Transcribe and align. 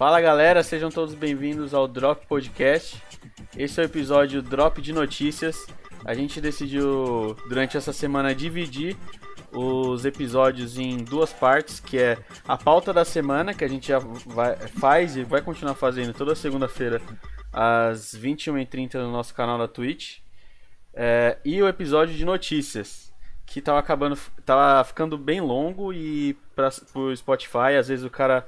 Fala 0.00 0.18
galera, 0.18 0.62
sejam 0.62 0.88
todos 0.88 1.14
bem-vindos 1.14 1.74
ao 1.74 1.86
Drop 1.86 2.26
Podcast. 2.26 3.02
Esse 3.54 3.78
é 3.78 3.84
o 3.84 3.86
episódio 3.86 4.40
Drop 4.40 4.80
de 4.80 4.94
Notícias. 4.94 5.66
A 6.06 6.14
gente 6.14 6.40
decidiu 6.40 7.36
durante 7.50 7.76
essa 7.76 7.92
semana 7.92 8.34
dividir 8.34 8.96
os 9.52 10.06
episódios 10.06 10.78
em 10.78 10.96
duas 10.96 11.34
partes, 11.34 11.80
que 11.80 11.98
é 11.98 12.16
a 12.48 12.56
pauta 12.56 12.94
da 12.94 13.04
semana, 13.04 13.52
que 13.52 13.62
a 13.62 13.68
gente 13.68 13.88
já 13.88 13.98
vai, 13.98 14.56
faz 14.68 15.18
e 15.18 15.22
vai 15.22 15.42
continuar 15.42 15.74
fazendo 15.74 16.14
toda 16.14 16.34
segunda-feira 16.34 17.02
às 17.52 18.14
21h30 18.14 18.94
no 18.94 19.12
nosso 19.12 19.34
canal 19.34 19.58
da 19.58 19.68
Twitch. 19.68 20.20
É, 20.94 21.36
e 21.44 21.62
o 21.62 21.68
episódio 21.68 22.14
de 22.14 22.24
notícias, 22.24 23.12
que 23.44 23.60
tava 23.60 23.78
acabando, 23.78 24.18
tava 24.46 24.82
ficando 24.82 25.18
bem 25.18 25.42
longo 25.42 25.92
e 25.92 26.38
para 26.56 26.70
pro 26.90 27.14
Spotify, 27.14 27.76
às 27.78 27.88
vezes 27.88 28.02
o 28.02 28.08
cara 28.08 28.46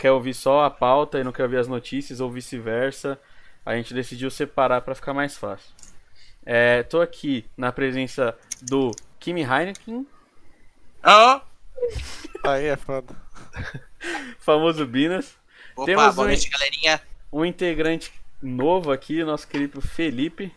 quer 0.00 0.10
ouvir 0.12 0.32
só 0.32 0.64
a 0.64 0.70
pauta 0.70 1.20
e 1.20 1.24
não 1.24 1.30
quer 1.30 1.42
ouvir 1.42 1.58
as 1.58 1.68
notícias 1.68 2.20
ou 2.20 2.30
vice-versa. 2.30 3.20
A 3.66 3.76
gente 3.76 3.92
decidiu 3.92 4.30
separar 4.30 4.80
para 4.80 4.94
ficar 4.94 5.12
mais 5.12 5.36
fácil. 5.36 5.70
É, 6.44 6.82
tô 6.84 7.02
aqui 7.02 7.44
na 7.54 7.70
presença 7.70 8.34
do 8.62 8.92
Kimi 9.18 9.42
Heineken. 9.42 10.06
Ah! 11.02 11.42
Aí 12.42 12.64
é 12.64 12.76
foda. 12.76 13.14
famoso 14.40 14.86
Binas. 14.86 15.36
Opa, 15.76 15.84
Temos 15.84 16.14
boa 16.14 16.24
um- 16.24 16.28
noite, 16.30 16.48
galerinha. 16.48 17.00
Um 17.30 17.44
integrante 17.44 18.10
novo 18.42 18.90
aqui, 18.90 19.22
nosso 19.22 19.46
querido 19.46 19.82
Felipe. 19.82 20.50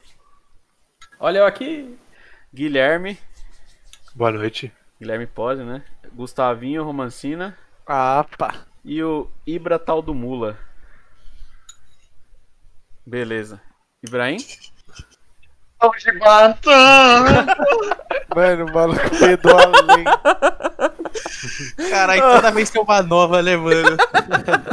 Olha 1.19 1.39
eu 1.39 1.45
aqui. 1.45 1.97
Guilherme. 2.53 3.19
Boa 4.15 4.31
noite. 4.31 4.71
Guilherme 5.01 5.27
Pose, 5.27 5.63
né? 5.63 5.83
Gustavinho 6.13 6.83
Romancina. 6.83 7.57
Ah, 7.85 8.25
pá. 8.37 8.65
E 8.83 9.01
o 9.01 9.29
Ibra 9.47 9.79
Tal 9.79 10.01
do 10.01 10.13
Mula. 10.13 10.57
Beleza. 13.05 13.61
Ibrahim? 14.01 14.37
Mano, 18.35 18.65
o 18.65 18.73
maluco 18.73 19.09
pedou 19.19 19.57
além. 19.57 20.05
Caralho, 21.89 22.21
toda 22.21 22.51
vez 22.51 22.69
tem 22.69 22.81
uma 22.81 23.03
nova, 23.03 23.41
né, 23.41 23.55
mano? 23.55 23.97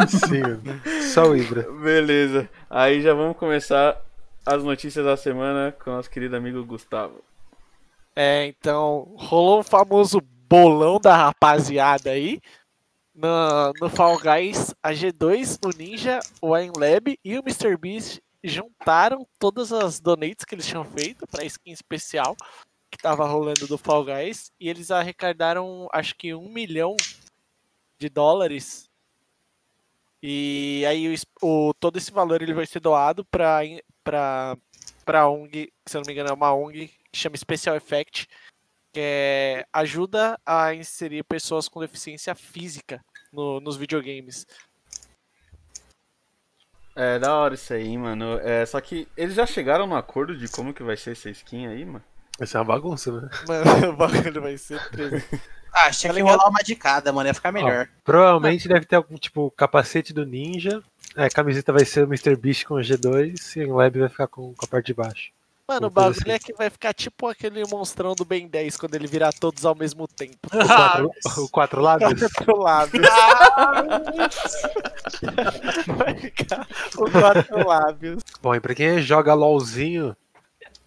Sim, 0.08 0.41
mano. 0.41 0.81
só 1.12 1.25
o 1.25 1.36
Ibra. 1.36 1.66
Beleza. 1.83 2.48
Aí 2.70 3.03
já 3.03 3.12
vamos 3.12 3.36
começar 3.36 4.00
as 4.47 4.62
notícias 4.62 5.05
da 5.05 5.16
semana 5.16 5.72
com 5.72 5.91
nosso 5.91 6.08
querido 6.08 6.36
amigo 6.36 6.64
Gustavo. 6.64 7.22
É, 8.14 8.47
então, 8.47 9.12
rolou 9.16 9.61
um 9.61 9.64
famoso 9.64 10.20
bolão 10.48 11.00
da 11.00 11.16
rapaziada 11.16 12.11
aí. 12.11 12.41
No, 13.20 13.72
no 13.78 13.90
Fall 13.90 14.18
Guys, 14.18 14.74
a 14.82 14.92
G2, 14.92 15.58
o 15.62 15.76
Ninja, 15.76 16.20
o 16.40 16.54
Lab 16.54 17.18
e 17.22 17.38
o 17.38 17.42
MrBeast 17.42 18.18
juntaram 18.42 19.26
todas 19.38 19.72
as 19.74 20.00
donates 20.00 20.46
que 20.46 20.54
eles 20.54 20.66
tinham 20.66 20.84
feito 20.86 21.26
pra 21.26 21.44
skin 21.44 21.70
especial 21.70 22.34
que 22.91 22.96
tava 22.96 23.26
rolando 23.26 23.66
do 23.66 23.76
Fall 23.76 24.04
Guys 24.06 24.50
e 24.58 24.70
eles 24.70 24.91
arrecadaram 24.91 25.86
acho 25.92 26.14
que 26.16 26.34
um 26.34 26.48
milhão 26.48 26.96
de 27.98 28.08
dólares. 28.08 28.88
E 30.22 30.82
aí 30.88 31.14
o, 31.42 31.68
o- 31.68 31.74
todo 31.74 31.98
esse 31.98 32.10
valor 32.10 32.41
ele 32.41 32.54
vai 32.54 32.64
ser 32.66 32.80
doado 32.80 33.22
pra, 33.26 33.64
in- 33.66 33.80
pra, 34.02 34.56
pra 35.04 35.28
ONG, 35.28 35.70
se 35.86 35.96
eu 35.96 36.00
não 36.00 36.06
me 36.06 36.12
engano 36.14 36.30
é 36.30 36.32
uma 36.32 36.54
ONG 36.54 36.88
que 37.12 37.18
chama 37.18 37.36
Special 37.36 37.76
Effect, 37.76 38.26
que 38.92 39.00
é, 39.02 39.66
ajuda 39.72 40.41
a 40.44 40.74
inserir 40.74 41.22
pessoas 41.25 41.69
com 41.69 41.80
deficiência 41.80 42.34
física 42.34 43.04
no- 43.32 43.60
nos 43.60 43.76
videogames. 43.76 44.46
É, 46.96 47.18
da 47.18 47.34
hora 47.34 47.54
isso 47.54 47.72
aí, 47.72 47.96
mano. 47.96 48.38
É, 48.41 48.66
só 48.66 48.80
que 48.80 49.06
eles 49.16 49.34
já 49.34 49.46
chegaram 49.46 49.86
no 49.86 49.96
acordo 49.96 50.36
de 50.36 50.48
como 50.48 50.74
que 50.74 50.82
vai 50.82 50.96
ser 50.96 51.12
essa 51.12 51.30
skin 51.30 51.66
aí, 51.66 51.84
mano? 51.84 52.02
Vai 52.38 52.46
ser 52.46 52.58
uma 52.58 52.64
bagunça, 52.64 53.12
né? 53.12 53.28
Mano, 53.46 53.91
o 53.91 53.96
bagulho 53.96 54.41
vai 54.41 54.56
ser 54.56 54.80
preso. 54.91 55.16
Ah, 55.72 55.88
tinha 55.92 56.12
Tá 56.12 56.16
que 56.18 56.22
rolar 56.24 56.48
uma 56.48 56.58
de 56.64 56.74
cada, 56.74 57.12
mano. 57.12 57.28
Ia 57.28 57.34
ficar 57.34 57.52
melhor. 57.52 57.88
Provavelmente 58.02 58.66
deve 58.66 58.84
ter 58.84 58.96
algum 58.96 59.14
tipo 59.16 59.52
capacete 59.52 60.12
do 60.12 60.26
ninja. 60.26 60.82
É, 61.14 61.26
a 61.26 61.30
camiseta 61.30 61.72
vai 61.72 61.84
ser 61.84 62.00
o 62.02 62.08
Mr. 62.08 62.34
Beast 62.34 62.64
com 62.64 62.74
o 62.74 62.78
G2 62.80 63.54
e 63.56 63.64
o 63.66 63.76
Lab 63.76 63.97
vai 64.00 64.08
ficar 64.08 64.26
com, 64.26 64.52
com 64.52 64.64
a 64.64 64.68
parte 64.68 64.86
de 64.86 64.94
baixo. 64.94 65.30
Mano, 65.70 65.86
o 65.86 65.91
bagulho 65.91 66.32
é 66.32 66.38
que 66.41 66.53
vai 66.53 66.69
ficar 66.69 66.92
tipo 66.92 67.28
aquele 67.28 67.62
monstrão 67.64 68.12
do 68.16 68.25
Ben 68.25 68.48
10 68.48 68.76
quando 68.76 68.97
ele 68.97 69.06
virar 69.06 69.32
todos 69.32 69.64
ao 69.64 69.72
mesmo 69.76 70.08
tempo. 70.08 70.48
O 70.53 70.66
quatro, 70.66 71.10
o 71.44 71.48
quatro 71.48 71.81
lábios? 71.81 72.20
Quatro 72.34 72.60
lábios. 72.60 73.06
Vai 75.86 76.14
ficar 76.19 76.66
o 76.98 77.09
quatro 77.09 77.69
lábios. 77.69 78.20
Bom, 78.42 78.53
e 78.53 78.59
pra 78.59 78.75
quem 78.75 79.00
joga 79.00 79.32
LOLzinho, 79.32 80.16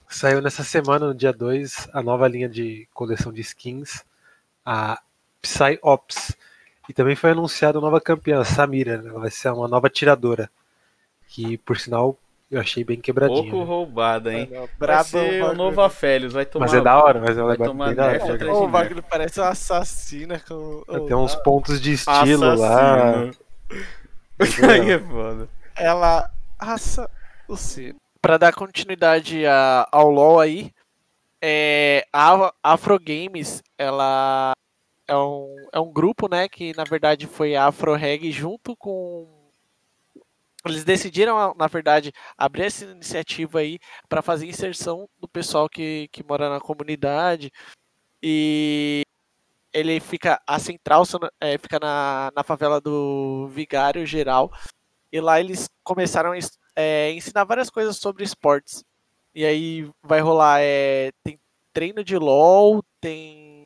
saiu 0.09 0.41
nessa 0.41 0.66
semana, 0.66 1.07
no 1.07 1.16
dia 1.16 1.31
2, 1.31 1.88
a 1.93 2.03
nova 2.03 2.27
linha 2.27 2.49
de 2.49 2.85
coleção 2.93 3.31
de 3.31 3.39
skins, 3.39 4.03
a 4.66 5.01
PsyOps. 5.41 6.35
E 6.89 6.93
também 6.93 7.16
foi 7.16 7.31
anunciada 7.31 7.77
a 7.77 7.81
nova 7.81 8.01
campeã, 8.01 8.41
a 8.41 8.45
Samira. 8.45 9.01
né? 9.01 9.07
Ela 9.11 9.22
vai 9.22 9.31
ser 9.31 9.49
uma 9.49 9.69
nova 9.69 9.89
tiradora. 9.89 10.51
Que, 11.29 11.57
por 11.59 11.79
sinal, 11.79 12.19
eu 12.56 12.62
achei 12.62 12.84
bem 12.84 13.00
quebradinha. 13.00 13.41
Pouco 13.41 13.58
né? 13.58 13.64
roubada, 13.64 14.34
hein? 14.34 14.50
Mano, 14.52 14.69
Vai 14.78 15.03
ser 15.03 15.44
o 15.44 15.53
novo 15.56 15.81
Afélios, 15.81 16.34
vai 16.34 16.46
tomar... 16.46 16.66
Mas 16.66 16.74
é 16.74 16.81
da 16.81 17.03
hora, 17.03 17.19
mas 17.19 17.38
ela 17.38 17.56
Vai 17.56 17.66
é 17.66 17.69
tomar 17.69 17.86
bem 17.88 17.96
da 17.96 18.06
hora. 18.06 18.38
de 18.38 18.46
o 18.46 18.68
bagulho 18.68 19.03
parece 19.03 19.40
uma 19.40 19.50
assassina 19.50 20.40
com. 20.47 20.84
Tem 21.08 21.16
uns 21.16 21.36
pontos 21.36 21.81
de 21.81 21.94
estilo 21.94 22.56
lá. 22.56 23.09
Assassino. 23.09 23.36
aí 24.72 24.91
é 24.91 25.00
foda. 25.00 25.50
ela 25.75 26.30
assa 26.59 27.09
o 27.47 27.56
sino. 27.58 27.96
Pra 28.22 28.38
dar 28.38 28.53
continuidade 28.53 29.46
a- 29.46 29.88
ao 29.91 30.09
LoL 30.09 30.40
aí, 30.40 30.72
é, 31.41 32.06
a 32.14 32.53
Afro 32.64 32.97
Games, 32.97 33.62
ela 33.78 34.53
é 35.08 35.16
um, 35.16 35.56
é 35.74 35.80
um 35.80 35.91
grupo, 35.91 36.30
né, 36.30 36.47
que 36.47 36.74
na 36.78 36.85
verdade 36.85 37.28
foi 37.28 37.56
a 37.56 37.66
Afro 37.68 37.94
Reg 37.96 38.31
junto 38.31 38.75
com 38.78 39.28
eles 40.66 40.84
decidiram, 40.84 41.53
na 41.56 41.68
verdade, 41.68 42.12
abrir 42.38 42.63
essa 42.63 42.85
iniciativa 42.85 43.59
aí 43.59 43.79
para 44.07 44.22
fazer 44.22 44.47
inserção 44.47 45.09
do 45.19 45.28
pessoal 45.28 45.68
que, 45.69 46.07
que 46.12 46.24
mora 46.24 46.50
na 46.50 46.59
comunidade. 46.59 47.51
E 48.22 49.03
ele 49.73 50.00
fica, 50.00 50.41
a 50.47 50.59
central 50.59 51.03
é, 51.41 51.57
fica 51.57 51.79
na, 51.79 52.31
na 52.35 52.44
favela 52.44 52.79
do 52.79 53.50
Vigário 53.50 54.06
Geral. 54.06 54.52
E 55.12 55.19
lá 55.19 55.40
eles 55.40 55.69
começaram 55.84 56.31
a 56.31 56.40
é, 56.75 57.12
ensinar 57.12 57.44
várias 57.44 57.69
coisas 57.69 57.97
sobre 57.97 58.23
esportes. 58.23 58.84
E 59.35 59.46
aí 59.46 59.90
vai 60.02 60.22
rolar, 60.22 60.59
é, 60.62 61.12
tem 61.23 61.40
treino 61.73 62.03
de 62.03 62.18
LOL, 62.18 62.84
tem. 63.02 63.66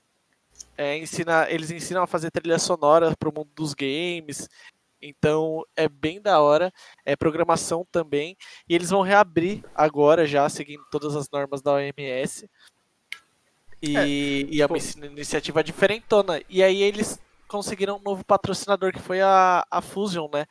é, 0.77 0.97
ensina, 0.97 1.49
eles 1.49 1.71
ensinam 1.71 2.03
a 2.03 2.07
fazer 2.07 2.31
trilha 2.31 2.57
sonora 2.57 3.15
pro 3.17 3.33
mundo 3.33 3.49
dos 3.53 3.73
games. 3.73 4.47
Então 5.01 5.63
é 5.75 5.87
bem 5.87 6.21
da 6.21 6.39
hora. 6.41 6.71
É 7.05 7.15
programação 7.15 7.85
também. 7.91 8.35
E 8.67 8.73
eles 8.75 8.89
vão 8.89 9.01
reabrir 9.01 9.63
agora 9.75 10.25
já, 10.25 10.47
seguindo 10.49 10.83
todas 10.91 11.15
as 11.15 11.29
normas 11.29 11.61
da 11.61 11.73
OMS. 11.73 12.49
E, 13.81 14.47
e 14.49 14.61
é 14.61 14.65
uma 14.65 14.77
tipo- 14.79 15.05
iniciativa 15.05 15.63
diferentona. 15.63 16.41
E 16.49 16.63
aí 16.63 16.81
eles 16.81 17.19
conseguiram 17.47 17.97
um 17.97 18.01
novo 18.01 18.25
patrocinador 18.25 18.91
que 18.91 18.99
foi 18.99 19.21
a, 19.21 19.65
a 19.69 19.81
Fusion, 19.81 20.27
né? 20.33 20.45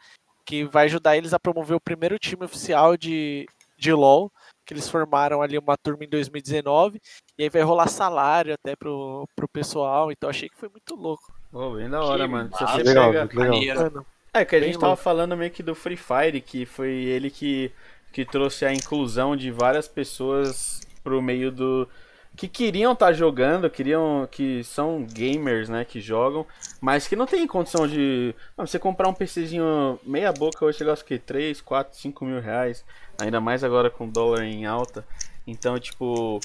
Que 0.44 0.64
vai 0.64 0.84
ajudar 0.84 1.16
eles 1.16 1.34
a 1.34 1.40
promover 1.40 1.76
o 1.76 1.80
primeiro 1.80 2.18
time 2.18 2.44
oficial 2.44 2.96
de, 2.96 3.46
de 3.76 3.92
LoL. 3.92 4.30
Que 4.64 4.74
eles 4.74 4.88
formaram 4.88 5.42
ali 5.42 5.58
uma 5.58 5.76
turma 5.76 6.04
em 6.04 6.08
2019. 6.08 7.00
E 7.38 7.42
aí 7.44 7.48
vai 7.48 7.62
rolar 7.62 7.88
salário 7.88 8.54
até 8.54 8.74
pro, 8.76 9.28
pro 9.34 9.48
pessoal. 9.48 10.10
Então 10.12 10.30
achei 10.30 10.48
que 10.48 10.56
foi 10.56 10.68
muito 10.68 10.94
louco. 10.94 11.32
Pô, 11.50 11.70
bem 11.74 11.88
da 11.90 12.02
hora, 12.04 12.24
Que 12.24 12.30
mano. 12.30 12.50
Massa. 12.50 12.66
você 12.66 12.82
Legal, 12.82 13.12
muito 13.12 13.36
legal. 13.38 13.76
Mano, 13.76 14.06
É, 14.40 14.44
que 14.44 14.56
a 14.56 14.60
Bem 14.60 14.68
gente 14.68 14.78
tava 14.80 14.88
louco. 14.88 15.02
falando 15.02 15.36
meio 15.36 15.50
que 15.50 15.62
do 15.62 15.74
Free 15.74 15.96
Fire, 15.96 16.40
que 16.40 16.66
foi 16.66 16.90
ele 16.90 17.30
que, 17.30 17.70
que 18.12 18.24
trouxe 18.24 18.64
a 18.64 18.72
inclusão 18.72 19.36
de 19.36 19.50
várias 19.50 19.88
pessoas 19.88 20.80
pro 21.02 21.22
meio 21.22 21.50
do. 21.50 21.88
que 22.36 22.46
queriam 22.48 22.92
estar 22.92 23.12
jogando, 23.12 23.70
queriam. 23.70 24.28
que 24.30 24.62
são 24.64 25.06
gamers, 25.10 25.68
né, 25.68 25.84
que 25.84 26.00
jogam, 26.00 26.46
mas 26.80 27.06
que 27.06 27.16
não 27.16 27.26
tem 27.26 27.46
condição 27.46 27.86
de. 27.88 28.34
Mano, 28.56 28.66
você 28.68 28.78
comprar 28.78 29.08
um 29.08 29.14
PCzinho 29.14 29.98
meia 30.04 30.32
boca 30.32 30.64
hoje 30.64 30.78
chega 30.78 30.90
aos 30.90 31.02
que 31.02 31.18
3, 31.18 31.60
4, 31.60 31.96
5 31.96 32.24
mil 32.24 32.40
reais, 32.40 32.84
ainda 33.20 33.40
mais 33.40 33.64
agora 33.64 33.88
com 33.90 34.08
dólar 34.08 34.44
em 34.44 34.66
alta. 34.66 35.06
Então, 35.46 35.78
tipo, 35.78 36.40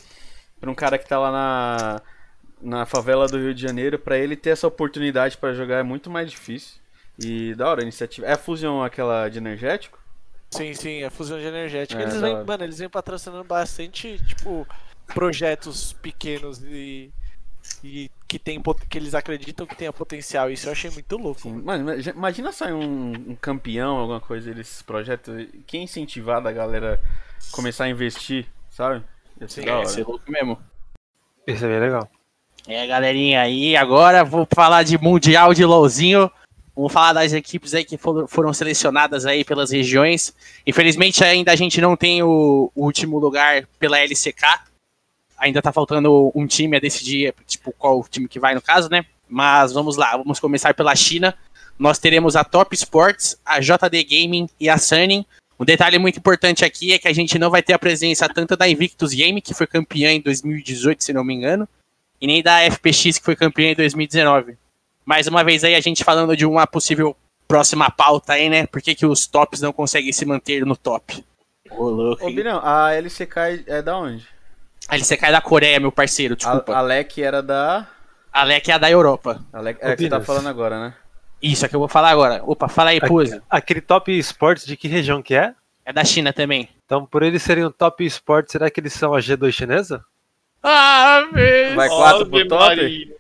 pra 0.60 0.70
um 0.72 0.76
cara 0.76 0.98
que 0.98 1.08
tá 1.08 1.20
lá 1.20 1.32
na. 1.32 2.02
Na 2.64 2.86
favela 2.86 3.26
do 3.28 3.40
Rio 3.40 3.56
de 3.56 3.62
Janeiro, 3.62 3.98
pra 3.98 4.20
ele 4.20 4.36
ter 4.36 4.52
essa 4.52 4.68
oportunidade 4.68 5.36
pra 5.36 5.52
jogar 5.52 5.78
é 5.80 5.84
muito 5.84 6.12
mais 6.12 6.30
difícil. 6.30 6.81
E 7.24 7.54
da 7.56 7.70
hora 7.70 7.82
a 7.82 7.84
iniciativa. 7.84 8.28
É 8.28 8.34
a 8.34 8.38
Fusion 8.38 8.82
aquela 8.84 9.30
de 9.30 9.38
energético? 9.38 10.00
Sim, 10.54 10.74
sim, 10.74 11.04
a 11.04 11.10
fusão 11.10 11.40
de 11.40 11.46
energética. 11.46 12.02
É, 12.02 12.04
eles 12.04 12.20
vêm, 12.20 12.34
hora. 12.34 12.44
mano, 12.44 12.64
eles 12.66 12.78
vêm 12.80 12.90
patrocinando 12.90 13.44
bastante, 13.46 14.20
tipo, 14.28 14.68
projetos 15.08 15.94
pequenos 15.94 16.62
e, 16.64 17.10
e 17.82 18.12
que, 18.28 18.38
tem, 18.38 18.62
que 18.90 18.98
eles 18.98 19.16
acreditam 19.16 19.66
que 19.66 19.76
tenha 19.78 19.94
potencial. 19.94 20.52
Isso 20.52 20.68
eu 20.68 20.74
achei 20.74 20.90
muito 20.92 21.16
louco. 21.16 21.40
Sim, 21.40 21.54
mano, 21.54 21.84
imagi- 21.94 22.10
imagina 22.10 22.52
sair 22.52 22.74
um, 22.74 23.12
um 23.30 23.36
campeão, 23.40 23.96
alguma 23.96 24.20
coisa 24.20 24.54
desses 24.54 24.82
projetos. 24.82 25.48
Quem 25.66 25.84
incentivar 25.84 26.42
da 26.42 26.52
galera 26.52 27.02
começar 27.52 27.86
a 27.86 27.90
investir, 27.90 28.46
sabe? 28.70 29.02
Ia 29.40 29.48
ser 29.48 29.62
Sim, 29.62 29.66
da 29.68 29.72
É, 29.72 29.76
hora. 29.78 30.02
é 30.02 30.04
louco 30.04 30.30
mesmo. 30.30 30.60
Isso 31.48 31.64
é 31.64 31.68
bem 31.70 31.80
legal. 31.80 32.10
É, 32.68 32.86
galerinha, 32.86 33.42
aí 33.42 33.76
agora 33.78 34.24
vou 34.26 34.46
falar 34.54 34.84
de 34.84 34.98
Mundial 34.98 35.54
de 35.54 35.64
LOLzinho. 35.64 36.30
Vamos 36.82 36.94
falar 36.94 37.14
das 37.14 37.32
equipes 37.32 37.76
aí 37.76 37.86
que 37.86 37.96
foram, 37.96 38.52
selecionadas 38.52 39.28
aí 39.28 39.46
pelas 39.46 39.70
regiões. 39.70 40.34
Infelizmente 40.66 41.24
ainda 41.24 41.52
a 41.52 41.56
gente 41.56 41.80
não 41.80 41.96
tem 41.96 42.24
o, 42.24 42.72
o 42.74 42.86
último 42.86 43.20
lugar 43.20 43.68
pela 43.78 44.00
LCK. 44.00 44.42
Ainda 45.38 45.62
tá 45.62 45.72
faltando 45.72 46.32
um 46.34 46.48
time 46.48 46.78
a 46.78 46.80
decidir, 46.80 47.36
tipo, 47.46 47.72
qual 47.78 48.04
time 48.10 48.28
que 48.28 48.40
vai 48.40 48.56
no 48.56 48.62
caso, 48.64 48.90
né? 48.90 49.06
Mas 49.30 49.74
vamos 49.74 49.96
lá, 49.96 50.18
vamos 50.18 50.40
começar 50.40 50.74
pela 50.74 50.96
China. 50.96 51.38
Nós 51.78 52.00
teremos 52.00 52.36
a 52.36 52.44
Top 52.44 52.74
Sports, 52.76 53.40
a 53.46 53.60
JD 53.60 54.04
Gaming 54.04 54.50
e 54.60 54.68
a 54.68 54.80
Sunning. 54.80 55.24
Um 55.60 55.66
detalhe 55.66 56.00
muito 56.00 56.18
importante 56.18 56.66
aqui 56.66 56.94
é 56.94 56.98
que 56.98 57.08
a 57.08 57.14
gente 57.14 57.38
não 57.38 57.52
vai 57.52 57.62
ter 57.62 57.74
a 57.74 57.80
presença 57.80 58.28
tanto 58.28 58.58
da 58.58 58.68
Invictus 58.68 59.14
Game, 59.14 59.40
que 59.40 59.54
foi 59.54 59.68
campeã 59.68 60.12
em 60.14 60.20
2018, 60.20 61.04
se 61.04 61.14
não 61.14 61.24
me 61.24 61.36
engano, 61.36 61.70
e 62.20 62.26
nem 62.26 62.42
da 62.42 62.60
FPX, 62.72 63.20
que 63.20 63.26
foi 63.26 63.36
campeã 63.36 63.70
em 63.70 63.76
2019. 63.76 64.58
Mais 65.06 65.28
uma 65.28 65.44
vez 65.44 65.64
aí 65.64 65.76
a 65.76 65.82
gente 65.82 66.04
falando 66.04 66.36
de 66.36 66.46
uma 66.46 66.66
possível 66.68 67.16
próxima 67.48 67.90
pauta 67.90 68.34
aí, 68.34 68.50
né? 68.50 68.66
Por 68.66 68.82
que, 68.82 68.96
que 68.96 69.06
os 69.06 69.28
tops 69.28 69.62
não 69.62 69.74
conseguem 69.74 70.12
se 70.14 70.26
manter 70.26 70.66
no 70.66 70.76
top? 70.76 71.24
Ô, 71.70 71.84
louco. 71.84 72.26
Ô? 72.26 72.32
Bilhão, 72.32 72.62
a 72.64 72.94
LCK 72.94 73.66
é 73.68 73.82
da 73.82 73.98
onde? 73.98 74.28
A 74.88 74.96
LCK 74.96 75.26
é 75.26 75.32
da 75.32 75.42
Coreia, 75.42 75.80
meu 75.80 75.92
parceiro, 75.92 76.34
A, 76.34 76.38
desculpa. 76.38 76.74
a 76.74 76.80
Alec 76.80 77.22
era 77.22 77.42
da. 77.42 77.88
A 78.32 78.44
LEC 78.44 78.70
é 78.70 78.74
a 78.74 78.78
da 78.78 78.90
Europa. 78.90 79.42
Alec, 79.52 79.80
é 79.82 79.96
que 79.96 80.04
você 80.04 80.10
tá 80.10 80.22
falando 80.22 80.48
agora, 80.48 80.80
né? 80.80 80.94
Isso 81.42 81.66
é 81.66 81.70
que 81.70 81.76
eu 81.76 81.80
vou 81.80 81.90
falar 81.90 82.10
agora. 82.12 82.42
Opa, 82.46 82.68
fala 82.68 82.92
aí, 82.92 83.02
Pose. 83.02 83.42
Aquele 83.50 83.82
top 83.82 84.16
esportes 84.18 84.66
de 84.66 84.78
que 84.78 84.88
região 84.88 85.22
que 85.22 85.34
é? 85.34 85.54
É 85.84 85.92
da 85.92 86.06
China 86.06 86.32
também. 86.32 86.70
Então, 86.86 87.06
por 87.06 87.24
eles 87.24 87.42
serem 87.42 87.66
um 87.66 87.72
top 87.72 88.06
esportes, 88.06 88.52
será 88.52 88.70
que 88.70 88.80
eles 88.80 88.94
são 88.94 89.14
a 89.14 89.20
G2 89.20 89.52
chinesa? 89.52 90.04
Ah, 90.62 91.28
meu. 91.32 91.76
Vai 91.76 91.90
4 91.90 92.30
pro 92.30 92.48
top? 92.48 93.16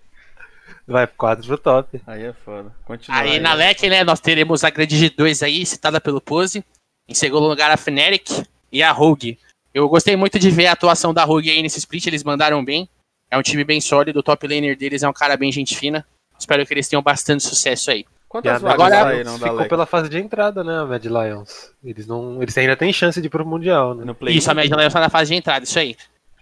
Vai 0.92 1.08
4 1.08 1.46
pro 1.48 1.58
top. 1.58 2.02
Aí 2.06 2.24
é 2.24 2.34
foda. 2.34 2.72
Continua. 2.86 3.20
Aí 3.20 3.40
na 3.40 3.54
LEC, 3.54 3.90
né, 3.90 4.04
nós 4.04 4.20
teremos 4.20 4.64
a 4.64 4.70
grande 4.70 4.96
G2 4.96 5.44
aí, 5.46 5.66
citada 5.66 6.00
pelo 6.02 6.20
Pose. 6.22 6.64
Em 7.08 7.14
segundo 7.14 7.48
lugar, 7.48 7.72
a 7.72 7.78
Fnatic 7.78 8.46
e 8.72 8.84
a 8.84 8.92
Rogue. 8.92 9.38
Eu 9.74 9.88
gostei 9.90 10.16
muito 10.16 10.38
de 10.38 10.50
ver 10.52 10.68
a 10.68 10.74
atuação 10.74 11.14
da 11.14 11.24
Rogue 11.24 11.50
aí 11.50 11.62
nesse 11.62 11.80
split, 11.80 12.06
eles 12.08 12.24
mandaram 12.24 12.64
bem. 12.64 12.88
É 13.30 13.38
um 13.38 13.42
time 13.42 13.64
bem 13.64 13.80
sólido, 13.80 14.20
o 14.20 14.24
top 14.24 14.46
laner 14.48 14.78
deles 14.78 15.04
é 15.04 15.10
um 15.10 15.14
cara 15.14 15.38
bem 15.38 15.52
gente 15.52 15.76
fina. 15.78 16.06
Espero 16.38 16.66
que 16.66 16.74
eles 16.74 16.88
tenham 16.90 17.02
bastante 17.02 17.44
sucesso 17.44 17.92
aí. 17.92 18.06
Quantas 18.28 18.62
vagas 18.62 18.78
Mad 18.78 18.94
agora- 18.94 19.12
saíram 19.12 19.38
ficou 19.38 19.66
pela 19.68 19.86
fase 19.86 20.10
de 20.10 20.18
entrada, 20.18 20.64
né, 20.64 20.80
a 20.80 20.86
Mad 20.86 21.04
Lions. 21.06 21.72
Eles, 21.84 22.08
não, 22.08 22.42
eles 22.42 22.58
ainda 22.58 22.76
têm 22.78 22.92
chance 22.94 23.20
de 23.22 23.28
ir 23.28 23.30
pro 23.30 23.46
Mundial, 23.46 23.94
né? 23.94 24.06
No 24.06 24.16
play. 24.16 24.36
Isso, 24.36 24.50
a 24.50 24.54
média 24.54 24.76
Lions 24.76 24.94
tá 24.94 25.00
na 25.02 25.10
fase 25.10 25.32
de 25.32 25.38
entrada, 25.38 25.64
isso 25.66 25.78
aí. 25.80 25.96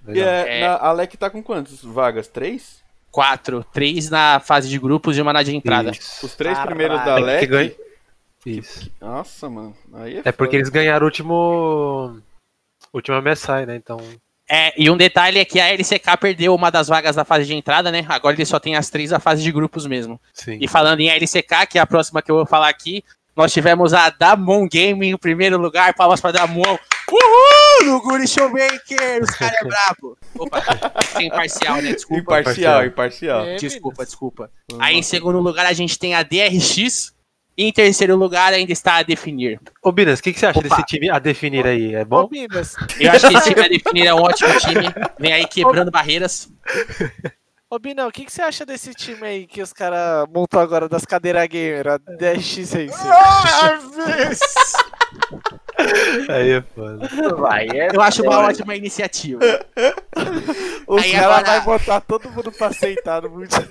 E 0.07 0.19
é, 0.19 0.59
É. 0.59 0.67
na- 0.67 0.75
a 0.75 0.87
Alec 0.89 1.17
tá 1.17 1.29
com 1.29 1.41
quantas 1.43 1.83
vagas? 1.83 2.27
Três? 2.27 2.79
Quatro, 3.11 3.65
três 3.73 4.09
na 4.09 4.39
fase 4.39 4.69
de 4.69 4.77
grupos 4.79 5.17
e 5.17 5.21
uma 5.21 5.33
na 5.33 5.41
de 5.43 5.55
entrada. 5.55 5.91
Isso. 5.91 6.25
Os 6.25 6.35
três 6.35 6.57
Caralho. 6.57 6.75
primeiros 6.75 6.97
da 7.05 7.11
É 7.11 7.15
que 7.15 7.21
Alec? 7.23 7.47
ganha- 7.47 7.71
Isso. 8.45 8.91
Nossa, 9.01 9.49
mano. 9.49 9.75
Aí 9.95 10.17
é, 10.17 10.21
É 10.25 10.31
porque 10.31 10.55
eles 10.55 10.69
ganharam 10.69 11.03
o 11.03 11.07
último. 11.09 12.19
Última 12.93 13.21
Messai, 13.21 13.65
né? 13.65 13.75
Então. 13.75 13.99
É, 14.51 14.73
e 14.81 14.89
um 14.89 14.97
detalhe 14.97 15.37
é 15.39 15.45
que 15.45 15.59
a 15.59 15.67
LCK 15.71 16.17
perdeu 16.19 16.55
uma 16.55 16.71
das 16.71 16.87
vagas 16.87 17.15
da 17.15 17.23
fase 17.23 17.45
de 17.45 17.53
entrada, 17.53 17.91
né? 17.91 18.03
Agora 18.09 18.35
ele 18.35 18.45
só 18.45 18.59
tem 18.59 18.75
as 18.75 18.89
três 18.89 19.11
da 19.11 19.19
fase 19.19 19.43
de 19.43 19.51
grupos 19.51 19.85
mesmo. 19.85 20.19
Sim. 20.33 20.57
E 20.59 20.67
falando 20.67 20.99
em 21.01 21.09
LCK, 21.09 21.67
que 21.69 21.77
é 21.77 21.81
a 21.81 21.85
próxima 21.85 22.21
que 22.21 22.31
eu 22.31 22.35
vou 22.37 22.45
falar 22.47 22.67
aqui, 22.69 23.03
nós 23.35 23.53
tivemos 23.53 23.93
a 23.93 24.09
Damon 24.09 24.67
Gaming 24.71 25.09
em 25.11 25.17
primeiro 25.17 25.57
lugar. 25.59 25.93
Palmas 25.93 26.19
pra 26.19 26.31
Damon. 26.31 26.79
Uhul! 27.11 27.85
No 27.85 28.01
Guri 28.01 28.27
Showmaker! 28.27 29.23
Os 29.23 29.29
caras 29.31 29.55
é 29.61 29.63
brabo. 29.65 30.17
Opa, 30.37 30.61
sem 31.15 31.27
imparcial, 31.27 31.77
né? 31.81 31.93
Desculpa. 31.93 32.39
Imparcial, 32.41 32.85
imparcial. 32.85 33.45
É, 33.45 33.55
Desculpa, 33.55 34.05
desculpa. 34.05 34.51
Aí 34.79 34.95
em 34.95 35.03
segundo 35.03 35.39
lugar 35.39 35.65
a 35.65 35.73
gente 35.73 35.97
tem 35.97 36.13
a 36.15 36.23
DRX. 36.23 37.13
E 37.57 37.65
em 37.65 37.73
terceiro 37.73 38.15
lugar 38.15 38.53
ainda 38.53 38.71
está 38.71 38.95
a 38.95 39.03
Definir. 39.03 39.59
Ô, 39.83 39.91
Binas, 39.91 40.19
o 40.19 40.23
que, 40.23 40.31
que 40.31 40.39
você 40.39 40.45
acha 40.45 40.59
Opa. 40.59 40.69
desse 40.69 40.81
time 40.83 41.09
a 41.09 41.19
definir 41.19 41.67
aí? 41.67 41.93
É 41.93 42.03
Ô, 42.03 42.05
bom? 42.05 42.29
Minas, 42.31 42.73
Eu 42.97 43.11
acho 43.11 43.27
que 43.27 43.35
esse 43.35 43.49
time 43.53 43.65
a 43.65 43.67
Definir 43.67 44.05
é 44.07 44.13
um 44.13 44.21
ótimo 44.21 44.57
time. 44.59 44.85
Vem 45.19 45.33
aí 45.33 45.45
quebrando 45.45 45.91
barreiras. 45.91 46.49
ô 47.69 47.77
Binão, 47.77 48.07
o 48.07 48.11
que, 48.13 48.23
que 48.23 48.31
você 48.31 48.41
acha 48.43 48.65
desse 48.65 48.93
time 48.93 49.27
aí 49.27 49.45
que 49.45 49.61
os 49.61 49.73
caras 49.73 50.25
montou 50.33 50.61
agora 50.61 50.87
das 50.87 51.03
cadeiras 51.03 51.45
gamer, 51.49 51.85
a 51.89 51.97
DX 51.97 52.75
aí? 52.75 52.89
Aí 56.29 56.51
é 56.51 56.61
foda. 56.61 57.07
Vai, 57.37 57.67
eu 57.93 58.01
acho 58.01 58.23
uma 58.23 58.39
ótima 58.39 58.75
iniciativa. 58.75 59.39
Os 60.87 61.03
Aí 61.03 61.11
caras 61.11 61.37
agora- 61.39 61.59
vão 61.61 61.77
botar 61.77 62.01
todo 62.01 62.29
mundo 62.31 62.51
pra 62.51 62.67
aceitar 62.67 63.21
no 63.21 63.29
mundial. 63.29 63.61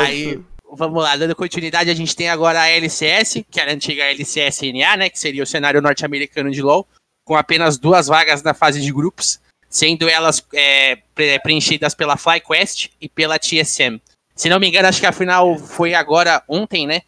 Aí, 0.00 0.40
vamos 0.72 1.02
lá, 1.02 1.16
dando 1.16 1.34
continuidade, 1.34 1.90
a 1.90 1.94
gente 1.94 2.14
tem 2.14 2.28
agora 2.28 2.60
a 2.60 2.68
LCS, 2.68 3.44
que 3.50 3.60
era 3.60 3.70
a 3.70 3.74
antiga 3.74 4.04
LCSNA, 4.04 4.96
né? 4.96 5.08
Que 5.08 5.18
seria 5.18 5.42
o 5.42 5.46
cenário 5.46 5.80
norte-americano 5.80 6.50
de 6.50 6.62
LoL, 6.62 6.86
com 7.24 7.36
apenas 7.36 7.78
duas 7.78 8.06
vagas 8.06 8.42
na 8.42 8.54
fase 8.54 8.80
de 8.80 8.92
grupos, 8.92 9.40
sendo 9.68 10.08
elas 10.08 10.44
é, 10.52 10.98
pre- 11.14 11.38
preenchidas 11.40 11.94
pela 11.94 12.16
FlyQuest 12.16 12.90
e 13.00 13.08
pela 13.08 13.38
TSM. 13.38 14.00
Se 14.34 14.48
não 14.48 14.58
me 14.58 14.68
engano, 14.68 14.88
acho 14.88 15.00
que 15.00 15.06
a 15.06 15.12
final 15.12 15.58
foi 15.58 15.94
agora 15.94 16.42
ontem, 16.48 16.86
né? 16.86 17.02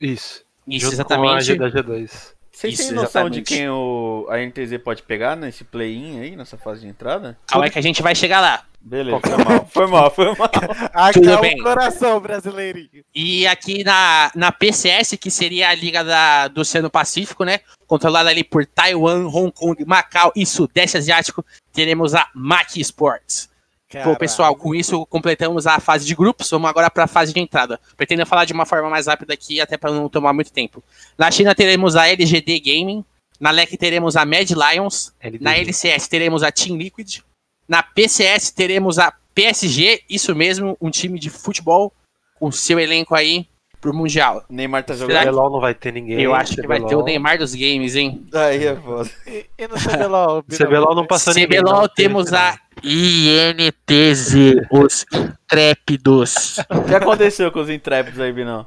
Isso. 0.00 0.44
Isso, 0.66 0.90
Junto 0.90 1.04
com 1.04 1.12
a 1.12 1.40
exatamente. 1.40 1.44
G 1.44 1.56
da 1.56 1.70
G2. 1.70 2.34
Vocês 2.54 2.76
têm 2.76 2.92
noção 2.92 3.28
de 3.28 3.40
exatamente. 3.40 3.42
quem 3.42 3.68
o, 3.68 4.26
a 4.30 4.38
NTZ 4.38 4.78
pode 4.82 5.02
pegar 5.02 5.34
nesse 5.34 5.64
play-in 5.64 6.20
aí, 6.20 6.36
nessa 6.36 6.56
fase 6.56 6.82
de 6.82 6.86
entrada? 6.86 7.36
Calma 7.48 7.64
aí 7.64 7.70
que 7.70 7.78
a 7.80 7.82
gente 7.82 8.00
vai 8.00 8.14
chegar 8.14 8.40
lá. 8.40 8.64
Beleza, 8.80 9.18
foi 9.18 9.36
mal, 9.44 9.66
foi 9.66 9.86
mal, 9.86 10.10
foi 10.10 10.24
mal. 10.36 10.48
Tudo 11.12 11.30
Acalma 11.30 11.40
bem. 11.40 11.60
o 11.60 11.64
coração, 11.64 12.20
brasileirinho. 12.20 13.04
E 13.12 13.44
aqui 13.46 13.82
na, 13.82 14.30
na 14.36 14.52
PCS, 14.52 15.16
que 15.18 15.30
seria 15.30 15.70
a 15.70 15.74
Liga 15.74 16.04
da, 16.04 16.46
do 16.48 16.60
Oceano 16.60 16.90
Pacífico, 16.90 17.44
né? 17.44 17.60
Controlada 17.86 18.30
ali 18.30 18.44
por 18.44 18.64
Taiwan, 18.64 19.26
Hong 19.26 19.50
Kong, 19.50 19.84
Macau 19.84 20.32
e 20.36 20.46
Sudeste 20.46 20.98
Asiático, 20.98 21.44
teremos 21.72 22.14
a 22.14 22.28
Maki 22.34 22.80
Sports. 22.82 23.48
Bom, 24.04 24.14
pessoal, 24.16 24.56
com 24.56 24.74
isso 24.74 25.06
completamos 25.06 25.66
a 25.66 25.78
fase 25.78 26.04
de 26.04 26.14
grupos. 26.16 26.50
Vamos 26.50 26.68
agora 26.68 26.90
para 26.90 27.04
a 27.04 27.06
fase 27.06 27.32
de 27.32 27.38
entrada. 27.40 27.78
Pretendo 27.96 28.26
falar 28.26 28.44
de 28.44 28.52
uma 28.52 28.66
forma 28.66 28.90
mais 28.90 29.06
rápida 29.06 29.34
aqui, 29.34 29.60
até 29.60 29.76
para 29.76 29.92
não 29.92 30.08
tomar 30.08 30.32
muito 30.32 30.52
tempo. 30.52 30.82
Na 31.16 31.30
China 31.30 31.54
teremos 31.54 31.94
a 31.94 32.08
LGD 32.08 32.58
Gaming. 32.60 33.04
Na 33.38 33.50
LEC 33.50 33.76
teremos 33.76 34.16
a 34.16 34.24
Mad 34.24 34.50
Lions. 34.50 35.12
LDG. 35.20 35.44
Na 35.44 35.56
LCS 35.56 36.08
teremos 36.08 36.42
a 36.42 36.50
Team 36.50 36.76
Liquid. 36.76 37.18
Na 37.68 37.82
PCS 37.82 38.50
teremos 38.50 38.98
a 38.98 39.12
PSG. 39.34 40.02
Isso 40.08 40.34
mesmo, 40.34 40.76
um 40.80 40.90
time 40.90 41.18
de 41.18 41.30
futebol 41.30 41.92
com 42.38 42.50
seu 42.50 42.78
elenco 42.80 43.14
aí 43.14 43.46
pro 43.80 43.92
Mundial. 43.94 44.44
Neymar 44.48 44.82
tá 44.82 44.94
Será 44.94 45.06
jogando. 45.06 45.18
que- 45.24 45.28
CBLOL 45.30 45.52
não 45.52 45.60
vai 45.60 45.74
ter 45.74 45.92
ninguém. 45.92 46.20
Eu 46.20 46.34
acho 46.34 46.54
que 46.56 46.66
vai 46.66 46.78
ter 46.78 46.84
o 46.86 46.88
CBLOL. 46.88 47.04
Neymar 47.04 47.38
dos 47.38 47.54
games, 47.54 47.94
hein? 47.96 48.26
Aí 48.32 48.66
é 48.66 48.74
foda. 48.76 49.10
E, 49.26 49.46
e 49.58 49.68
no 49.68 49.74
CBLOL? 49.76 50.42
CBLOL 50.48 50.94
não 50.94 51.06
passou 51.06 51.34
ninguém. 51.34 51.60
CBLOL 51.60 51.88
temos 51.88 52.32
a 52.32 52.58
INTZ, 52.86 54.34
os 54.70 55.06
intrépidos. 55.12 56.58
O 56.68 56.84
que 56.84 56.94
aconteceu 56.94 57.50
com 57.50 57.60
os 57.60 57.70
intrépidos 57.70 58.20
aí, 58.20 58.30
Binão? 58.30 58.66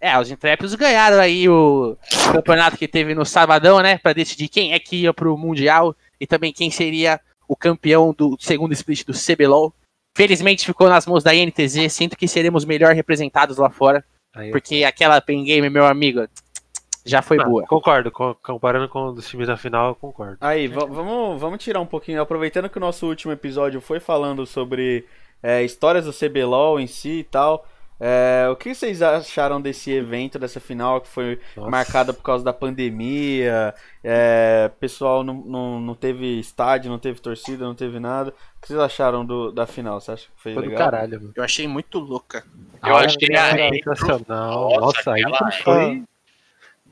É, 0.00 0.16
os 0.16 0.30
intrépidos 0.30 0.76
ganharam 0.76 1.18
aí 1.18 1.48
o 1.48 1.96
campeonato 2.32 2.76
que 2.76 2.86
teve 2.86 3.16
no 3.16 3.24
sabadão, 3.24 3.80
né? 3.80 3.98
Pra 3.98 4.12
decidir 4.12 4.46
quem 4.46 4.72
é 4.72 4.78
que 4.78 5.02
ia 5.02 5.12
pro 5.12 5.36
Mundial 5.36 5.96
e 6.20 6.26
também 6.26 6.52
quem 6.52 6.70
seria 6.70 7.20
o 7.48 7.56
campeão 7.56 8.14
do 8.16 8.36
segundo 8.38 8.72
split 8.72 9.04
do 9.04 9.12
CBLOL. 9.12 9.74
Felizmente 10.16 10.64
ficou 10.64 10.88
nas 10.88 11.04
mãos 11.04 11.24
da 11.24 11.34
INTZ, 11.34 11.92
sinto 11.92 12.16
que 12.16 12.28
seremos 12.28 12.64
melhor 12.64 12.94
representados 12.94 13.56
lá 13.56 13.70
fora, 13.70 14.04
Aí, 14.34 14.52
porque 14.52 14.84
aquela 14.84 15.20
pen 15.20 15.42
game, 15.42 15.68
meu 15.68 15.86
amigo, 15.86 16.28
já 17.04 17.22
foi 17.22 17.38
Ah, 17.40 17.44
boa. 17.44 17.66
Concordo, 17.66 18.10
co- 18.10 18.34
comparando 18.42 18.88
com 18.88 19.06
os 19.08 19.28
times 19.28 19.46
da 19.46 19.56
final, 19.56 19.88
eu 19.90 19.94
concordo. 19.94 20.36
Aí, 20.40 20.68
va- 20.68 20.84
vamos, 20.86 21.40
vamos 21.40 21.62
tirar 21.62 21.80
um 21.80 21.86
pouquinho, 21.86 22.20
aproveitando 22.20 22.68
que 22.68 22.78
o 22.78 22.80
nosso 22.80 23.06
último 23.06 23.32
episódio 23.32 23.80
foi 23.80 24.00
falando 24.00 24.44
sobre 24.46 25.04
é, 25.42 25.62
histórias 25.62 26.04
do 26.04 26.12
CBLOL 26.12 26.78
em 26.80 26.86
si 26.86 27.20
e 27.20 27.24
tal. 27.24 27.64
é, 28.00 28.46
o 28.50 28.54
que 28.54 28.72
vocês 28.74 29.02
acharam 29.02 29.60
desse 29.60 29.90
evento, 29.90 30.38
dessa 30.38 30.60
final 30.60 31.00
que 31.00 31.08
foi 31.08 31.40
Nossa. 31.56 31.68
marcada 31.70 32.12
por 32.12 32.22
causa 32.22 32.44
da 32.44 32.52
pandemia? 32.52 33.74
É, 34.04 34.70
pessoal 34.80 35.24
não, 35.24 35.34
não, 35.34 35.80
não 35.80 35.94
teve 35.94 36.38
estádio, 36.38 36.90
não 36.90 36.98
teve 36.98 37.20
torcida, 37.20 37.64
não 37.64 37.74
teve 37.74 37.98
nada. 37.98 38.30
O 38.30 38.60
que 38.60 38.68
vocês 38.68 38.78
acharam 38.78 39.24
do, 39.24 39.50
da 39.50 39.66
final? 39.66 40.00
Você 40.00 40.12
acha 40.12 40.26
que 40.26 40.42
foi, 40.42 40.54
Foi 40.54 40.62
do 40.62 40.68
legal? 40.70 40.84
caralho, 40.90 41.20
mano. 41.20 41.32
Eu 41.34 41.42
achei 41.44 41.66
muito 41.66 41.98
louca. 41.98 42.44
Eu 42.86 42.96
Ah, 42.96 43.00
achei 43.04 43.28
é 43.32 43.36
a- 43.36 43.70
sensacional. 43.72 44.70
Nossa, 44.70 44.80
Nossa, 44.80 45.12
aí 45.12 45.22
foi 45.64 46.04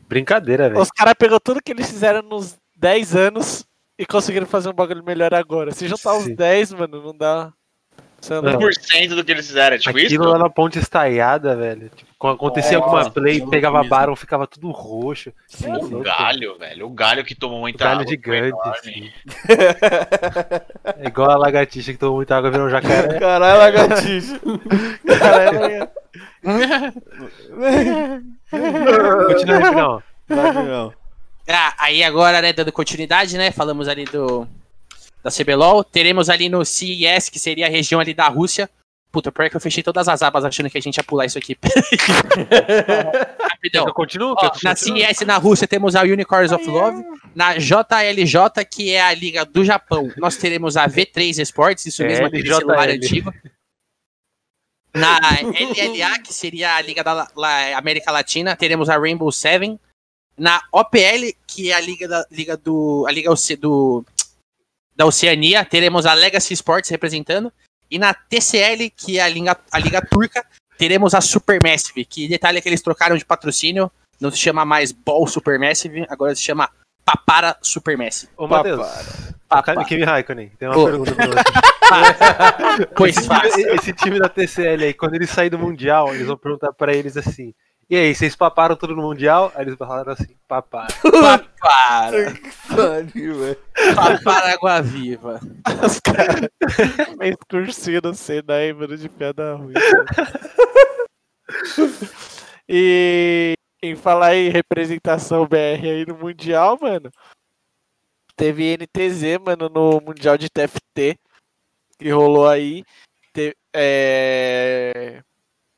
brincadeira, 0.09 0.69
velho. 0.69 0.81
Os 0.81 0.91
caras 0.91 1.15
pegou 1.19 1.39
tudo 1.41 1.63
que 1.63 1.73
eles 1.73 1.89
fizeram 1.89 2.23
nos 2.23 2.57
10 2.77 3.15
anos 3.17 3.65
e 3.99 4.05
conseguiram 4.07 4.47
fazer 4.47 4.69
um 4.69 4.75
bagulho 4.75 5.05
melhor 5.05 5.33
agora. 5.35 5.73
Se 5.73 5.89
juntar 5.89 6.15
os 6.17 6.25
Sim. 6.25 6.35
10, 6.35 6.73
mano, 6.73 7.03
não 7.03 7.17
dá. 7.17 7.53
Não- 8.31 8.43
Não. 8.43 8.59
1% 8.59 9.15
do 9.15 9.23
que 9.23 9.31
eles 9.31 9.47
fizeram, 9.47 9.77
é 9.77 9.79
tipo 9.79 9.97
Aquilo 9.97 10.25
isso? 10.25 10.33
lá 10.33 10.39
na 10.39 10.51
ponte 10.51 10.79
estaiada, 10.81 11.55
velho. 11.55 11.91
Tipo, 11.95 12.11
quando 12.19 12.35
acontecia 12.35 12.79
Nossa, 12.79 12.91
alguma 12.97 13.11
play, 13.11 13.47
pegava 13.47 13.77
louco 13.79 13.91
Baron, 13.91 14.17
ficava 14.17 14.47
tudo 14.49 14.71
roxo. 14.73 15.33
Sim, 15.47 15.71
É 15.71 15.75
O 15.77 15.81
louco. 15.83 16.01
galho, 16.01 16.59
velho. 16.59 16.87
O 16.87 16.91
galho 16.91 17.25
que 17.25 17.35
tomou 17.37 17.59
O 17.59 17.61
muita 17.61 17.85
galho 17.85 18.01
água. 18.01 18.11
gigante, 18.11 18.57
assim. 18.71 18.91
enorme. 18.91 19.13
É 20.99 21.07
igual 21.07 21.31
a 21.31 21.37
lagartixa 21.37 21.93
que 21.93 21.99
tomou 21.99 22.17
muita 22.17 22.37
água 22.37 22.51
virou 22.51 22.67
um 22.67 22.71
jacaré. 22.71 23.19
Caralho, 23.21 23.59
lagartixa. 23.59 24.41
Caralho, 25.07 25.89
Continua. 29.29 30.03
Vai, 30.29 30.53
não. 30.53 30.93
Ah, 31.49 31.75
aí 31.79 32.03
agora, 32.03 32.43
né, 32.43 32.53
dando 32.53 32.73
continuidade, 32.73 33.39
né? 33.39 33.51
Falamos 33.53 33.89
ali 33.89 34.05
do 34.05 34.47
da 35.23 35.31
CBLOL. 35.31 35.85
Teremos 35.85 36.29
ali 36.29 36.49
no 36.49 36.65
CES, 36.65 37.29
que 37.29 37.39
seria 37.39 37.67
a 37.67 37.71
região 37.71 38.01
ali 38.01 38.15
da 38.15 38.29
Rússia. 38.29 38.69
Puta, 39.13 39.31
pior 39.33 39.49
que 39.49 39.57
eu 39.57 39.61
fechei 39.61 39.83
todas 39.83 40.09
as 40.09 40.21
abas 40.23 40.45
achando 40.45 40.69
que 40.69 40.77
a 40.77 40.81
gente 40.81 40.97
ia 40.97 41.05
pular 41.05 41.25
isso 41.25 41.39
aqui. 41.39 41.57
Rapidão. 43.51 43.87
Eu 43.87 43.95
continuo? 43.95 44.35
Ó, 44.37 44.45
Eu 44.47 44.51
na? 44.63 44.77
CES 44.77 45.21
na 45.27 45.37
Rússia 45.39 45.67
temos 45.67 45.97
a 45.97 46.03
Unicorns 46.03 46.53
of 46.53 46.67
Love. 46.67 47.03
Na 47.35 47.55
JLJ, 47.57 48.65
que 48.71 48.93
é 48.93 49.01
a 49.01 49.15
liga 49.15 49.45
do 49.45 49.65
Japão, 49.65 50.11
nós 50.19 50.37
teremos 50.37 50.77
a 50.77 50.87
V3 50.89 51.39
Esports, 51.41 51.87
isso 51.87 52.03
mesmo, 52.03 52.27
aquele 52.27 52.43
LJL. 52.43 52.57
celular 52.59 52.89
antigo. 52.89 53.33
Na 54.97 55.19
LLA, 55.43 56.19
que 56.21 56.33
seria 56.33 56.77
a 56.77 56.81
liga 56.81 57.05
da 57.05 57.29
La- 57.37 57.77
América 57.79 58.11
Latina, 58.11 58.57
teremos 58.57 58.89
a 58.89 58.97
Rainbow 58.99 59.31
Seven. 59.31 59.79
Na 60.39 60.61
OPL, 60.73 61.33
que 61.47 61.71
é 61.71 61.75
a 61.75 61.81
liga 61.81 62.07
da 62.09 62.27
liga 62.31 62.57
do 62.57 63.05
a 63.09 63.13
liga 63.13 63.31
Oce- 63.31 63.57
do 63.57 64.05
da 64.95 65.05
Oceania, 65.07 65.65
teremos 65.65 66.07
a 66.07 66.15
Legacy 66.15 66.55
Sports 66.55 66.91
representando. 66.91 67.53
E 67.91 67.99
na 67.99 68.13
TCL, 68.15 68.91
que 68.91 69.19
é 69.19 69.23
a 69.23 69.29
liga, 69.29 69.57
a 69.71 69.79
liga 69.79 70.01
turca, 70.01 70.45
teremos 70.77 71.15
a 71.15 71.21
Supermassive, 71.21 72.05
que 72.05 72.27
detalhe 72.29 72.59
é 72.59 72.61
que 72.61 72.69
eles 72.69 72.83
trocaram 72.83 73.17
de 73.17 73.25
patrocínio, 73.25 73.91
não 74.21 74.31
se 74.31 74.39
chama 74.39 74.65
mais 74.65 74.93
Ball 74.93 75.27
Supermassive, 75.27 76.05
agora 76.09 76.35
se 76.35 76.43
chama 76.43 76.69
Papara 77.05 77.57
Supermassive. 77.63 78.33
Ô, 78.37 78.47
Matheus. 78.49 78.85
Papara. 79.49 79.85
Kimi 79.85 80.03
Raikkonen, 80.05 80.51
tem 80.59 80.69
uma 80.69 80.77
Ô. 80.77 80.85
pergunta 80.87 81.15
pra 81.15 81.27
você. 81.27 81.35
Pois 82.95 83.17
Esse 83.17 83.27
faz. 83.27 83.55
time, 83.55 83.75
esse 83.75 83.93
time 83.93 84.19
da 84.19 84.29
TCL 84.29 84.85
aí, 84.85 84.95
quando 84.95 85.15
eles 85.15 85.31
saírem 85.31 85.59
do 85.59 85.65
Mundial, 85.65 86.15
eles 86.15 86.27
vão 86.27 86.37
perguntar 86.37 86.73
pra 86.73 86.93
eles 86.95 87.17
assim: 87.17 87.55
E 87.89 87.97
aí, 87.97 88.15
vocês 88.15 88.35
paparam 88.37 88.77
tudo 88.77 88.95
no 88.97 89.03
Mundial? 89.03 89.53
Aí 89.55 89.63
eles 89.65 89.77
falaram 89.77 90.13
assim: 90.13 90.37
Paparam. 90.49 90.95
Papara. 91.03 92.35
Pariu, 92.75 93.35
velho. 93.39 93.59
Papara 93.95 94.53
Água 94.55 94.83
Viva. 94.83 95.41
Os 95.85 96.01
caras 96.01 96.49
meio 97.19 97.37
cursindo 97.49 98.15
cena 98.15 98.55
aí, 98.55 98.73
mano, 98.73 98.97
de 98.97 99.09
piada 99.09 99.55
ruim. 99.55 99.75
cara. 99.75 100.07
e 102.69 103.55
em 103.83 103.95
falar 103.95 104.35
em 104.35 104.49
representação 104.49 105.47
BR 105.47 105.57
aí 105.85 106.05
no 106.07 106.17
Mundial, 106.17 106.79
mano, 106.81 107.11
teve 108.37 108.77
NTZ, 108.77 109.39
mano, 109.45 109.69
no 109.69 110.01
Mundial 110.01 110.37
de 110.37 110.49
TFT, 110.49 111.19
que 111.99 112.11
rolou 112.11 112.49
aí. 112.49 112.85
Te- 113.33 113.57
é... 113.73 115.23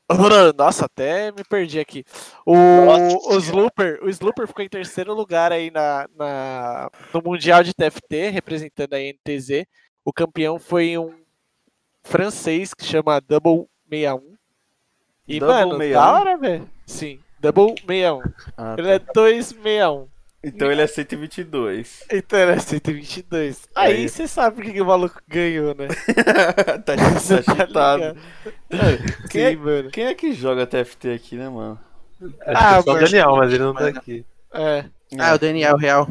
Nossa, 0.57 0.85
até 0.85 1.31
me 1.31 1.43
perdi 1.43 1.79
aqui. 1.79 2.03
O, 2.45 2.55
o 2.55 3.37
Slooper, 3.37 3.99
o 4.03 4.09
Slooper 4.09 4.47
ficou 4.47 4.65
em 4.65 4.69
terceiro 4.69 5.13
lugar 5.13 5.51
aí 5.51 5.69
na, 5.69 6.07
na, 6.15 6.89
no 7.13 7.21
Mundial 7.23 7.63
de 7.63 7.73
TFT, 7.73 8.29
representando 8.29 8.93
a 8.95 8.99
NTZ. 8.99 9.65
O 10.03 10.11
campeão 10.11 10.57
foi 10.57 10.97
um 10.97 11.13
francês 12.03 12.73
que 12.73 12.83
chama 12.83 13.21
Double 13.21 13.67
61. 13.89 14.35
E, 15.27 15.39
Double 15.39 15.55
mano, 15.55 15.77
61? 15.77 15.93
da 15.93 16.11
hora, 16.13 16.37
velho. 16.37 16.69
Sim, 16.87 17.19
Double 17.39 17.75
61. 17.87 18.21
Ah, 18.57 18.75
Ele 18.77 18.89
é 18.89 18.99
261. 18.99 20.07
Então 20.43 20.71
ele 20.71 20.81
é 20.81 20.87
122. 20.87 22.05
Então 22.11 22.39
ele 22.39 22.51
é 22.53 22.59
122. 22.59 23.67
Aí 23.75 23.93
Aí. 23.95 24.09
você 24.09 24.27
sabe 24.27 24.55
por 24.55 24.71
que 24.71 24.81
o 24.81 24.85
maluco 24.85 25.21
ganhou, 25.27 25.75
né? 25.75 25.87
tá, 26.85 26.95
tá 26.95 27.67
tá? 27.67 27.97
Quem 29.29 29.41
é- 29.43 29.49
Sim, 29.51 29.55
mano. 29.57 29.89
Quem 29.91 30.05
é 30.05 30.13
que 30.15 30.31
joga 30.33 30.65
TFT 30.65 31.09
aqui, 31.13 31.35
né, 31.35 31.49
mano? 31.49 31.79
Acho 32.21 32.33
Ah, 32.45 32.73
que 32.83 32.89
é 32.89 32.93
só 32.93 32.93
o. 32.93 32.99
Daniel, 32.99 33.35
mas 33.35 33.53
ele 33.53 33.63
não 33.63 33.73
tá 33.73 33.87
aqui. 33.87 34.25
É. 34.53 34.85
Ah, 35.17 35.33
o 35.33 35.39
Daniel 35.39 35.75
Real. 35.77 36.07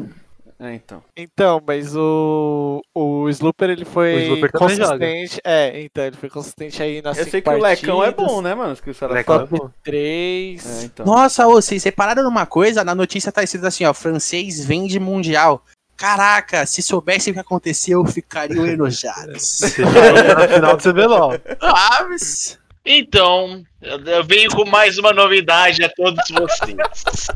É, 0.59 0.73
então. 0.73 1.01
Então, 1.15 1.63
mas 1.65 1.95
o, 1.95 2.81
o 2.93 3.29
Slooper 3.29 3.69
ele 3.69 3.85
foi 3.85 4.15
O 4.15 4.19
Slooper 4.19 4.51
consistente. 4.51 5.39
É, 5.41 5.81
então, 5.81 6.03
ele 6.03 6.17
foi 6.17 6.29
consistente 6.29 6.83
aí 6.83 7.01
nas 7.01 7.17
Eu 7.17 7.25
sei 7.25 7.41
que 7.41 7.49
o 7.49 7.53
Lecão 7.53 8.03
é 8.03 8.11
partidas, 8.11 8.31
bom, 8.31 8.41
né, 8.41 8.53
mano? 8.53 8.75
Que 8.75 8.93
caras 8.93 9.15
Lecão 9.15 9.41
é 9.41 9.45
bom. 9.45 9.69
3. 9.83 10.65
É, 10.65 10.85
então. 10.85 11.05
Nossa, 11.05 11.47
ô, 11.47 11.53
vocês 11.53 11.81
separaram 11.81 12.27
uma 12.27 12.45
coisa? 12.45 12.83
Na 12.83 12.93
notícia 12.93 13.31
tá 13.31 13.41
escrito 13.41 13.65
assim, 13.65 13.85
ó, 13.85 13.93
francês 13.93 14.63
vende 14.65 14.99
mundial. 14.99 15.63
Caraca, 15.95 16.65
se 16.65 16.81
soubesse 16.81 17.31
o 17.31 17.33
que 17.33 17.39
aconteceu, 17.39 18.05
ficariam 18.05 18.65
enojados. 18.65 19.41
Você 19.59 19.83
já 19.83 20.35
na 20.35 20.47
final 20.47 20.77
do 20.77 20.83
CBLOL. 20.83 21.33
ah, 21.61 22.05
mas... 22.09 22.57
Então, 22.91 23.63
eu 23.83 24.23
venho 24.23 24.49
com 24.49 24.65
mais 24.65 24.97
uma 24.97 25.13
novidade 25.13 25.83
a 25.83 25.89
todos 25.89 26.27
vocês. 26.27 27.27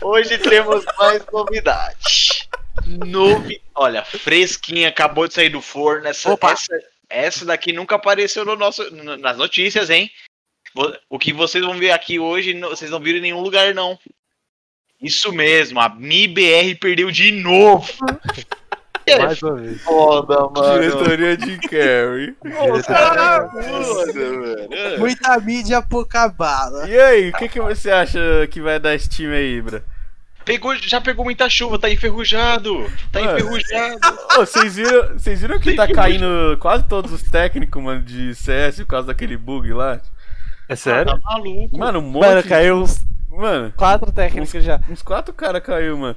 Hoje 0.00 0.38
temos 0.38 0.84
mais 0.96 1.26
novidade. 1.32 2.48
Novi... 2.86 3.60
Olha, 3.74 4.04
fresquinha, 4.04 4.90
acabou 4.90 5.26
de 5.26 5.34
sair 5.34 5.48
do 5.48 5.60
forno. 5.60 6.06
Essa, 6.06 6.32
Opa. 6.32 6.52
essa, 6.52 6.80
essa 7.10 7.44
daqui 7.44 7.72
nunca 7.72 7.96
apareceu 7.96 8.44
no 8.44 8.54
nosso, 8.54 8.88
no- 8.94 9.16
nas 9.16 9.36
notícias, 9.36 9.90
hein? 9.90 10.08
O 11.10 11.18
que 11.18 11.32
vocês 11.32 11.64
vão 11.64 11.76
ver 11.76 11.90
aqui 11.90 12.20
hoje, 12.20 12.52
vocês 12.60 12.92
não 12.92 13.00
viram 13.00 13.18
em 13.18 13.22
nenhum 13.22 13.40
lugar, 13.40 13.74
não. 13.74 13.98
Isso 15.02 15.32
mesmo, 15.32 15.80
a 15.80 15.88
MIBR 15.88 16.76
perdeu 16.78 17.10
de 17.10 17.32
novo. 17.32 17.92
Mais 19.20 19.42
uma 19.42 19.54
vez. 19.56 19.82
foda, 19.82 20.48
mano. 20.54 20.80
Diretoria 20.80 21.36
de 21.36 21.58
Carry. 21.58 22.36
Nossa, 22.44 22.92
mano. 24.14 24.98
Muita 24.98 25.38
mídia, 25.40 25.82
pouca 25.82 26.28
bala. 26.28 26.88
E 26.88 26.98
aí, 26.98 27.30
o 27.30 27.32
que, 27.34 27.48
que 27.48 27.60
você 27.60 27.90
acha 27.90 28.18
que 28.50 28.60
vai 28.60 28.78
dar 28.78 28.94
esse 28.94 29.08
time 29.08 29.34
aí, 29.34 29.56
Ibra? 29.58 29.84
Pegou, 30.44 30.74
já 30.76 31.00
pegou 31.00 31.24
muita 31.24 31.48
chuva, 31.48 31.78
tá 31.78 31.88
enferrujado. 31.88 32.90
Tá 33.10 33.20
Mano. 33.20 33.38
enferrujado. 33.38 33.98
Ô, 34.36 34.40
vocês 34.44 34.76
viram, 34.76 35.08
vocês 35.18 35.40
viram 35.40 35.58
que 35.58 35.74
tá 35.74 35.88
caindo 35.88 36.56
quase 36.60 36.84
todos 36.84 37.12
os 37.12 37.22
técnicos, 37.22 37.82
mano, 37.82 38.02
de 38.02 38.34
CS 38.34 38.76
por 38.80 38.86
causa 38.86 39.06
daquele 39.08 39.38
bug 39.38 39.72
lá? 39.72 40.00
É 40.68 40.76
sério? 40.76 41.12
Tá 41.12 41.18
maluco. 41.24 41.78
Mano, 41.78 41.98
um 41.98 42.02
monte 42.02 42.26
Mano, 42.26 42.42
de- 42.42 42.48
caiu 42.48 42.76
uns 42.82 43.02
Mano, 43.30 43.72
quatro 43.74 44.12
técnicos 44.12 44.62
já. 44.62 44.78
uns 44.90 45.02
quatro 45.02 45.32
caras 45.32 45.62
caiu, 45.62 45.96
mano. 45.96 46.16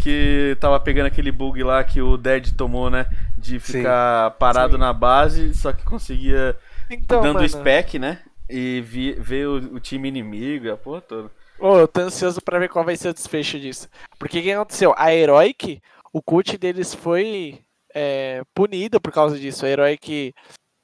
Que 0.00 0.56
tava 0.60 0.80
pegando 0.80 1.06
aquele 1.06 1.30
bug 1.30 1.62
lá 1.62 1.84
que 1.84 2.00
o 2.00 2.16
Dead 2.16 2.52
tomou, 2.56 2.88
né? 2.90 3.06
De 3.36 3.60
Sim. 3.64 3.84
ficar 3.84 4.30
parado 4.32 4.76
Sim. 4.76 4.78
na 4.78 4.92
base, 4.92 5.54
só 5.54 5.72
que 5.72 5.84
conseguia 5.84 6.56
Então, 6.88 7.20
dando 7.20 7.46
mano, 7.46 7.48
spec, 7.48 7.98
né? 7.98 8.22
E 8.48 8.80
vi, 8.80 9.12
ver 9.14 9.46
o, 9.48 9.76
o 9.76 9.80
time 9.80 10.08
inimigo, 10.08 10.70
a 10.72 10.76
porra 10.76 11.00
toda. 11.02 11.30
ô, 11.58 11.78
eu 11.78 11.88
tô 11.88 12.00
ansioso 12.00 12.40
pra 12.42 12.58
ver 12.58 12.68
qual 12.68 12.84
vai 12.84 12.96
ser 12.96 13.08
o 13.10 13.14
desfecho 13.14 13.58
disso. 13.60 13.88
Porque 14.18 14.40
o 14.40 14.42
que 14.42 14.52
aconteceu? 14.52 14.94
A 14.96 15.14
Heroic, 15.14 15.80
o 16.12 16.22
cut 16.22 16.56
deles 16.58 16.94
foi 16.94 17.60
é, 17.94 18.42
punido 18.54 19.00
por 19.00 19.12
causa 19.12 19.38
disso. 19.38 19.64
A 19.66 19.68
Heroic 19.68 20.32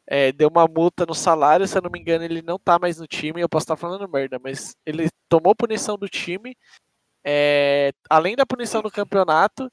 é, 0.06 0.32
deu 0.32 0.49
uma 0.49 0.66
multa 0.68 1.06
no 1.06 1.14
salário, 1.14 1.66
se 1.66 1.76
eu 1.78 1.82
não 1.82 1.90
me 1.90 1.99
engano, 2.00 2.25
ele 2.25 2.42
não 2.42 2.58
tá 2.58 2.78
mais 2.78 2.99
no 2.99 3.06
time. 3.06 3.40
Eu 3.40 3.49
posso 3.49 3.64
estar 3.64 3.76
falando 3.76 4.08
merda, 4.08 4.38
mas 4.42 4.76
ele 4.87 5.08
tomou 5.28 5.54
punição 5.56 5.96
do 5.99 6.08
time, 6.08 6.56
é, 7.26 7.92
além 8.09 8.37
da 8.37 8.47
punição 8.47 8.80
do 8.80 8.90
campeonato, 8.90 9.68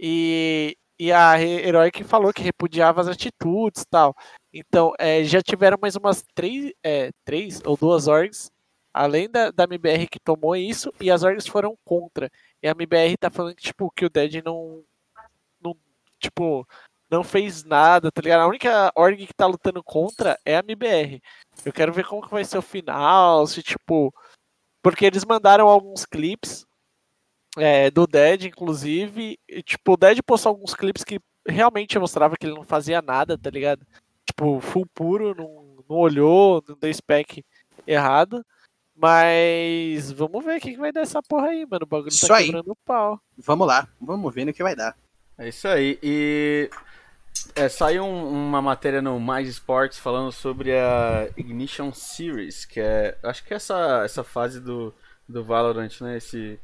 e, 0.00 0.76
e 0.98 1.12
a 1.12 1.40
He- 1.40 1.68
Heroic 1.68 2.02
falou 2.02 2.32
que 2.32 2.42
repudiava 2.42 3.00
as 3.00 3.06
atitudes 3.06 3.84
tal. 3.88 4.16
Então, 4.52 4.92
é, 4.98 5.22
já 5.22 5.40
tiveram 5.40 5.78
mais 5.80 5.94
umas 5.94 6.24
três, 6.34 6.72
é, 6.82 7.12
três 7.24 7.60
ou 7.64 7.76
duas 7.76 8.08
orgs, 8.08 8.50
além 8.92 9.30
da, 9.30 9.52
da 9.52 9.62
MBR 9.64 10.08
que 10.08 10.18
tomou 10.18 10.56
isso, 10.56 10.92
e 11.00 11.08
as 11.08 11.22
orgs 11.22 11.46
foram 11.46 11.78
contra. 11.84 12.28
E 12.60 12.66
a 12.66 12.72
MBR 12.72 13.16
tá 13.16 13.30
falando 13.30 13.54
que, 13.54 13.62
tipo, 13.62 13.90
que 13.92 14.04
o 14.04 14.10
Dead 14.10 14.42
não, 14.44 14.82
não, 15.62 15.76
tipo, 16.18 16.66
não 17.08 17.22
fez 17.22 17.62
nada, 17.62 18.10
tá 18.10 18.20
ligado? 18.20 18.40
A 18.40 18.48
única 18.48 18.92
org 18.96 19.24
que 19.24 19.34
tá 19.34 19.46
lutando 19.46 19.82
contra 19.84 20.36
é 20.44 20.56
a 20.56 20.60
MBR. 20.60 21.22
Eu 21.64 21.72
quero 21.72 21.92
ver 21.92 22.04
como 22.06 22.22
que 22.22 22.30
vai 22.30 22.44
ser 22.44 22.58
o 22.58 22.62
final, 22.62 23.46
se, 23.46 23.62
tipo... 23.62 24.12
Porque 24.82 25.06
eles 25.06 25.24
mandaram 25.24 25.68
alguns 25.68 26.04
clipes 26.04 26.66
é, 27.58 27.90
do 27.90 28.06
Dead, 28.06 28.44
inclusive, 28.44 29.38
e, 29.48 29.62
tipo, 29.62 29.92
o 29.92 29.96
Dead 29.96 30.18
postou 30.24 30.50
alguns 30.50 30.74
clipes 30.74 31.04
que 31.04 31.18
realmente 31.46 31.98
mostrava 31.98 32.36
que 32.36 32.46
ele 32.46 32.54
não 32.54 32.64
fazia 32.64 33.02
nada, 33.02 33.36
tá 33.36 33.50
ligado? 33.50 33.86
Tipo, 34.26 34.60
full 34.60 34.86
puro, 34.94 35.34
não, 35.36 35.84
não 35.88 35.96
olhou, 35.96 36.62
não 36.66 36.76
deu 36.76 36.92
spec 36.92 37.44
errado. 37.86 38.44
Mas 38.94 40.12
vamos 40.12 40.44
ver 40.44 40.58
o 40.58 40.60
que, 40.60 40.72
que 40.72 40.78
vai 40.78 40.92
dar 40.92 41.00
essa 41.00 41.20
porra 41.22 41.48
aí, 41.48 41.66
mano. 41.68 41.82
O 41.84 41.86
bagulho 41.86 42.08
Isso 42.08 42.28
tá 42.28 42.36
aí. 42.36 42.46
quebrando 42.46 42.70
o 42.70 42.76
pau. 42.76 43.20
Vamos 43.38 43.66
lá, 43.66 43.88
vamos 44.00 44.32
ver 44.34 44.44
no 44.44 44.52
que 44.52 44.62
vai 44.62 44.76
dar. 44.76 44.96
É 45.36 45.48
isso 45.48 45.66
aí. 45.66 45.98
E 46.02 46.70
é, 47.56 47.68
saiu 47.68 48.04
um- 48.04 48.28
uma 48.48 48.62
matéria 48.62 49.02
no 49.02 49.18
Mais 49.18 49.48
Sports 49.48 49.98
falando 49.98 50.30
sobre 50.30 50.72
a 50.78 51.28
Ignition 51.36 51.92
Series, 51.92 52.64
que 52.64 52.80
é. 52.80 53.18
Acho 53.22 53.44
que 53.44 53.52
é 53.52 53.56
essa, 53.56 54.02
essa 54.04 54.22
fase 54.22 54.60
do, 54.60 54.94
do 55.28 55.42
Valorant, 55.42 56.00
né? 56.00 56.18
Esse, 56.18 56.60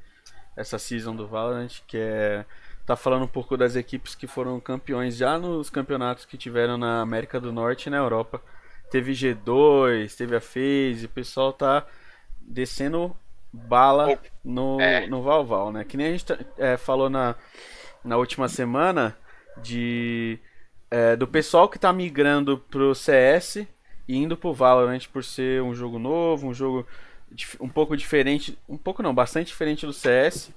essa 0.59 0.79
season 0.79 1.15
do 1.15 1.27
Valorant, 1.27 1.69
que 1.87 1.97
é. 1.97 2.45
Tá 2.87 2.97
falando 2.97 3.25
um 3.25 3.29
pouco 3.29 3.55
das 3.55 3.77
equipes 3.77 4.15
que 4.15 4.27
foram 4.27 4.59
campeões 4.59 5.15
já 5.17 5.39
nos 5.39 5.69
campeonatos 5.69 6.25
que 6.25 6.39
tiveram 6.39 6.79
na 6.79 7.03
América 7.03 7.39
do 7.39 7.53
Norte 7.53 7.87
e 7.87 7.91
na 7.91 7.99
Europa. 7.99 8.41
Teve 8.91 9.13
G2, 9.13 10.17
teve 10.17 10.35
a 10.35 10.41
FaZe, 10.41 11.05
o 11.05 11.09
pessoal 11.11 11.53
tá 11.53 11.85
descendo 12.41 13.15
bala 13.53 14.19
no, 14.43 14.81
É. 14.81 15.07
no 15.07 15.23
Valval, 15.23 15.71
né? 15.71 15.85
Que 15.85 15.99
nem 15.99 16.07
a 16.07 16.11
gente 16.13 16.25
tá- 16.25 16.39
é, 16.57 16.79
falou 16.79 17.11
na, 17.11 17.35
na 18.03 18.17
última 18.17 18.49
semana 18.49 19.15
de 19.63 20.39
é, 20.91 21.15
do 21.15 21.27
pessoal 21.29 21.69
que 21.69 21.79
tá 21.79 21.93
migrando 21.93 22.57
pro 22.71 22.95
CS 22.95 23.67
e 24.09 24.17
indo 24.17 24.35
pro 24.35 24.55
Valorant 24.55 25.07
por 25.13 25.23
ser 25.23 25.61
um 25.63 25.75
jogo 25.75 25.99
novo, 25.99 26.47
um 26.49 26.55
jogo 26.55 26.87
um 27.61 27.69
pouco 27.69 27.97
diferente, 27.97 28.59
um 28.69 28.77
pouco 28.77 29.03
não, 29.03 29.15
bastante 29.15 29.49
diferente 29.49 29.87
do 29.87 29.93
CS, 29.93 30.53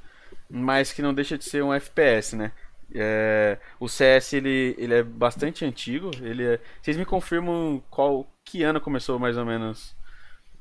mas 0.49 0.91
que 0.91 1.01
não 1.01 1.13
deixa 1.13 1.37
de 1.37 1.45
ser 1.45 1.63
um 1.63 1.73
FPS, 1.73 2.35
né? 2.35 2.51
É, 2.93 3.57
o 3.79 3.87
CS 3.87 4.35
ele, 4.35 4.75
ele 4.77 4.93
é 4.93 5.03
bastante 5.03 5.63
antigo, 5.63 6.11
ele 6.21 6.43
é- 6.45 6.59
vocês 6.81 6.97
me 6.97 7.05
confirmam 7.05 7.81
qual 7.89 8.27
que 8.43 8.63
ano 8.63 8.81
começou 8.81 9.17
mais 9.19 9.37
ou 9.37 9.45
menos 9.45 9.95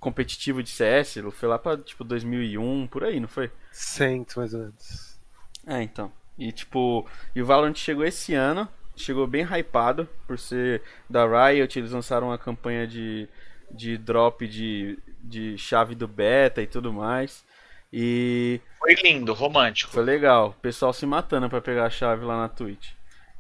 competitivo 0.01 0.63
de 0.63 0.71
CS? 0.71 1.21
Foi 1.33 1.49
lá 1.49 1.59
pra 1.59 1.77
tipo 1.79 2.05
2001, 2.05 2.87
por 2.87 3.05
aí, 3.05 3.21
não 3.21 3.29
foi? 3.29 3.51
Cento, 3.73 4.39
mais 4.39 4.55
ou 4.55 4.61
menos. 4.61 5.19
É, 5.67 5.83
então. 5.83 6.13
E 6.39 6.53
tipo, 6.53 7.07
e 7.35 7.43
o 7.43 7.47
Valorant 7.47 7.75
chegou 7.77 8.05
esse 8.05 8.35
ano, 8.35 8.69
chegou 8.97 9.27
bem 9.27 9.45
hypado 9.45 10.09
por 10.27 10.39
ser 10.39 10.83
da 11.09 11.25
Riot, 11.27 11.79
eles 11.79 11.93
lançaram 11.93 12.29
uma 12.29 12.39
campanha 12.39 12.87
de, 12.87 13.29
de 13.71 13.99
drop 13.99 14.47
de, 14.49 14.99
de 15.23 15.57
chave 15.59 15.95
do 15.95 16.07
beta 16.09 16.61
e 16.63 16.67
tudo 16.67 16.93
mais. 16.93 17.45
E 17.93 18.61
Foi 18.79 18.95
lindo, 18.95 19.33
romântico. 19.35 19.93
foi 19.93 20.05
legal, 20.05 20.51
o 20.51 20.61
pessoal 20.61 20.93
se 20.93 21.05
matando 21.07 21.49
pra 21.51 21.61
pegar 21.61 21.87
a 21.87 21.91
chave 21.91 22.25
lá 22.25 22.37
na 22.43 22.49
Twitch. 22.49 22.91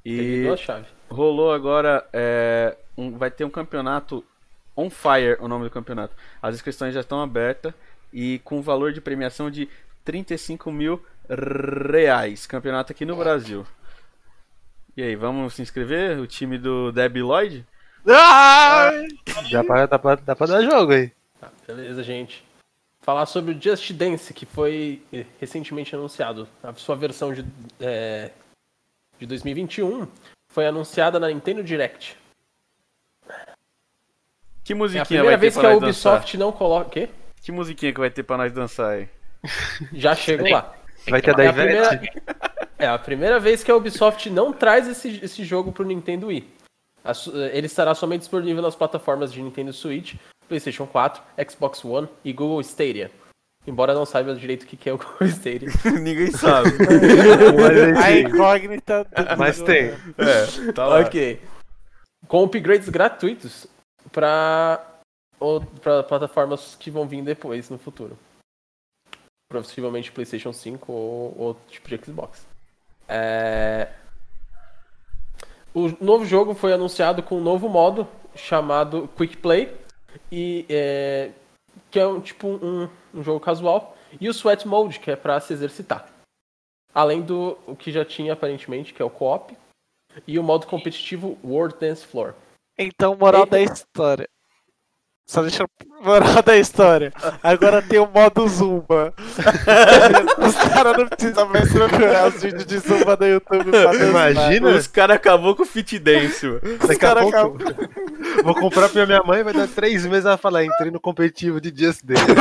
E 0.04 0.42
duas 0.44 0.60
chaves. 0.60 0.88
rolou 1.08 1.52
agora, 1.52 2.04
é, 2.12 2.76
um- 2.96 3.16
vai 3.16 3.30
ter 3.30 3.44
um 3.44 3.50
campeonato 3.50 4.24
On 4.76 4.88
Fire, 4.90 5.36
o 5.40 5.46
nome 5.48 5.64
do 5.64 5.70
campeonato. 5.70 6.14
As 6.42 6.54
inscrições 6.54 6.94
já 6.94 7.00
estão 7.00 7.20
abertas 7.22 7.72
e 8.12 8.40
com 8.44 8.60
valor 8.62 8.92
de 8.92 9.00
premiação 9.00 9.50
de 9.50 9.68
35 10.04 10.72
mil 10.72 11.04
reais. 11.92 12.46
Campeonato 12.46 12.92
aqui 12.92 13.04
no 13.04 13.14
Brasil. 13.16 13.64
E 14.96 15.02
aí, 15.02 15.14
vamos 15.14 15.54
se 15.54 15.62
inscrever? 15.62 16.18
O 16.18 16.26
time 16.26 16.58
do 16.58 16.90
Debbie 16.90 17.22
Lloyd? 17.22 17.64
Dá 18.04 19.64
pra, 19.64 19.86
dá, 19.86 19.98
pra, 19.98 20.14
dá 20.16 20.34
pra 20.36 20.46
dar 20.46 20.62
jogo 20.62 20.92
aí. 20.92 21.12
Tá, 21.40 21.50
beleza, 21.66 22.02
gente. 22.02 22.44
Falar 23.02 23.24
sobre 23.26 23.54
o 23.54 23.60
Just 23.60 23.92
Dance, 23.92 24.32
que 24.34 24.44
foi 24.44 25.02
eh, 25.12 25.24
recentemente 25.40 25.94
anunciado. 25.94 26.46
A 26.62 26.74
sua 26.74 26.94
versão 26.96 27.32
de, 27.32 27.44
é, 27.80 28.30
de 29.18 29.24
2021 29.26 30.06
foi 30.52 30.66
anunciada 30.66 31.18
na 31.18 31.28
Nintendo 31.28 31.64
Direct. 31.64 32.16
Que 34.62 34.72
É 34.72 34.76
a 34.76 34.78
musiquinha 34.78 35.04
primeira 35.06 35.24
vai 35.30 35.36
ter 35.36 35.40
vez 35.40 35.54
que 35.54 35.60
a 35.60 35.62
nós 35.62 35.80
dançar? 35.80 36.12
Ubisoft 36.14 36.36
não 36.36 36.52
coloca. 36.52 36.90
Quê? 36.90 37.08
Que 37.42 37.50
musiquinha 37.50 37.92
que 37.92 38.00
vai 38.00 38.10
ter 38.10 38.22
pra 38.22 38.36
nós 38.36 38.52
dançar 38.52 38.90
aí? 38.90 39.08
Já 39.94 40.14
chego 40.14 40.46
lá. 40.50 40.74
Vai 41.08 41.22
ter 41.22 41.30
a 41.30 41.34
da 41.34 41.44
É 41.44 41.48
a, 41.48 41.52
primeira, 41.54 42.00
é 42.78 42.86
a 42.86 42.98
primeira 42.98 43.40
vez 43.40 43.64
que 43.64 43.70
a 43.70 43.76
Ubisoft 43.76 44.28
não 44.28 44.52
traz 44.52 44.86
esse, 44.86 45.24
esse 45.24 45.42
jogo 45.44 45.72
pro 45.72 45.86
Nintendo 45.86 46.26
Wii. 46.26 46.46
Su- 47.14 47.34
Ele 47.34 47.64
estará 47.66 47.94
somente 47.94 48.20
disponível 48.20 48.60
nas 48.60 48.76
plataformas 48.76 49.32
de 49.32 49.40
Nintendo 49.42 49.72
Switch, 49.72 50.16
PlayStation 50.50 50.86
4, 50.86 51.22
Xbox 51.48 51.84
One 51.84 52.08
e 52.24 52.32
Google 52.32 52.60
Stadia. 52.60 53.10
Embora 53.66 53.94
não 53.94 54.04
saiba 54.04 54.34
direito 54.34 54.64
o 54.64 54.66
que 54.66 54.88
é 54.88 54.92
o 54.92 54.98
Google 54.98 55.28
Stadia. 55.28 55.68
Ninguém 56.02 56.30
sabe. 56.32 56.70
A 58.02 58.10
incógnita. 58.12 59.04
do- 59.04 59.36
mas 59.38 59.60
tem. 59.62 59.90
é, 60.18 60.72
tá 60.74 60.86
lá. 60.86 61.00
ok. 61.00 61.40
Com 62.26 62.44
upgrades 62.44 62.88
gratuitos 62.88 63.66
para 64.12 64.86
para 65.82 66.02
plataformas 66.02 66.76
que 66.78 66.90
vão 66.90 67.08
vir 67.08 67.22
depois 67.22 67.70
no 67.70 67.78
futuro. 67.78 68.18
Possivelmente 69.50 70.12
PlayStation 70.12 70.52
5 70.52 70.92
ou 70.92 71.34
outro 71.38 71.62
tipo 71.68 71.88
de 71.88 71.96
Xbox. 72.04 72.46
É, 73.08 73.88
O 75.74 75.88
novo 76.04 76.24
jogo 76.26 76.54
foi 76.54 76.72
anunciado 76.72 77.22
com 77.22 77.36
um 77.38 77.42
novo 77.42 77.68
modo 77.68 78.06
chamado 78.34 79.08
Quick 79.16 79.38
Play 79.38 79.74
e 80.30 80.64
é, 80.68 81.30
que 81.90 81.98
é 81.98 82.06
um 82.06 82.20
tipo 82.20 82.48
um, 82.48 82.88
um 83.14 83.22
jogo 83.22 83.40
casual 83.40 83.96
e 84.20 84.28
o 84.28 84.32
Sweat 84.32 84.66
Mode 84.66 84.98
que 84.98 85.10
é 85.10 85.16
para 85.16 85.40
se 85.40 85.52
exercitar. 85.52 86.08
Além 86.92 87.22
do 87.22 87.58
o 87.66 87.76
que 87.76 87.92
já 87.92 88.04
tinha 88.04 88.32
aparentemente 88.32 88.92
que 88.92 89.02
é 89.02 89.04
o 89.04 89.10
co-op 89.10 89.56
e 90.26 90.38
o 90.38 90.42
modo 90.42 90.66
competitivo 90.66 91.38
World 91.44 91.76
Dance 91.78 92.06
Floor. 92.06 92.34
Então, 92.78 93.16
moral 93.16 93.46
da 93.46 93.60
história. 93.60 94.28
Só 95.30 95.42
deixa 95.42 95.64
moral 96.02 96.42
da 96.44 96.56
história. 96.56 97.12
Agora 97.40 97.80
tem 97.80 98.00
o 98.00 98.08
modo 98.12 98.48
Zumba. 98.48 99.14
Os 100.44 100.56
caras 100.56 100.96
não 100.96 101.06
precisam 101.06 101.48
mais 101.48 101.72
procurar 101.72 102.26
os 102.26 102.42
vídeos 102.42 102.66
de 102.66 102.78
Zumba 102.78 103.16
no 103.16 103.26
YouTube. 103.28 103.70
Imagina, 104.08 104.70
Os 104.70 104.88
caras 104.88 105.14
acabou 105.14 105.54
com 105.54 105.62
o 105.62 105.66
Fit 105.66 106.00
Dance, 106.00 106.44
mano. 106.44 106.60
daqui 106.84 107.06
a 107.06 107.14
pouco. 107.14 107.58
Vou 108.42 108.56
comprar 108.56 108.88
pra 108.88 109.06
minha 109.06 109.22
mãe, 109.22 109.44
vai 109.44 109.52
dar 109.52 109.68
três 109.68 110.04
meses 110.04 110.26
ela 110.26 110.36
falar, 110.36 110.64
entrei 110.64 110.90
no 110.90 110.98
competitivo 110.98 111.60
de 111.60 111.72
Just 111.76 112.00
Dance. 112.04 112.24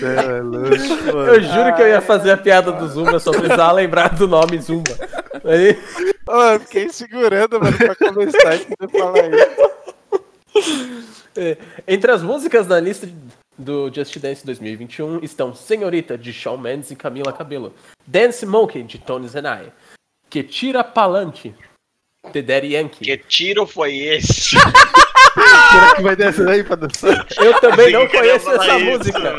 Cê 0.00 0.06
é 0.06 0.40
louco, 0.40 1.14
mano. 1.14 1.34
Eu 1.34 1.42
juro 1.42 1.74
que 1.76 1.82
eu 1.82 1.88
ia 1.88 2.00
fazer 2.00 2.30
a 2.30 2.38
piada 2.38 2.72
do 2.72 2.88
Zumba, 2.88 3.20
só 3.20 3.32
precisava 3.32 3.72
lembrar 3.72 4.14
do 4.14 4.26
nome 4.26 4.58
Zumba. 4.62 4.96
Aí, 5.44 5.78
Eu 6.28 6.60
fiquei 6.60 6.88
segurando, 6.88 7.60
mano, 7.60 7.76
pra 7.76 7.94
começar 7.94 8.54
e 8.56 8.58
você 8.58 8.98
falar 8.98 9.28
isso. 10.54 10.96
é, 11.36 11.56
entre 11.86 12.10
as 12.10 12.22
músicas 12.22 12.66
da 12.66 12.80
lista 12.80 13.08
do 13.58 13.90
Just 13.92 14.18
Dance 14.18 14.44
2021 14.44 15.20
estão 15.22 15.54
Senhorita, 15.54 16.18
de 16.18 16.32
Shawn 16.32 16.58
Mendes 16.58 16.90
e 16.90 16.96
Camila 16.96 17.32
Cabello, 17.32 17.72
Dance 18.06 18.44
Monkey, 18.44 18.82
de 18.82 18.98
Tony 18.98 19.28
Zenai, 19.28 19.72
Que 20.28 20.42
Tira 20.42 20.82
Palante, 20.82 21.54
de 22.32 22.42
Daddy 22.42 22.74
Yankee. 22.74 23.04
Que 23.04 23.16
tiro 23.16 23.66
foi 23.66 23.96
esse? 23.96 24.56
Será 25.70 25.94
que 25.96 26.02
vai 26.02 26.16
descer 26.16 26.48
aí 26.48 26.64
pra 26.64 26.76
dançar? 26.76 27.26
Eu 27.38 27.60
também 27.60 27.92
não 27.92 28.00
Você 28.02 28.08
queria 28.08 28.38
conheço 28.40 28.50
essa 28.50 28.78
isso, 28.78 28.84
música. 28.98 29.18
moral. 29.20 29.36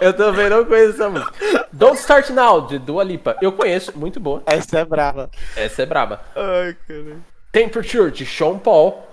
Eu 0.00 0.12
também 0.12 0.48
não 0.48 0.64
conheço 0.64 0.94
essa 0.94 1.08
música. 1.08 1.68
Don't 1.72 1.98
Start 1.98 2.30
Now, 2.30 2.66
de 2.66 2.78
Dua 2.78 3.02
Lipa. 3.04 3.36
Eu 3.42 3.52
conheço, 3.52 3.96
muito 3.98 4.18
boa. 4.20 4.42
Essa 4.46 4.78
é 4.80 4.84
brava. 4.84 5.30
Essa 5.56 5.82
é 5.82 5.86
braba. 5.86 6.20
Ai, 6.36 6.76
cara. 6.86 7.16
Temperature, 7.52 8.10
de 8.10 8.24
Sean 8.26 8.58
Paul. 8.58 9.06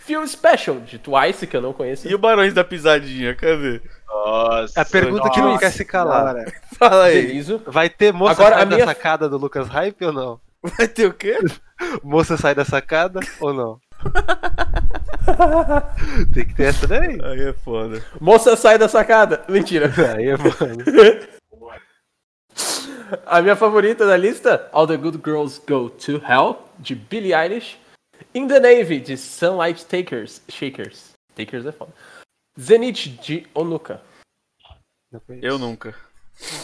Feel 0.00 0.24
Special, 0.28 0.76
de 0.80 0.98
Twice, 1.00 1.46
que 1.48 1.56
eu 1.56 1.60
não 1.60 1.72
conheço. 1.72 2.06
E 2.08 2.14
o 2.14 2.18
Barões 2.18 2.54
da 2.54 2.62
Pisadinha, 2.62 3.34
cadê? 3.34 3.80
Nossa. 4.08 4.80
A 4.80 4.84
pergunta 4.84 5.28
que 5.30 5.40
não 5.40 5.48
nossa. 5.48 5.58
quer 5.58 5.70
se 5.72 5.84
calar. 5.84 6.36
Fala 6.78 7.04
aí. 7.06 7.26
Deniso. 7.26 7.60
Vai 7.66 7.90
ter 7.90 8.12
moça 8.12 8.32
Agora, 8.40 8.54
sai 8.54 8.62
a 8.62 8.64
da 8.66 8.76
minha- 8.76 8.86
sacada 8.86 9.28
do 9.28 9.36
Lucas 9.36 9.66
Hype 9.68 10.04
ou 10.04 10.12
não? 10.12 10.40
Vai 10.62 10.86
ter 10.86 11.06
o 11.06 11.12
quê? 11.12 11.36
Moça 12.04 12.36
sai 12.36 12.54
da 12.54 12.64
sacada 12.64 13.18
ou 13.40 13.52
não? 13.52 13.78
Tem 16.32 16.46
que 16.46 16.54
ter 16.54 16.64
essa 16.64 16.86
daí. 16.86 17.18
Aí 17.22 17.48
é 17.48 17.52
foda. 17.52 18.02
Moça 18.20 18.56
sai 18.56 18.78
da 18.78 18.88
sacada. 18.88 19.44
Mentira. 19.48 19.92
Aí 20.16 20.28
é 20.28 20.36
mano. 20.36 20.52
A 23.24 23.40
minha 23.40 23.54
favorita 23.54 24.04
da 24.04 24.16
lista, 24.16 24.68
All 24.72 24.86
the 24.86 24.96
Good 24.96 25.20
Girls 25.24 25.62
Go 25.68 25.90
to 25.90 26.16
Hell, 26.16 26.58
de 26.78 26.96
Billie 26.96 27.32
Eilish. 27.32 27.78
In 28.34 28.48
the 28.48 28.58
Navy, 28.58 28.98
de 28.98 29.16
Sunlight 29.16 29.86
Takers. 29.86 30.42
Shakers. 30.48 31.12
Takers 31.36 31.66
é 31.66 31.72
foda. 31.72 31.92
Zenith, 32.58 33.16
de 33.22 33.46
Onuka. 33.54 34.00
Eu 35.40 35.58
nunca. 35.58 35.94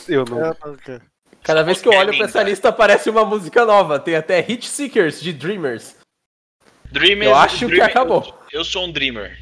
Eu 0.09 0.24
não. 0.24 0.38
Eu 0.38 0.57
nunca. 0.66 1.02
Cada 1.42 1.62
vez 1.62 1.81
que 1.81 1.88
eu 1.88 1.92
olho 1.92 2.16
pra 2.16 2.26
essa 2.26 2.42
lista 2.42 2.68
aparece 2.68 3.11
uma 3.11 3.24
música 3.24 3.64
nova. 3.64 3.98
Tem 3.98 4.16
até 4.16 4.40
Hit 4.40 4.68
Seekers, 4.68 5.20
de 5.20 5.33
Dreamers. 5.33 5.96
Dreamer, 6.92 7.28
Eu 7.28 7.35
acho 7.35 7.59
que 7.61 7.66
Dreamer- 7.66 7.90
acabou. 7.90 8.38
Eu 8.52 8.64
sou 8.64 8.85
um 8.85 8.92
dreamer. 8.92 9.38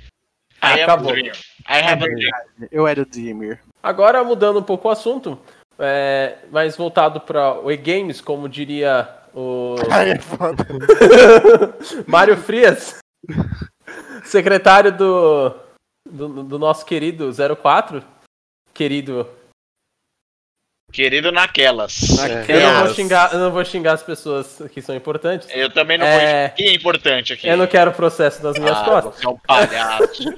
I 0.63 0.81
am 0.81 0.83
Acabou. 0.85 1.13
dreamer. 1.13 1.37
I 1.69 1.79
have 1.83 2.05
a 2.05 2.07
dream. 2.07 2.31
Eu 2.71 2.87
era 2.87 3.03
o 3.03 3.07
Dreamer. 3.07 3.61
Agora, 3.83 4.23
mudando 4.23 4.59
um 4.59 4.63
pouco 4.63 4.89
o 4.89 4.91
assunto, 4.91 5.39
é, 5.79 6.37
mais 6.51 6.77
voltado 6.77 7.21
para 7.21 7.59
o 7.61 7.71
e-games, 7.73 8.21
como 8.21 8.49
diria 8.49 9.09
o 9.35 9.75
Aí 9.91 10.11
é 10.11 10.19
foda. 10.19 10.67
Mário 12.07 12.37
Frias, 12.37 12.99
secretário 14.25 14.93
do, 14.97 15.55
do, 16.09 16.45
do 16.45 16.59
nosso 16.59 16.85
querido 16.85 17.31
04, 17.63 18.03
querido 18.75 19.27
Querido 20.93 21.31
naquelas. 21.31 22.03
Eu 22.03 22.17
não, 22.17 22.29
Naquelas. 22.39 22.87
vou 22.87 22.95
xingar, 22.95 23.33
eu 23.33 23.39
não 23.39 23.51
vou 23.53 23.65
xingar 23.65 23.93
as 23.93 24.03
pessoas 24.03 24.61
que 24.73 24.83
são 24.83 24.95
importantes. 24.95 25.49
Eu 25.53 25.71
também 25.73 25.99
não 25.99 26.07
É. 26.07 26.49
vou. 26.49 26.57
Quem 26.57 26.69
é 26.69 26.75
importante 26.75 27.33
aqui? 27.33 27.49
Eu 27.49 27.57
não 27.57 27.67
quero 27.67 27.93
processo 27.93 28.43
nas 28.43 28.59
minhas 28.59 28.79
ah, 28.79 28.85
costas. 28.85 29.15
você 29.17 29.27
é 29.27 29.29
um 29.29 29.39
palhaço. 29.39 30.25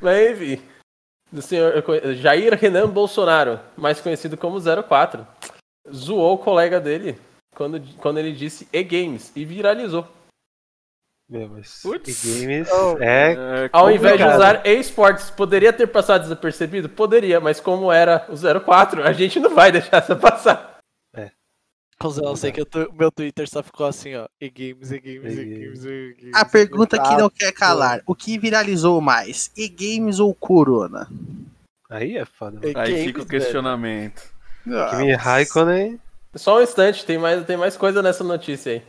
Mas 0.00 0.32
enfim. 0.40 0.62
Do 1.30 1.40
senhor 1.40 1.82
Jair 2.20 2.58
Renan 2.60 2.88
Bolsonaro, 2.90 3.58
mais 3.74 3.98
conhecido 4.00 4.36
como 4.36 4.58
04, 4.60 5.26
zoou 5.90 6.34
o 6.34 6.38
colega 6.38 6.78
dele 6.78 7.18
quando, 7.54 7.80
quando 7.98 8.18
ele 8.18 8.32
disse 8.32 8.68
e-games 8.70 9.32
e 9.34 9.42
viralizou. 9.44 10.06
Meu, 11.32 11.48
mas 11.48 11.80
Putz. 11.82 12.24
e-games 12.24 12.68
Oh. 12.70 12.98
é 13.00 13.32
É, 13.32 13.70
Ao 13.72 13.90
invés 13.90 14.18
de 14.18 14.22
usar 14.22 14.66
esportes, 14.66 15.30
poderia 15.30 15.72
ter 15.72 15.86
passado 15.86 16.22
desapercebido? 16.22 16.90
Poderia, 16.90 17.40
mas 17.40 17.58
como 17.58 17.90
era 17.90 18.26
o 18.28 18.36
04, 18.60 19.02
a 19.02 19.12
gente 19.14 19.40
não 19.40 19.54
vai 19.54 19.72
deixar 19.72 19.96
essa 19.96 20.14
passar. 20.14 20.70
Cusão, 21.98 22.24
eu 22.30 22.36
sei 22.36 22.50
que 22.50 22.60
o 22.60 22.66
tu- 22.66 22.92
meu 22.98 23.12
Twitter 23.12 23.48
só 23.48 23.62
ficou 23.62 23.86
assim, 23.86 24.16
ó. 24.16 24.26
E 24.40 24.50
games, 24.50 24.90
e 24.90 24.98
games, 24.98 25.36
e 25.36 25.40
E-games. 25.40 25.84
games, 25.84 25.84
e 25.84 26.16
games. 26.20 26.34
A 26.34 26.44
pergunta 26.44 27.00
que 27.00 27.16
não 27.16 27.30
quer 27.30 27.52
calar: 27.52 28.02
o 28.06 28.12
que 28.14 28.36
viralizou 28.38 29.00
mais? 29.00 29.52
E-games 29.56 30.18
ou 30.18 30.34
Corona? 30.34 31.08
aí 31.88 32.16
é 32.18 32.24
foda. 32.24 32.58
e 32.68 32.76
Aí 32.76 32.90
games, 32.90 33.04
fica 33.04 33.22
o 33.22 33.26
questionamento. 33.26 34.20
Kimi 34.90 35.12
Raikkonen 35.14 36.00
Só 36.34 36.58
um 36.58 36.62
instante, 36.62 37.06
tem 37.06 37.18
mais, 37.18 37.44
tem 37.46 37.56
mais 37.56 37.76
coisa 37.76 38.02
nessa 38.02 38.24
notícia 38.24 38.72
aí. 38.72 38.82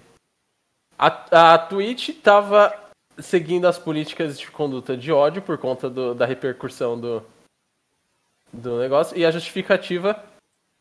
A, 1.08 1.54
a 1.56 1.58
Twitch 1.58 2.10
tava 2.22 2.74
seguindo 3.20 3.66
as 3.68 3.78
políticas 3.78 4.40
de 4.40 4.50
conduta 4.50 4.96
de 4.96 5.12
ódio 5.12 5.42
por 5.42 5.58
conta 5.58 5.90
do- 5.90 6.16
da 6.16 6.26
repercussão 6.26 7.00
do, 7.00 7.24
do 8.52 8.80
negócio. 8.80 9.18
E 9.18 9.26
a 9.26 9.32
justificativa 9.32 10.24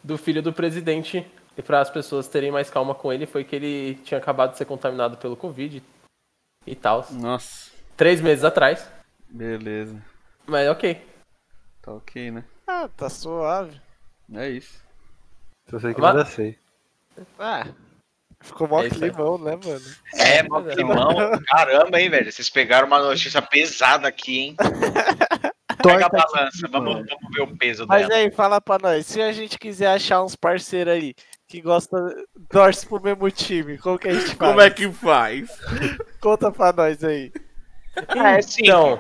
do 0.03 0.17
filho 0.19 0.43
do 0.43 0.53
presidente 0.53 1.27
e 1.57 1.63
para 1.63 1.81
as 1.81 1.91
pessoas 1.91 2.29
terem 2.29 2.51
mais 2.51 2.71
calma 2.71 2.95
com 2.95 3.13
ele 3.13 3.27
foi 3.27 3.45
que 3.45 3.55
ele 3.57 3.95
tinha 4.05 4.19
acabado 4.19 4.53
de 4.53 4.59
ser 4.59 4.65
contaminado 4.65 5.17
pelo 5.19 5.37
Covid 5.37 5.83
e 6.67 6.75
tal. 6.75 7.07
Nossa, 7.11 7.71
Três 7.97 8.21
meses 8.21 8.45
atrás. 8.45 8.89
beleza. 9.29 10.03
Mas 10.47 10.69
ok. 10.69 11.01
Tá 11.83 11.93
ok, 11.93 12.31
né? 12.31 12.45
Ah, 12.67 12.89
tá 12.97 13.11
suave. 13.11 13.81
É 14.35 14.49
isso. 14.49 14.81
só 15.69 15.79
sei 15.79 15.93
que 15.95 16.01
Mas- 16.01 16.15
nada 16.15 16.25
sei. 16.29 16.59
Ah, 17.39 17.67
ficou 18.43 18.69
mó 18.69 18.83
É 18.83 18.91
climão, 18.91 19.39
né, 19.39 19.59
mano? 19.65 19.83
É, 20.15 20.43
mó 20.43 20.63
climão. 20.63 21.15
Caramba, 21.49 22.01
hein, 22.01 22.11
velho. 22.11 22.31
Vocês 22.31 22.51
pegaram 22.51 22.87
uma 22.87 22.99
notícia 23.01 23.41
pesada 23.43 24.09
aqui, 24.09 24.39
hein? 24.39 24.57
Pega 25.83 26.07
a 26.07 26.09
balança. 26.09 26.69
Vamos, 26.71 26.95
vamos 26.95 27.35
ver 27.35 27.43
o 27.43 27.57
peso 27.57 27.87
Mas 27.89 28.07
dela. 28.09 28.21
aí, 28.21 28.31
fala 28.31 28.61
pra 28.61 28.79
nós, 28.79 29.07
se 29.07 29.21
a 29.21 29.33
gente 29.33 29.59
quiser 29.59 29.89
achar 29.89 30.23
uns 30.23 30.37
parceiros 30.37 30.93
aí 30.93 31.15
que 31.49 31.61
gosta, 31.61 31.97
torce 32.49 32.87
pro 32.87 33.03
mesmo 33.03 33.31
time, 33.31 33.77
como 33.79 33.99
que 33.99 34.09
a 34.09 34.15
gente 34.15 34.35
faz? 34.35 34.39
Como 34.39 34.61
é 34.61 34.71
que 34.71 34.89
faz? 34.91 35.51
Conta 36.21 36.51
pra 36.53 36.73
nós 36.73 37.03
aí. 37.03 37.33
Ah, 38.09 38.39
é 38.39 38.43
sim. 38.43 38.63
Então, 38.63 38.99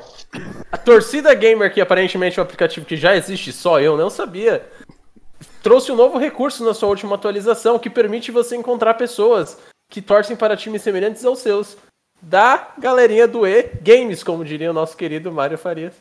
a 0.71 0.77
Torcida 0.77 1.33
Gamer, 1.35 1.73
que 1.73 1.81
aparentemente 1.81 2.39
é 2.39 2.43
um 2.43 2.45
aplicativo 2.45 2.85
que 2.85 2.97
já 2.97 3.17
existe, 3.17 3.53
só 3.53 3.81
eu 3.81 3.97
não 3.97 4.11
sabia, 4.11 4.69
trouxe 5.63 5.93
um 5.93 5.97
novo 5.97 6.19
recurso 6.19 6.65
na 6.65 6.75
sua 6.75 6.89
última 6.89 7.15
atualização 7.15 7.79
que 7.79 7.89
permite 7.89 8.31
você 8.31 8.57
encontrar 8.57 8.95
pessoas 8.95 9.59
que 9.89 10.03
torcem 10.03 10.37
para 10.37 10.57
times 10.57 10.83
semelhantes 10.83 11.25
aos 11.25 11.39
seus. 11.39 11.77
Da 12.21 12.69
galerinha 12.79 13.27
do 13.27 13.47
E 13.47 13.65
Games, 13.83 14.23
como 14.23 14.45
diria 14.45 14.71
o 14.71 14.75
nosso 14.75 14.97
querido 14.97 15.33
Mário 15.33 15.59
Farias. 15.59 15.95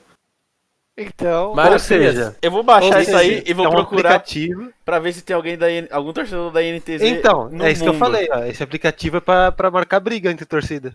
Então, 0.97 1.55
Mário 1.55 1.73
Ou 1.73 1.79
seja, 1.79 2.11
Frias. 2.11 2.37
Eu 2.41 2.51
vou 2.51 2.63
baixar 2.63 3.01
isso 3.01 3.15
aí 3.15 3.43
e 3.45 3.53
vou 3.53 3.65
é 3.65 3.69
um 3.69 3.71
procurar 3.71 4.15
aplicativo. 4.15 4.71
pra 4.85 4.99
ver 4.99 5.13
se 5.13 5.23
tem 5.23 5.35
alguém 5.35 5.57
da 5.57 5.65
algum 5.89 6.13
torcedor 6.13 6.51
da 6.51 6.61
NTZ. 6.61 7.01
Então, 7.01 7.49
no 7.49 7.63
é 7.63 7.71
isso 7.71 7.81
que 7.81 7.89
eu 7.89 7.93
mundo. 7.93 7.99
falei, 7.99 8.27
ó. 8.31 8.43
Esse 8.43 8.61
aplicativo 8.61 9.17
é 9.17 9.21
pra, 9.21 9.51
pra 9.51 9.71
marcar 9.71 9.99
briga 9.99 10.29
entre 10.29 10.45
torcida. 10.45 10.93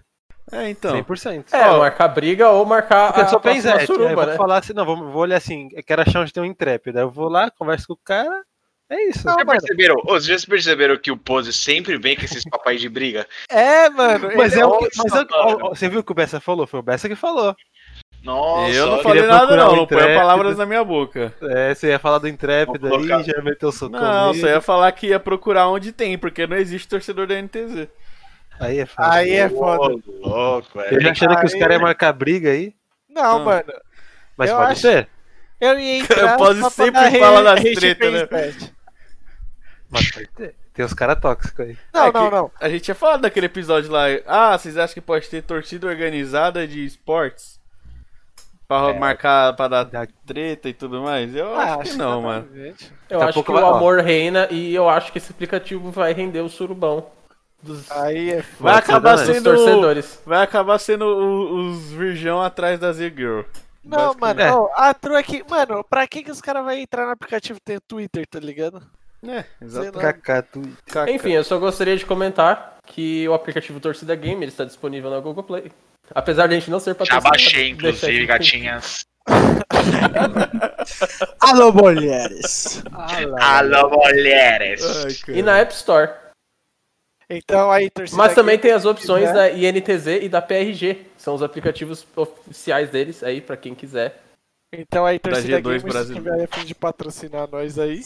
É, 0.53 0.71
então. 0.71 0.95
100%. 1.03 1.47
É, 1.53 1.69
Ó, 1.71 1.79
marcar 1.79 2.07
briga 2.09 2.51
ou 2.51 2.65
marcar 2.65 3.13
Porque 3.13 3.21
a, 3.23 3.33
eu 3.33 3.73
a 3.73 3.75
aí 3.75 3.81
eu 3.81 3.87
suruba, 3.87 4.15
vou 4.15 4.27
né? 4.27 4.37
falar 4.37 4.59
assim, 4.59 4.73
não, 4.73 4.85
vou, 4.85 4.97
vou 4.97 5.23
olhar 5.23 5.39
assim, 5.39 5.69
eu 5.73 5.83
quero 5.83 6.03
achar 6.03 6.21
onde 6.21 6.33
tem 6.33 6.43
um 6.43 6.47
intrépido. 6.47 6.99
Aí 6.99 7.05
eu 7.05 7.11
vou 7.11 7.29
lá, 7.29 7.51
converso 7.51 7.89
com 7.89 7.95
o 7.95 7.99
cara, 8.05 8.45
é 8.91 9.09
isso. 9.09 9.23
Já 9.23 9.45
perceberam? 9.45 9.97
Vocês 10.05 10.41
já 10.43 10.47
perceberam 10.49 10.97
que 10.97 11.11
o 11.11 11.17
Pose 11.17 11.53
sempre 11.53 11.99
vem 11.99 12.17
com 12.17 12.25
esses 12.25 12.43
papéis 12.51 12.81
de 12.81 12.89
briga? 12.89 13.27
é, 13.51 13.89
mano. 13.91 14.31
Mas 14.37 14.53
ele 14.53 14.63
é 14.63 14.67
o 14.67 14.79
que, 14.79 14.89
mas 14.97 15.13
é 15.15 15.27
ó, 15.33 15.69
você 15.71 15.89
viu 15.89 16.01
o 16.01 16.05
que 16.05 16.13
o 16.13 16.15
Bessa 16.15 16.41
falou? 16.41 16.67
Foi 16.67 16.81
o 16.81 16.83
Bessa 16.83 17.09
que 17.09 17.17
falou. 17.17 17.55
Nossa, 18.23 18.73
eu 18.73 18.87
não 18.89 19.03
falei 19.03 19.23
nada 19.23 19.57
não, 19.57 19.77
não 19.77 19.87
põe 19.87 20.15
palavras 20.15 20.57
na 20.59 20.67
minha 20.67 20.83
boca. 20.83 21.33
É, 21.43 21.73
você 21.75 21.89
ia 21.91 21.99
falar 21.99 22.19
do 22.19 22.27
intrépido 22.27 22.93
aí, 22.93 23.07
já 23.25 23.41
meteu 23.41 23.69
o 23.69 23.73
socão 23.73 24.01
Não, 24.01 24.35
você 24.35 24.47
ia 24.47 24.61
falar 24.61 24.91
que 24.93 25.09
ia 25.09 25.21
procurar 25.21 25.69
onde 25.69 25.93
tem, 25.93 26.19
porque 26.19 26.45
não 26.47 26.57
existe 26.57 26.89
torcedor 26.89 27.29
da 27.29 27.41
NTZ. 27.41 27.87
Aí 28.59 28.81
é 28.81 28.87
foda. 28.87 29.13
Aí 29.13 29.33
é 29.33 29.49
foda. 29.49 29.95
Ô, 29.95 30.29
louco, 30.29 30.81
é. 30.81 30.95
Eu 30.95 31.01
já 31.01 31.11
achando 31.13 31.39
que 31.39 31.47
os 31.47 31.55
caras 31.55 31.77
iam 31.77 31.83
marcar 31.83 32.13
briga 32.13 32.51
aí, 32.51 32.75
Não, 33.09 33.37
Ah. 33.37 33.39
mano. 33.39 33.73
mas 34.37 34.51
Eu 34.51 34.57
pode 34.57 34.73
acho- 34.73 34.81
ser. 34.81 35.09
Eu 35.61 35.79
ia 35.79 35.99
entrar. 36.03 36.39
Só 36.39 36.55
pra 36.55 36.71
sempre 36.71 37.19
falar 37.21 37.43
das 37.43 37.59
rage 37.63 37.75
treta, 37.77 38.11
né? 38.11 38.29
Mas 39.91 40.11
pode 40.11 40.29
ter. 40.29 40.55
Tem 40.75 40.85
os 40.85 40.93
caras 40.93 41.19
tóxicos 41.21 41.61
aí. 41.67 41.79
Não, 41.95 42.07
É 42.07 42.13
não, 42.13 42.31
não. 42.31 42.51
A 42.61 42.69
gente 42.69 42.83
tinha 42.83 42.95
falado 42.95 43.23
daquele 43.23 43.47
episódio 43.47 43.91
lá. 43.91 44.05
Ah, 44.27 44.59
vocês 44.59 44.77
acham 44.77 44.95
que 44.95 45.01
pode 45.01 45.29
ter 45.29 45.43
torcida 45.43 45.87
organizada 45.87 46.67
de 46.67 46.85
esportes? 46.85 47.59
Pra 48.69 48.91
É. 48.91 48.99
marcar, 48.99 49.55
pra 49.55 49.69
dar 49.69 49.85
Da- 49.85 50.09
treta 50.27 50.69
e 50.69 50.75
tudo 50.75 51.01
mais? 51.03 51.35
Eu 51.35 51.55
Ah, 51.55 51.77
acho 51.77 51.93
que 51.93 51.97
não, 51.99 52.23
mano. 52.23 52.49
Eu 53.09 53.21
Daqui 53.21 53.25
acho 53.31 53.43
que 53.45 53.51
o 53.51 53.55
vai- 53.55 53.63
ó. 53.63 53.77
amor 53.77 54.01
reina 54.01 54.49
e 54.51 54.75
eu 54.75 54.89
acho 54.89 55.13
que 55.13 55.19
esse 55.19 55.31
aplicativo 55.31 55.91
vai 55.93 56.13
render 56.13 56.41
o 56.41 56.49
surubão 56.49 57.07
dos, 57.63 57.89
Aí 57.93 58.33
é 58.33 58.45
Vai 58.59 58.75
acabar 58.75 59.17
sendo. 59.19 59.45
torcedores. 59.55 60.21
Vai 60.27 60.43
acabar 60.43 60.79
sendo 60.79 61.05
o- 61.05 61.71
os 61.71 61.91
virgão 61.93 62.43
atrás 62.43 62.79
da 62.81 62.93
Z-Girl. 62.93 63.43
Não, 63.85 64.15
mano, 64.15 64.41
É. 64.41 64.51
a 64.75 64.93
true 64.93 65.15
é 65.17 65.23
que, 65.23 65.45
mano, 65.49 65.85
pra 65.89 66.05
que 66.09 66.25
que 66.25 66.31
os 66.33 66.41
caras 66.41 66.65
vão 66.65 66.73
entrar 66.75 67.07
no 67.07 67.13
aplicativo 67.13 67.61
tem 67.65 67.79
Twitter, 67.87 68.27
tá 68.27 68.41
ligado? 68.41 68.83
É. 69.23 69.45
Caca. 70.01 70.47
Enfim, 71.11 71.33
eu 71.33 71.45
só 71.45 71.59
gostaria 71.59 71.97
de 71.97 72.07
comentar 72.07 72.77
que 72.87 73.29
o 73.29 73.35
aplicativo 73.35 73.81
Torcida 73.81 74.15
Game 74.15 74.43
ele 74.43 74.53
está 74.53 74.65
disponível 74.65 75.11
na 75.11 75.21
Google 75.21 75.43
Play. 75.43 75.71
Apesar 76.15 76.47
de 76.47 76.55
a 76.55 76.59
gente 76.59 76.71
não 76.71 76.79
ser 76.79 76.91
Já 76.91 76.95
patrocinado. 76.95 77.31
baixei, 77.31 77.75
deixa 77.75 78.07
inclusive, 78.07 78.27
gatinhas. 78.27 79.05
Alô, 81.41 81.73
mulheres! 81.73 82.83
Alô, 83.41 83.91
mulheres. 83.91 85.25
Ai. 85.29 85.37
E 85.37 85.43
na 85.43 85.59
App 85.59 85.75
Store. 85.75 86.11
Então 87.29 87.73
aí, 87.73 87.91
torcida. 87.91 88.17
Mas 88.17 88.35
também 88.35 88.57
tem 88.57 88.71
as 88.71 88.85
opções 88.85 89.27
quiser. 89.27 89.35
da 89.35 89.51
INTZ 89.51 90.07
e 90.23 90.29
da 90.29 90.41
PRG. 90.41 91.07
São 91.17 91.35
os 91.35 91.43
aplicativos 91.43 92.07
oficiais 92.15 92.89
deles 92.91 93.25
aí, 93.25 93.41
pra 93.41 93.57
quem 93.57 93.75
quiser. 93.75 94.23
Então 94.73 95.05
aí, 95.05 95.19
torcida 95.19 95.61
G2 95.61 95.63
Games, 95.63 96.07
se 96.07 96.15
tiver 96.15 96.45
a 96.45 96.47
fim 96.47 96.65
de 96.65 96.75
patrocinar 96.75 97.49
nós 97.51 97.79
aí. 97.79 98.01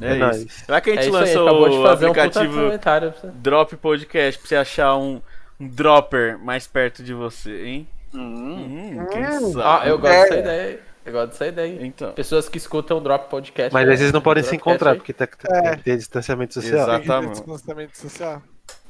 É, 0.00 0.06
É 0.08 0.10
isso. 0.12 0.18
nóis. 0.20 0.52
Será 0.66 0.80
que 0.80 0.90
a 0.90 0.92
É 0.92 0.96
gente 0.96 1.04
aí, 1.06 1.10
lançou 1.12 1.68
de 1.68 1.76
o 1.76 1.80
um 1.82 1.86
aplicativo 1.86 2.54
comentário. 2.54 3.14
Drop 3.34 3.76
Podcast 3.76 4.38
pra 4.40 4.48
você 4.48 4.56
achar 4.56 4.96
um, 4.96 5.20
um 5.58 5.68
dropper 5.68 6.38
mais 6.38 6.66
perto 6.66 7.02
de 7.02 7.12
você, 7.14 7.64
hein? 7.64 7.88
Hum, 8.14 9.06
quem 9.12 9.24
Ah, 9.24 9.40
sabe? 9.40 9.88
eu 9.88 9.98
gosto 9.98 10.12
É. 10.14 10.22
dessa 10.22 10.38
ideia. 10.38 10.80
Eu 11.06 11.12
gosto 11.12 11.28
dessa 11.30 11.46
ideia. 11.46 11.78
aí. 11.80 11.86
Então, 11.86 12.12
Pessoas 12.12 12.48
que 12.48 12.58
escutam 12.58 12.98
o 12.98 13.00
Drop 13.00 13.30
Podcast. 13.30 13.72
Mas 13.72 13.88
aí 13.88 13.96
vocês 13.96 14.12
não 14.12 14.20
podem 14.20 14.42
se 14.42 14.54
encontrar, 14.54 14.90
aí. 14.92 14.96
porque 14.96 15.12
tá, 15.12 15.24
É. 15.48 15.60
tem 15.62 15.76
que 15.78 15.82
ter 15.84 15.96
distanciamento 15.96 16.54
social. 16.54 16.74
Exato. 16.74 16.90
Tem 16.90 17.00
que 17.00 17.06
ter 17.06 17.12
Exatamente. 17.12 17.36
distanciamento 17.36 17.98
social. 17.98 18.42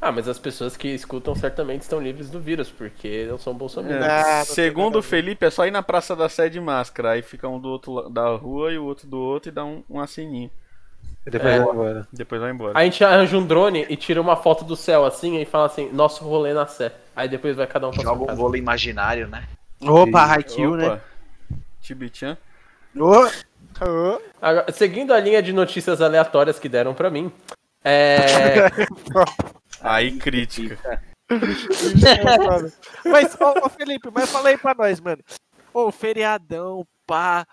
Ah, 0.02 0.10
mas 0.10 0.26
as 0.28 0.38
pessoas 0.38 0.76
que 0.76 0.88
escutam 0.88 1.34
certamente 1.34 1.82
estão 1.82 2.00
livres 2.00 2.30
do 2.30 2.40
vírus, 2.40 2.70
porque 2.70 3.26
não 3.28 3.38
são 3.38 3.52
bolsonaristas. 3.54 4.06
é, 4.08 4.10
Ah, 4.10 4.38
não 4.38 4.44
tem 4.46 4.54
segundo 4.54 4.84
nada 4.84 4.96
o 4.96 4.98
a 4.98 5.02
ver. 5.02 5.08
Felipe, 5.08 5.44
é 5.46 5.50
só 5.50 5.66
ir 5.66 5.70
na 5.70 5.82
Praça 5.82 6.16
da 6.16 6.28
Sé 6.28 6.48
de 6.48 6.58
máscara. 6.60 7.10
Aí 7.12 7.22
fica 7.22 7.46
um 7.46 7.60
do 7.60 7.68
outro 7.68 8.08
da 8.08 8.28
rua 8.30 8.72
e 8.72 8.78
o 8.78 8.84
outro 8.84 9.06
do 9.06 9.18
outro 9.18 9.50
e 9.50 9.52
dá 9.52 9.64
um, 9.64 9.82
um 9.88 10.00
assininho. 10.00 10.50
E 11.26 11.30
depois 11.30 11.52
É. 11.54 11.58
vai 11.58 11.68
embora. 11.72 12.08
Depois 12.12 12.40
vai 12.40 12.50
embora. 12.50 12.78
A 12.78 12.84
gente 12.84 13.04
arranja 13.04 13.36
um 13.36 13.46
drone 13.46 13.86
e 13.88 13.96
tira 13.96 14.20
uma 14.20 14.36
foto 14.36 14.64
do 14.64 14.74
céu 14.76 15.04
assim 15.04 15.38
e 15.40 15.44
fala 15.44 15.66
assim, 15.66 15.90
nosso 15.92 16.24
rolê 16.24 16.52
na 16.54 16.66
Sé. 16.66 16.92
Aí 17.14 17.28
depois 17.28 17.56
vai 17.56 17.66
cada 17.66 17.88
um 17.88 17.90
pra 17.90 18.02
Joga 18.02 18.32
um 18.32 18.36
vôlei 18.36 18.60
imaginário, 18.60 19.28
né? 19.28 19.44
Opa, 19.82 20.24
Haikyuu, 20.24 20.76
né? 20.76 21.00
Tibichan. 21.80 22.36
Ô, 22.96 23.24
Ô, 23.82 24.20
Agora, 24.40 24.70
seguindo 24.72 25.12
a 25.12 25.20
linha 25.20 25.42
de 25.42 25.52
notícias 25.52 26.00
aleatórias 26.02 26.58
que 26.58 26.68
deram 26.68 26.92
pra 26.94 27.08
mim, 27.10 27.32
é... 27.84 28.68
Aí 29.80 30.12
crítica. 30.12 31.02
Mas, 33.04 33.34
ô, 33.40 33.66
ô, 33.66 33.68
Felipe, 33.68 34.08
mas 34.12 34.30
fala 34.30 34.48
aí 34.50 34.58
pra 34.58 34.74
nós, 34.74 35.00
mano. 35.00 35.22
Ô, 35.72 35.90
feriadão, 35.90 36.84
pá, 37.06 37.46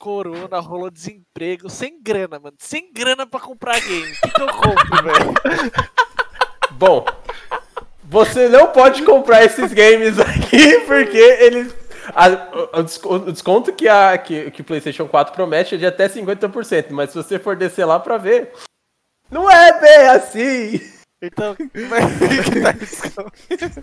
corona, 0.00 0.58
rolou 0.60 0.90
desemprego, 0.90 1.68
sem 1.68 2.02
grana, 2.02 2.40
mano. 2.40 2.56
Sem 2.58 2.90
grana 2.92 3.26
pra 3.26 3.38
comprar 3.38 3.78
game. 3.80 4.10
O 4.10 4.20
que, 4.22 4.30
que 4.32 4.42
eu 4.42 4.46
compro, 4.48 5.02
velho? 5.04 5.34
Bom, 6.72 7.04
você 8.02 8.48
não 8.48 8.68
pode 8.68 9.02
comprar 9.02 9.44
esses 9.44 9.72
games 9.74 10.18
aqui 10.18 10.80
porque 10.86 11.18
eles 11.18 11.74
A- 12.14 12.28
o, 12.74 12.78
o 12.80 12.82
desco- 12.82 13.14
o 13.14 13.32
desconto 13.32 13.72
que, 13.74 13.86
a, 13.86 14.16
que, 14.16 14.50
que 14.50 14.62
o 14.62 14.64
PlayStation 14.64 15.06
4 15.06 15.34
promete 15.34 15.74
é 15.74 15.78
de 15.78 15.84
até 15.86 16.08
50%, 16.08 16.86
mas 16.90 17.10
se 17.10 17.16
você 17.16 17.38
for 17.38 17.54
descer 17.54 17.84
lá 17.84 18.00
pra 18.00 18.16
ver, 18.16 18.52
não 19.30 19.48
é 19.50 19.78
bem 19.80 20.08
assim. 20.08 20.80
Então, 21.22 21.54
é 21.60 22.72
que 22.74 23.70
tá 23.70 23.74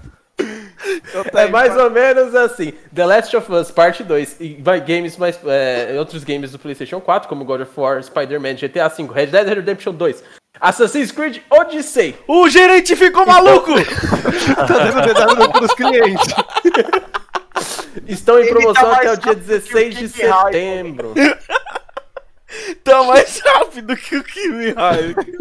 É 1.33 1.47
mais 1.47 1.75
ou 1.75 1.89
menos 1.89 2.35
assim. 2.35 2.73
The 2.93 3.05
Last 3.05 3.35
of 3.35 3.51
Us 3.51 3.71
Parte 3.71 4.03
2 4.03 4.37
e 4.39 4.61
vai 4.61 4.79
games 4.79 5.17
mais 5.17 5.39
é, 5.45 5.95
outros 5.97 6.23
games 6.23 6.51
do 6.51 6.59
PlayStation 6.59 6.99
4, 7.01 7.27
como 7.27 7.45
God 7.45 7.61
of 7.61 7.71
War, 7.75 8.01
Spider-Man, 8.03 8.55
GTA 8.55 8.87
V, 8.87 9.07
Red 9.13 9.27
Dead 9.27 9.47
Redemption 9.47 9.93
2, 9.93 10.23
Assassin's 10.59 11.11
Creed 11.11 11.41
Odyssey. 11.49 12.15
O 12.27 12.49
gerente 12.49 12.95
ficou 12.95 13.25
maluco! 13.25 13.71
Tá 14.55 14.65
dando 14.65 15.05
dedado 15.05 15.51
pros 15.51 15.73
clientes. 15.73 16.33
Estão 18.07 18.39
em 18.39 18.43
Ele 18.43 18.49
promoção 18.49 18.89
tá 18.89 18.95
até 18.95 19.11
o 19.11 19.17
dia 19.17 19.19
rápido 19.19 19.21
que 19.21 19.29
o 19.29 19.35
16 19.35 19.95
de 19.95 20.09
setembro. 20.09 21.13
tá 22.83 23.03
mais 23.03 23.39
rápido 23.39 23.95
que 23.95 24.15
o 24.15 24.23
Kimi 24.23 24.71
Raikkonen. 24.71 25.37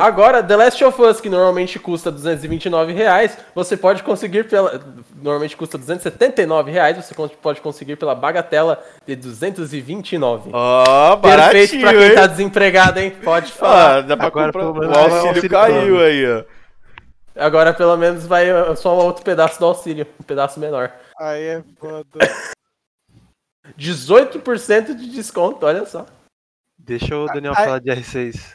Agora, 0.00 0.42
The 0.42 0.56
Last 0.56 0.84
of 0.84 1.02
Us, 1.02 1.20
que 1.20 1.28
normalmente 1.28 1.78
custa 1.78 2.12
229 2.12 2.92
reais, 2.92 3.36
você 3.54 3.76
pode 3.76 4.02
conseguir 4.02 4.44
pela. 4.48 4.80
Normalmente 5.16 5.56
custa 5.56 5.78
279 5.78 6.70
reais, 6.70 6.96
você 6.96 7.14
pode 7.14 7.60
conseguir 7.60 7.96
pela 7.96 8.14
bagatela 8.14 8.82
de 9.06 9.16
229. 9.16 10.50
Ó, 10.52 11.16
Perfeito 11.16 11.72
baratinho, 11.72 11.80
pra 11.82 11.92
quem 11.92 12.02
hein? 12.02 12.14
tá 12.14 12.26
desempregado, 12.26 13.00
hein? 13.00 13.10
Pode 13.24 13.52
Ah, 13.52 13.58
falar. 13.58 14.00
dá 14.02 14.16
pra 14.16 14.26
Agora, 14.26 14.52
comprar. 14.52 14.88
O 14.88 14.98
auxílio, 14.98 15.28
auxílio 15.28 15.50
caiu 15.50 16.00
aí, 16.00 16.26
ó. 16.32 16.44
Agora 17.38 17.74
pelo 17.74 17.96
menos 17.96 18.26
vai 18.26 18.50
uh, 18.50 18.74
só 18.76 18.94
um 18.94 19.04
outro 19.04 19.22
pedaço 19.24 19.58
do 19.58 19.66
auxílio, 19.66 20.06
um 20.20 20.22
pedaço 20.22 20.60
menor. 20.60 20.92
Aí 21.18 21.42
é 21.42 21.64
foda. 21.78 22.04
18% 23.78 24.94
de 24.94 25.10
desconto, 25.10 25.66
olha 25.66 25.84
só. 25.86 26.06
Deixa 26.78 27.16
o 27.16 27.26
Daniel 27.26 27.52
Ai. 27.56 27.64
falar 27.64 27.78
de 27.80 27.90
R6. 27.90 28.54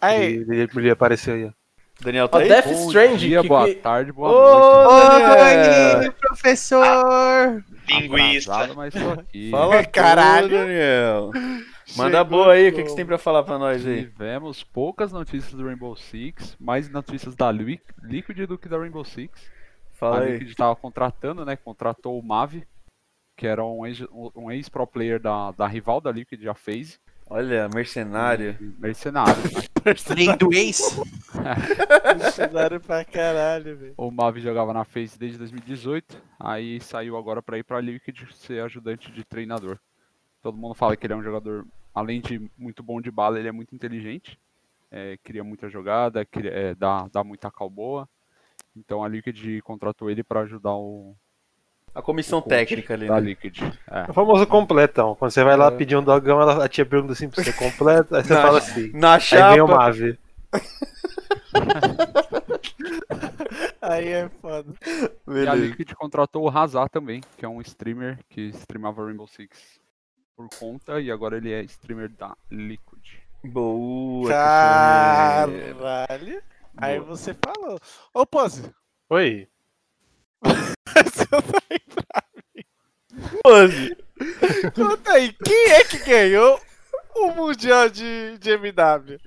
Aí, 0.00 0.34
Ele, 0.36 0.68
ele, 0.74 0.90
apareceu 0.90 1.34
aí, 1.34 1.44
ó. 1.46 1.50
Daniel 2.02 2.24
O 2.24 2.28
tá 2.28 2.38
aí? 2.38 2.48
Death 2.48 2.64
Bom 2.66 2.86
Stranding, 2.86 3.16
dia, 3.18 3.42
que- 3.42 3.48
boa 3.48 3.74
tarde, 3.74 4.10
boa 4.12 4.30
Ô, 4.30 4.90
noite. 4.90 5.20
Daniel! 5.36 5.98
Oi, 6.00 6.10
professor! 6.12 7.64
Linguista. 7.88 8.52
Atrasado, 8.52 8.76
mas 8.76 8.94
tô 8.94 9.10
aqui. 9.20 9.50
Fala 9.52 9.84
Caralho. 9.86 10.48
tudo, 10.48 10.58
Daniel. 10.58 11.30
Manda 11.96 12.18
Chegou 12.18 12.24
boa 12.24 12.52
aí, 12.54 12.68
o 12.68 12.72
que, 12.74 12.82
que 12.84 12.88
você 12.88 12.96
tem 12.96 13.04
pra 13.04 13.18
falar 13.18 13.42
pra 13.42 13.58
nós 13.58 13.84
aí? 13.86 14.04
Tivemos 14.06 14.62
poucas 14.62 15.12
notícias 15.12 15.52
do 15.52 15.64
Rainbow 15.66 15.94
Six, 15.96 16.56
mais 16.58 16.88
notícias 16.88 17.34
da 17.34 17.50
Li- 17.50 17.80
Liquid 18.02 18.46
do 18.46 18.56
que 18.56 18.68
da 18.68 18.78
Rainbow 18.78 19.04
Six. 19.04 19.50
Fala 19.92 20.18
a 20.18 20.22
aí. 20.22 20.32
Liquid 20.34 20.48
estava 20.50 20.74
contratando, 20.76 21.44
né? 21.44 21.56
Contratou 21.56 22.18
o 22.18 22.22
Mavi, 22.22 22.64
que 23.36 23.46
era 23.46 23.62
um 23.64 23.84
ex- 23.84 24.06
um 24.34 24.50
ex-pro 24.50 24.86
player 24.86 25.20
da, 25.20 25.50
da 25.50 25.66
rival 25.66 26.00
da 26.00 26.10
Liquid, 26.12 26.46
a 26.46 26.54
FaZe. 26.54 26.98
Olha, 27.30 27.68
mercenário. 27.72 28.56
Mercenário. 28.78 29.34
Lei 30.16 30.36
do 30.36 30.52
ex. 30.52 30.78
cenário 32.34 32.80
pra 32.80 33.04
caralho, 33.04 33.76
velho. 33.76 33.94
O 33.96 34.10
Mavi 34.10 34.40
jogava 34.40 34.74
na 34.74 34.84
FaZe 34.84 35.16
desde 35.18 35.38
2018, 35.38 36.20
aí 36.38 36.80
saiu 36.80 37.16
agora 37.16 37.40
para 37.40 37.56
ir 37.58 37.62
para 37.64 37.78
a 37.78 37.80
Liquid 37.80 38.18
ser 38.34 38.62
ajudante 38.64 39.10
de 39.12 39.24
treinador. 39.24 39.78
Todo 40.42 40.56
mundo 40.58 40.74
fala 40.74 40.96
que 40.96 41.06
ele 41.06 41.12
é 41.14 41.16
um 41.16 41.22
jogador, 41.22 41.64
além 41.94 42.20
de 42.20 42.50
muito 42.58 42.82
bom 42.82 43.00
de 43.00 43.10
bala, 43.10 43.38
ele 43.38 43.48
é 43.48 43.52
muito 43.52 43.74
inteligente, 43.74 44.38
é, 44.90 45.16
cria 45.22 45.44
muita 45.44 45.68
jogada, 45.68 46.24
cria- 46.24 46.50
é, 46.52 46.74
dá, 46.74 47.06
dá 47.12 47.22
muita 47.22 47.50
cal 47.50 47.70
boa. 47.70 48.08
Então 48.76 49.04
a 49.04 49.08
Liquid 49.08 49.60
contratou 49.62 50.10
ele 50.10 50.22
para 50.24 50.40
ajudar 50.40 50.74
o 50.74 51.14
A 51.94 52.00
comissão 52.02 52.40
técnica 52.40 52.94
ali, 52.94 53.08
da 53.08 53.14
né? 53.14 53.20
Liquid. 53.20 53.62
É. 53.90 54.04
É 54.06 54.10
o 54.10 54.14
famoso 54.14 54.46
completão. 54.46 55.14
Quando 55.16 55.30
você 55.32 55.42
vai 55.42 55.56
lá 55.56 55.72
pedir 55.72 55.96
um 55.96 56.02
dogão, 56.02 56.40
ela, 56.40 56.64
a 56.64 56.68
tia 56.68 56.86
pergunta 56.86 57.14
assim 57.14 57.28
pra 57.28 57.42
você 57.42 57.52
completo, 57.52 58.14
aí 58.14 58.22
você 58.22 58.32
Na- 58.34 58.42
fala 58.42 58.58
assim. 58.58 58.92
Na 58.94 59.14
Aí 59.14 59.20
vem 59.52 59.60
o 59.62 59.66
chapa. 59.66 59.76
Mave. 59.76 60.18
Aí 63.82 64.08
é 64.08 64.28
foda. 64.40 64.72
E 64.86 65.04
a 65.04 65.10
Beleza. 65.32 65.54
Liquid 65.56 65.92
contratou 65.94 66.44
o 66.44 66.48
Hazard 66.48 66.90
também, 66.90 67.20
que 67.36 67.44
é 67.44 67.48
um 67.48 67.60
streamer 67.60 68.18
que 68.28 68.42
streamava 68.50 69.04
Rainbow 69.04 69.26
Six 69.26 69.80
por 70.36 70.48
conta 70.58 71.00
e 71.00 71.10
agora 71.10 71.36
ele 71.36 71.52
é 71.52 71.62
streamer 71.62 72.08
da 72.10 72.36
Liquid. 72.50 73.02
Boa. 73.44 74.28
Caralho. 74.30 76.42
Aí 76.76 76.98
você 77.00 77.34
falou. 77.34 77.78
Ô, 78.14 78.24
Pose, 78.26 78.70
Oi. 79.08 79.48
Pose. 83.42 83.96
Conta 84.74 85.12
aí, 85.12 85.32
quem 85.44 85.70
é 85.72 85.84
que 85.84 85.98
ganhou 85.98 86.60
o 87.16 87.32
Mundial 87.32 87.88
de, 87.88 88.38
de 88.38 88.50
MW? 88.50 89.18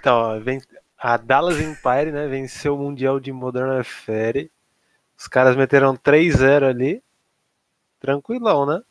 Então, 0.00 0.16
ó, 0.16 0.38
vem, 0.38 0.60
a 0.98 1.16
Dallas 1.16 1.58
Empire, 1.60 2.10
né, 2.12 2.26
venceu 2.26 2.74
o 2.74 2.78
Mundial 2.78 3.18
de 3.20 3.32
Modern 3.32 3.70
Warfare. 3.70 4.50
Os 5.16 5.28
caras 5.28 5.56
meteram 5.56 5.96
3-0 5.96 6.68
ali. 6.68 7.02
Tranquilão, 8.00 8.66
né? 8.66 8.82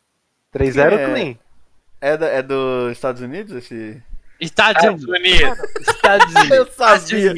3-0 0.52 0.72
Quem 0.88 0.98
é? 0.98 1.06
clean. 1.12 1.36
É, 2.00 2.16
da- 2.16 2.26
é 2.28 2.42
dos 2.42 2.92
Estados 2.92 3.20
Unidos 3.22 3.54
esse? 3.56 4.02
Estados 4.40 4.82
Unidos. 4.84 5.06
Estados 5.80 6.34
Unidos. 6.34 6.50
Eu 6.56 6.66
sabia. 6.72 7.34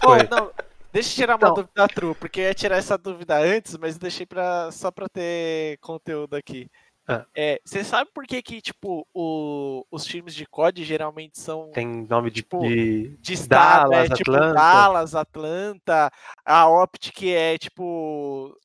Foi. 0.00 0.18
não, 0.30 0.50
deixa 0.92 1.10
eu 1.10 1.14
tirar 1.14 1.34
uma 1.36 1.48
Então. 1.48 1.54
dúvida 1.54 1.88
true, 1.88 2.14
porque 2.14 2.40
eu 2.40 2.44
ia 2.44 2.54
tirar 2.54 2.76
essa 2.76 2.96
dúvida 2.98 3.36
antes, 3.38 3.76
mas 3.78 3.98
deixei 3.98 4.26
pra, 4.26 4.70
só 4.70 4.90
pra 4.90 5.08
ter 5.08 5.78
conteúdo 5.78 6.34
aqui. 6.34 6.68
Ah. 7.08 7.26
É, 7.36 7.60
você 7.64 7.82
sabe 7.82 8.10
por 8.14 8.24
que 8.24 8.40
que, 8.40 8.60
tipo, 8.60 9.04
o- 9.12 9.84
os 9.90 10.04
times 10.04 10.34
de 10.34 10.46
COD 10.46 10.84
geralmente 10.84 11.38
são 11.40 11.70
Tem 11.72 12.06
nome 12.08 12.30
de, 12.30 12.42
Tipo, 12.42 12.60
de 12.60 13.16
de 13.18 13.32
estado, 13.32 13.90
Dallas, 13.90 14.10
é, 14.10 14.14
tipo 14.14 14.30
Atlanta. 14.32 14.54
Dallas, 14.54 15.14
Atlanta, 15.16 16.10
a 16.44 16.68
Optic 16.68 17.22
é 17.24 17.58
tipo 17.58 18.56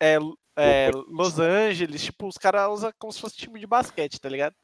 é, 0.00 0.18
é, 0.56 0.90
Los 1.08 1.40
Angeles, 1.40 2.04
tipo, 2.04 2.28
os 2.28 2.36
caras 2.38 2.70
usam 2.70 2.92
como 2.98 3.12
se 3.12 3.20
fosse 3.20 3.36
time 3.36 3.58
de 3.58 3.66
basquete, 3.66 4.20
tá 4.20 4.28
ligado? 4.28 4.54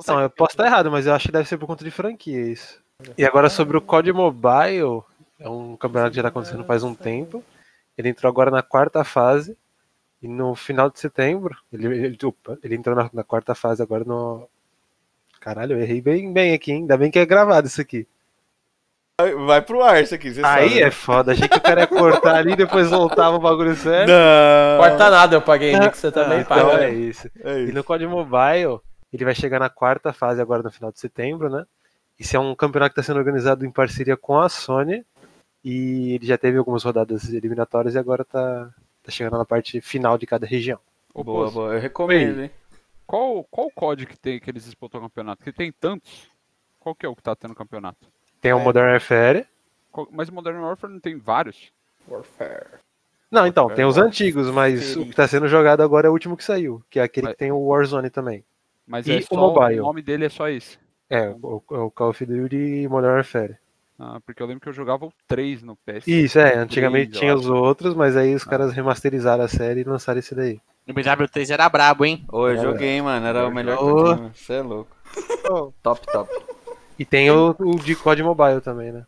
sei 0.00 0.14
Não, 0.14 0.20
eu 0.22 0.30
posso 0.30 0.52
estar 0.52 0.66
errado, 0.66 0.90
mas 0.90 1.06
eu 1.06 1.14
acho 1.14 1.26
que 1.26 1.32
deve 1.32 1.48
ser 1.48 1.56
por 1.58 1.66
conta 1.66 1.84
de 1.84 1.90
franquia 1.90 2.40
isso. 2.52 2.82
E 3.16 3.24
agora 3.24 3.48
sobre 3.48 3.76
o 3.76 3.80
COD 3.82 4.12
Mobile, 4.12 5.02
é 5.38 5.48
um 5.48 5.76
campeonato 5.76 6.10
que 6.10 6.16
já 6.16 6.20
está 6.22 6.28
acontecendo 6.28 6.64
faz 6.64 6.82
um 6.82 6.94
tempo. 6.94 7.44
Ele 7.96 8.08
entrou 8.08 8.30
agora 8.30 8.50
na 8.50 8.62
quarta 8.62 9.02
fase. 9.04 9.56
E 10.20 10.26
no 10.26 10.56
final 10.56 10.90
de 10.90 10.98
setembro, 10.98 11.56
ele, 11.72 11.86
ele, 11.86 12.18
opa, 12.24 12.58
ele 12.64 12.74
entrou 12.74 12.96
na, 12.96 13.08
na 13.12 13.22
quarta 13.22 13.54
fase 13.54 13.80
agora 13.82 14.04
no. 14.04 14.48
Caralho, 15.40 15.76
eu 15.76 15.80
errei 15.80 16.00
bem, 16.00 16.32
bem 16.32 16.52
aqui, 16.54 16.72
hein? 16.72 16.78
Ainda 16.82 16.96
bem 16.96 17.08
que 17.10 17.18
é 17.20 17.24
gravado 17.26 17.68
isso 17.68 17.80
aqui. 17.80 18.04
Vai 19.46 19.60
pro 19.62 19.82
ar 19.82 20.00
isso 20.02 20.14
aqui, 20.14 20.32
você 20.32 20.40
Aí 20.44 20.68
sabe. 20.70 20.82
é 20.82 20.90
foda, 20.92 21.32
achei 21.32 21.48
que 21.48 21.58
o 21.58 21.60
cara 21.60 21.80
ia 21.80 21.86
cortar 21.88 22.36
ali 22.36 22.52
e 22.52 22.56
depois 22.56 22.88
voltava 22.88 23.36
o 23.36 23.40
bagulho 23.40 23.74
sério. 23.74 24.12
Não. 24.12 24.78
Corta 24.78 25.10
nada, 25.10 25.34
eu 25.36 25.42
paguei 25.42 25.72
que 25.90 25.98
você 25.98 26.12
também 26.12 26.40
então 26.40 26.68
paga. 26.70 26.84
é 26.84 26.90
isso. 26.94 27.28
É 27.42 27.58
E 27.60 27.64
isso. 27.64 27.74
no 27.74 27.82
COD 27.82 28.06
Mobile, 28.06 28.78
ele 29.12 29.24
vai 29.24 29.34
chegar 29.34 29.58
na 29.58 29.68
quarta 29.68 30.12
fase 30.12 30.40
agora 30.40 30.62
no 30.62 30.70
final 30.70 30.92
de 30.92 31.00
setembro, 31.00 31.48
né? 31.50 31.64
Isso 32.18 32.36
é 32.36 32.40
um 32.40 32.54
campeonato 32.54 32.94
que 32.94 33.00
está 33.00 33.12
sendo 33.12 33.18
organizado 33.18 33.64
em 33.66 33.70
parceria 33.72 34.16
com 34.16 34.38
a 34.38 34.48
Sony. 34.48 35.04
E 35.64 36.12
ele 36.14 36.26
já 36.26 36.38
teve 36.38 36.56
algumas 36.58 36.82
rodadas 36.84 37.28
eliminatórias 37.32 37.94
e 37.94 37.98
agora 37.98 38.24
tá, 38.24 38.72
tá 39.02 39.10
chegando 39.10 39.36
na 39.38 39.44
parte 39.44 39.80
final 39.80 40.16
de 40.16 40.26
cada 40.26 40.46
região. 40.46 40.78
Ô, 41.12 41.24
Boa, 41.24 41.50
boa. 41.50 41.74
Eu 41.74 41.80
recomendo, 41.80 42.42
hein? 42.42 42.50
Qual, 43.06 43.42
qual 43.44 43.70
código 43.70 44.10
que 44.10 44.18
tem 44.18 44.38
que 44.38 44.50
eles 44.50 44.64
disputam 44.64 45.00
o 45.00 45.02
campeonato? 45.04 45.38
Porque 45.38 45.52
tem 45.52 45.72
tantos. 45.72 46.28
Qual 46.78 46.94
que 46.94 47.04
é 47.04 47.08
o 47.08 47.16
que 47.16 47.22
tá 47.22 47.34
tendo 47.34 47.54
campeonato? 47.54 48.06
Tem 48.40 48.52
o 48.52 48.58
É. 48.58 48.62
Modern 48.62 48.90
Warfare. 48.92 49.46
Qual- 49.90 50.08
Mas 50.12 50.28
o 50.28 50.34
Modern 50.34 50.58
Warfare 50.60 50.92
não 50.92 51.00
tem 51.00 51.16
vários? 51.16 51.72
Warfare. 52.06 52.66
Não, 53.30 53.46
então, 53.46 53.68
tem 53.68 53.84
os 53.84 53.98
antigos, 53.98 54.50
mas 54.50 54.96
o 54.96 55.04
que 55.04 55.10
está 55.10 55.26
sendo 55.28 55.48
jogado 55.48 55.82
agora 55.82 56.06
é 56.06 56.10
o 56.10 56.12
último 56.12 56.34
que 56.36 56.44
saiu, 56.44 56.82
que 56.88 56.98
é 56.98 57.02
aquele 57.02 57.26
Mas- 57.26 57.34
que 57.34 57.38
tem 57.38 57.52
o 57.52 57.58
Warzone 57.66 58.08
também. 58.10 58.42
Mas 58.86 59.06
E 59.06 59.12
é 59.18 59.20
o 59.30 59.36
mobile? 59.36 59.80
o 59.80 59.84
nome 59.84 60.00
dele 60.00 60.24
é 60.24 60.28
só 60.30 60.48
esse. 60.48 60.78
É, 61.10 61.28
o, 61.42 61.62
o 61.68 61.90
Call 61.90 62.10
of 62.10 62.24
Duty 62.24 62.56
e 62.56 62.88
Modern 62.88 63.14
Warfare. 63.14 63.58
Ah, 64.00 64.20
porque 64.24 64.40
eu 64.42 64.46
lembro 64.46 64.60
que 64.60 64.68
eu 64.68 64.72
jogava 64.72 65.06
o 65.06 65.12
3 65.26 65.62
no 65.62 65.76
PS. 65.76 66.06
Isso, 66.06 66.38
é, 66.38 66.54
antigamente 66.56 67.08
Três, 67.10 67.18
tinha 67.18 67.32
eu 67.32 67.36
os 67.36 67.48
outros, 67.48 67.94
mas 67.94 68.16
aí 68.16 68.34
os 68.34 68.46
Ah. 68.46 68.50
caras 68.50 68.72
remasterizaram 68.72 69.42
a 69.44 69.48
série 69.48 69.80
e 69.80 69.84
lançaram 69.84 70.20
esse 70.20 70.34
daí. 70.34 70.60
O 70.86 70.92
MW3 70.92 71.50
era 71.50 71.68
brabo, 71.68 72.04
hein? 72.04 72.24
Ô, 72.30 72.48
eu 72.48 72.56
joguei, 72.56 73.02
mano. 73.02 73.26
Era 73.26 73.46
o 73.46 73.50
melhor 73.52 73.76
eu 73.78 74.14
tinha. 74.16 74.30
Você 74.34 74.52
é 74.54 74.62
louco. 74.62 74.96
Top, 75.82 76.06
top. 76.06 76.30
E 76.98 77.04
tem 77.04 77.30
o, 77.30 77.54
o 77.58 77.76
de 77.78 77.94
COD 77.96 78.22
Mobile 78.22 78.60
também, 78.60 78.92
né? 78.92 79.04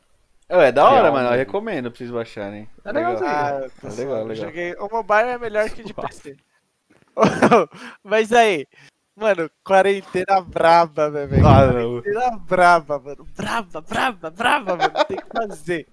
É, 0.49 0.69
é 0.69 0.73
da 0.73 0.85
hora, 0.85 1.03
Real, 1.03 1.13
mano. 1.13 1.29
Eu 1.31 1.37
recomendo 1.39 1.91
pra 1.91 1.97
vocês 1.99 2.11
baixarem. 2.11 2.69
É 2.85 2.93
legalzinho. 2.93 3.31
ah, 3.31 3.61
É 3.65 3.69
pessoal, 3.81 3.95
legal, 3.97 4.19
eu 4.19 4.27
legal. 4.27 4.47
joguei- 4.47 4.75
O 4.75 4.89
mobile 4.91 5.29
é 5.31 5.39
melhor 5.39 5.71
que 5.71 5.83
de 5.85 5.95
PC. 5.95 6.37
Mas 8.05 8.33
aí, 8.33 8.67
mano, 9.17 9.51
quarentena 9.65 10.41
braba, 10.41 11.11
velho. 11.11 11.47
Ah, 11.47 11.67
não. 11.67 12.03
Quarentena 12.03 12.31
braba, 12.39 12.99
mano. 12.99 13.27
Braba, 13.37 13.81
braba, 13.81 14.31
braba, 14.31 14.77
mano. 14.77 15.05
Tem 15.07 15.17
que 15.17 15.27
fazer. 15.33 15.87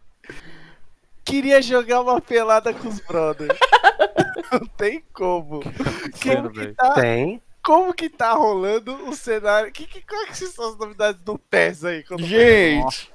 Queria 1.23 1.61
jogar 1.61 2.01
uma 2.01 2.21
pelada 2.21 2.73
com 2.73 2.87
os 2.87 2.99
brothers. 3.01 3.57
Não 4.51 4.65
tem 4.77 5.03
como. 5.11 5.59
acontecendo, 5.59 6.49
Como 6.49 6.53
que 6.53 6.67
tá, 6.73 6.93
Tem. 6.93 7.41
como 7.63 7.93
que 7.93 8.09
tá 8.09 8.31
rolando 8.31 8.95
o 9.09 9.13
cenário? 9.13 9.71
Que, 9.71 9.85
que, 9.85 10.01
quais 10.01 10.39
que 10.39 10.45
são 10.47 10.69
as 10.69 10.77
novidades 10.77 11.21
do 11.21 11.37
PES 11.37 11.83
aí? 11.83 12.03
Quando... 12.03 12.23
Gente, 12.23 13.11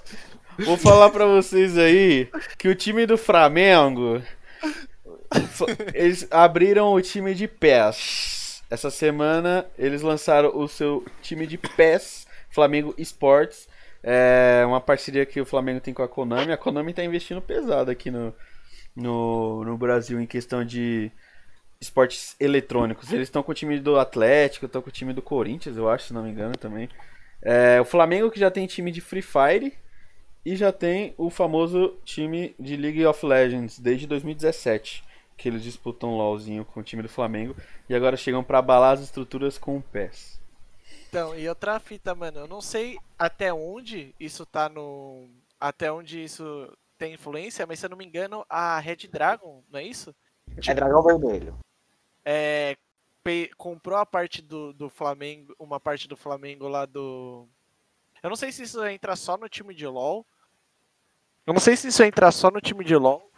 vou 0.59 0.77
falar 0.77 1.09
pra 1.09 1.25
vocês 1.25 1.79
aí 1.79 2.29
que 2.59 2.69
o 2.69 2.75
time 2.75 3.07
do 3.07 3.17
Flamengo. 3.17 4.23
Eles 5.95 6.27
abriram 6.31 6.93
o 6.93 7.01
time 7.01 7.35
de 7.35 7.49
PES. 7.49 8.42
Essa 8.73 8.91
semana 8.91 9.67
eles 9.77 10.01
lançaram 10.01 10.57
o 10.57 10.67
seu 10.67 11.05
time 11.21 11.47
de 11.47 11.59
PES, 11.59 12.27
Flamengo 12.49 12.95
Esports. 12.97 13.69
É 14.03 14.65
uma 14.67 14.81
parceria 14.81 15.27
que 15.27 15.39
o 15.39 15.45
Flamengo 15.45 15.79
tem 15.79 15.93
com 15.93 16.03
a 16.03 16.09
Konami. 16.09 16.53
A 16.53 16.57
Konami 16.57 16.95
tá 16.95 17.05
investindo 17.05 17.43
pesado 17.43 17.91
aqui 17.91 18.11
no, 18.11 18.35
no, 18.97 19.63
no 19.63 19.77
Brasil 19.77 20.19
em 20.19 20.27
questão 20.27 20.65
de 20.65 21.13
esportes 21.79 22.35
eletrônicos. 22.41 23.13
Eles 23.13 23.29
estão 23.29 23.43
com 23.43 23.53
o 23.53 23.55
time 23.55 23.79
do 23.79 23.99
Atlético, 23.99 24.65
estão 24.65 24.81
com 24.81 24.89
o 24.89 24.93
time 24.93 25.13
do 25.13 25.21
Corinthians, 25.21 25.77
eu 25.77 25.91
acho, 25.91 26.07
se 26.07 26.15
não 26.15 26.23
me 26.23 26.31
engano 26.31 26.57
também. 26.57 26.89
É, 27.43 27.79
o 27.79 27.85
Flamengo 27.85 28.31
que 28.31 28.41
já 28.41 28.51
tem 28.51 28.67
time 28.67 28.91
de 28.91 29.03
Free 29.03 29.21
Fire 29.21 29.77
e 30.47 30.57
já 30.57 30.73
tem 30.73 31.13
o 31.19 31.29
famoso 31.29 31.99
time 32.07 32.55
de 32.59 32.75
League 32.77 33.05
of 33.05 33.27
Legends 33.27 33.79
desde 33.79 34.07
2017, 34.07 35.05
que 35.37 35.49
eles 35.49 35.63
disputam 35.63 36.17
LoLzinho 36.17 36.65
com 36.65 36.81
o 36.81 36.83
time 36.83 37.03
do 37.03 37.09
Flamengo 37.09 37.57
e 37.89 37.95
agora 37.95 38.17
chegam 38.17 38.45
pra 38.45 38.59
abalar 38.59 38.95
as 38.95 39.01
estruturas 39.01 39.59
com 39.59 39.77
o 39.77 39.83
PES. 39.83 40.41
Então, 41.09 41.37
e 41.37 41.49
outra 41.49 41.79
fita, 41.79 42.15
mano, 42.15 42.41
eu 42.41 42.49
não 42.49 42.61
sei 42.61 42.99
até 43.19 43.53
onde 43.53 44.15
isso 44.19 44.47
tá 44.47 44.69
no. 44.69 45.29
Até 45.61 45.93
onde 45.93 46.23
isso 46.25 46.73
tem 46.97 47.15
influência, 47.15 47.67
mas 47.67 47.79
se 47.79 47.87
eu 47.87 47.91
não 47.91 47.97
me 47.97 48.05
engano, 48.05 48.47
a 48.49 48.79
Red 48.79 49.09
Dragon, 49.11 49.63
não 49.71 49.81
é 49.81 49.85
isso? 49.85 50.15
É 50.57 50.75
dragão 50.75 51.03
vermelho. 51.03 51.59
É, 52.25 52.77
comprou 53.57 53.99
a 53.99 54.07
parte 54.07 54.41
do, 54.41 54.73
do 54.73 54.89
Flamengo, 54.89 55.55
uma 55.59 55.81
parte 55.81 56.07
do 56.07 56.17
Flamengo 56.17 56.69
lá 56.69 56.87
do. 56.87 57.47
Eu 58.23 58.31
não 58.31 58.37
sei 58.37 58.53
se 58.53 58.63
isso 58.63 58.85
entra 58.87 59.17
só 59.17 59.37
no 59.37 59.49
time 59.49 59.75
de 59.75 59.87
LoL. 59.87 60.25
Eu 61.45 61.53
não 61.53 61.61
sei 61.61 61.77
se 61.77 61.89
isso 61.89 62.03
entra 62.05 62.31
só 62.31 62.51
no 62.51 62.61
time 62.61 62.85
de 62.85 62.97
LoL. 62.97 63.32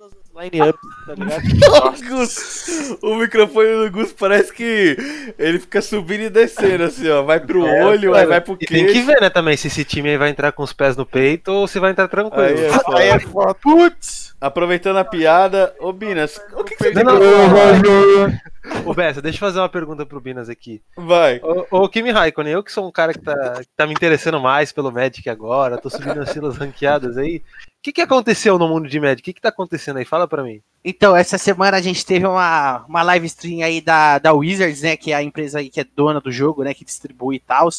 Todas 0.00 0.16
as 0.16 0.44
line-ups, 0.44 0.80
tá 1.04 1.14
ligado? 1.14 1.42
O 3.02 3.16
microfone 3.16 3.84
do 3.84 3.90
Gus 3.90 4.14
parece 4.14 4.50
que 4.50 4.96
ele 5.38 5.58
fica 5.58 5.82
subindo 5.82 6.22
e 6.22 6.30
descendo 6.30 6.84
assim, 6.84 7.06
ó. 7.10 7.22
Vai 7.22 7.38
pro 7.38 7.66
É, 7.66 7.84
olho, 7.84 8.14
aí 8.14 8.24
vai 8.24 8.40
pro 8.40 8.56
E 8.58 8.64
tem 8.64 8.86
que 8.86 9.02
ver, 9.02 9.20
né, 9.20 9.28
também, 9.28 9.58
se 9.58 9.66
esse 9.66 9.84
time 9.84 10.08
aí 10.08 10.16
vai 10.16 10.30
entrar 10.30 10.52
com 10.52 10.62
os 10.62 10.72
pés 10.72 10.96
no 10.96 11.04
peito 11.04 11.52
ou 11.52 11.68
se 11.68 11.78
vai 11.78 11.90
entrar 11.90 12.08
tranquilo. 12.08 12.42
Aí 12.42 12.64
é 12.64 12.70
foda. 12.70 12.98
Aí 12.98 13.08
é 13.08 13.18
foda. 13.20 13.54
Putz! 13.54 14.34
Aproveitando 14.40 14.96
a 14.96 15.04
piada, 15.04 15.74
ô 15.78 15.92
Binas, 15.92 16.40
o 16.54 16.64
que, 16.64 16.76
que 16.76 16.84
você 16.84 16.92
tem 16.92 17.04
Não, 17.04 17.18
não, 17.18 17.50
falar? 17.50 18.42
Ô, 18.86 18.94
Bessa, 18.94 19.20
deixa 19.20 19.36
eu 19.36 19.40
fazer 19.40 19.58
uma 19.58 19.68
pergunta 19.68 20.06
pro 20.06 20.20
Binas 20.20 20.48
aqui. 20.48 20.80
Vai. 20.96 21.40
Ô, 21.42 21.82
ô 21.82 21.88
Kimi 21.90 22.10
Raikkonen, 22.10 22.54
eu 22.54 22.62
que 22.62 22.72
sou 22.72 22.88
um 22.88 22.92
cara 22.92 23.12
que 23.12 23.20
tá, 23.20 23.60
que 23.60 23.68
tá 23.76 23.86
me 23.86 23.92
interessando 23.92 24.40
mais 24.40 24.72
pelo 24.72 24.90
Magic 24.90 25.28
agora, 25.28 25.76
tô 25.76 25.90
subindo 25.90 26.22
as 26.22 26.32
filas 26.32 26.56
ranqueadas 26.56 27.18
aí. 27.18 27.42
O 27.80 27.82
que, 27.82 27.92
que 27.92 28.02
aconteceu 28.02 28.58
no 28.58 28.68
mundo 28.68 28.86
de 28.86 29.00
Magic? 29.00 29.22
O 29.22 29.24
que, 29.24 29.32
que 29.32 29.40
tá 29.40 29.48
acontecendo 29.48 29.96
aí? 29.96 30.04
Fala 30.04 30.28
pra 30.28 30.42
mim. 30.42 30.60
Então, 30.84 31.16
essa 31.16 31.38
semana 31.38 31.78
a 31.78 31.80
gente 31.80 32.04
teve 32.04 32.26
uma, 32.26 32.84
uma 32.86 33.02
live 33.02 33.26
stream 33.26 33.64
aí 33.64 33.80
da, 33.80 34.18
da 34.18 34.34
Wizards, 34.34 34.82
né? 34.82 34.98
Que 34.98 35.12
é 35.12 35.14
a 35.14 35.22
empresa 35.22 35.60
aí 35.60 35.70
que 35.70 35.80
é 35.80 35.84
dona 35.96 36.20
do 36.20 36.30
jogo, 36.30 36.62
né? 36.62 36.74
Que 36.74 36.84
distribui 36.84 37.36
e 37.36 37.40
tal. 37.40 37.70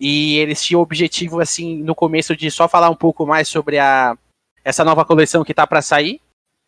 E 0.00 0.38
eles 0.38 0.64
tinham 0.64 0.80
o 0.80 0.82
objetivo, 0.82 1.38
assim, 1.38 1.82
no 1.82 1.94
começo 1.94 2.34
de 2.34 2.50
só 2.50 2.66
falar 2.66 2.88
um 2.88 2.96
pouco 2.96 3.26
mais 3.26 3.46
sobre 3.46 3.78
a, 3.78 4.16
essa 4.64 4.82
nova 4.82 5.04
coleção 5.04 5.44
que 5.44 5.52
tá 5.52 5.66
pra 5.66 5.82
sair, 5.82 6.18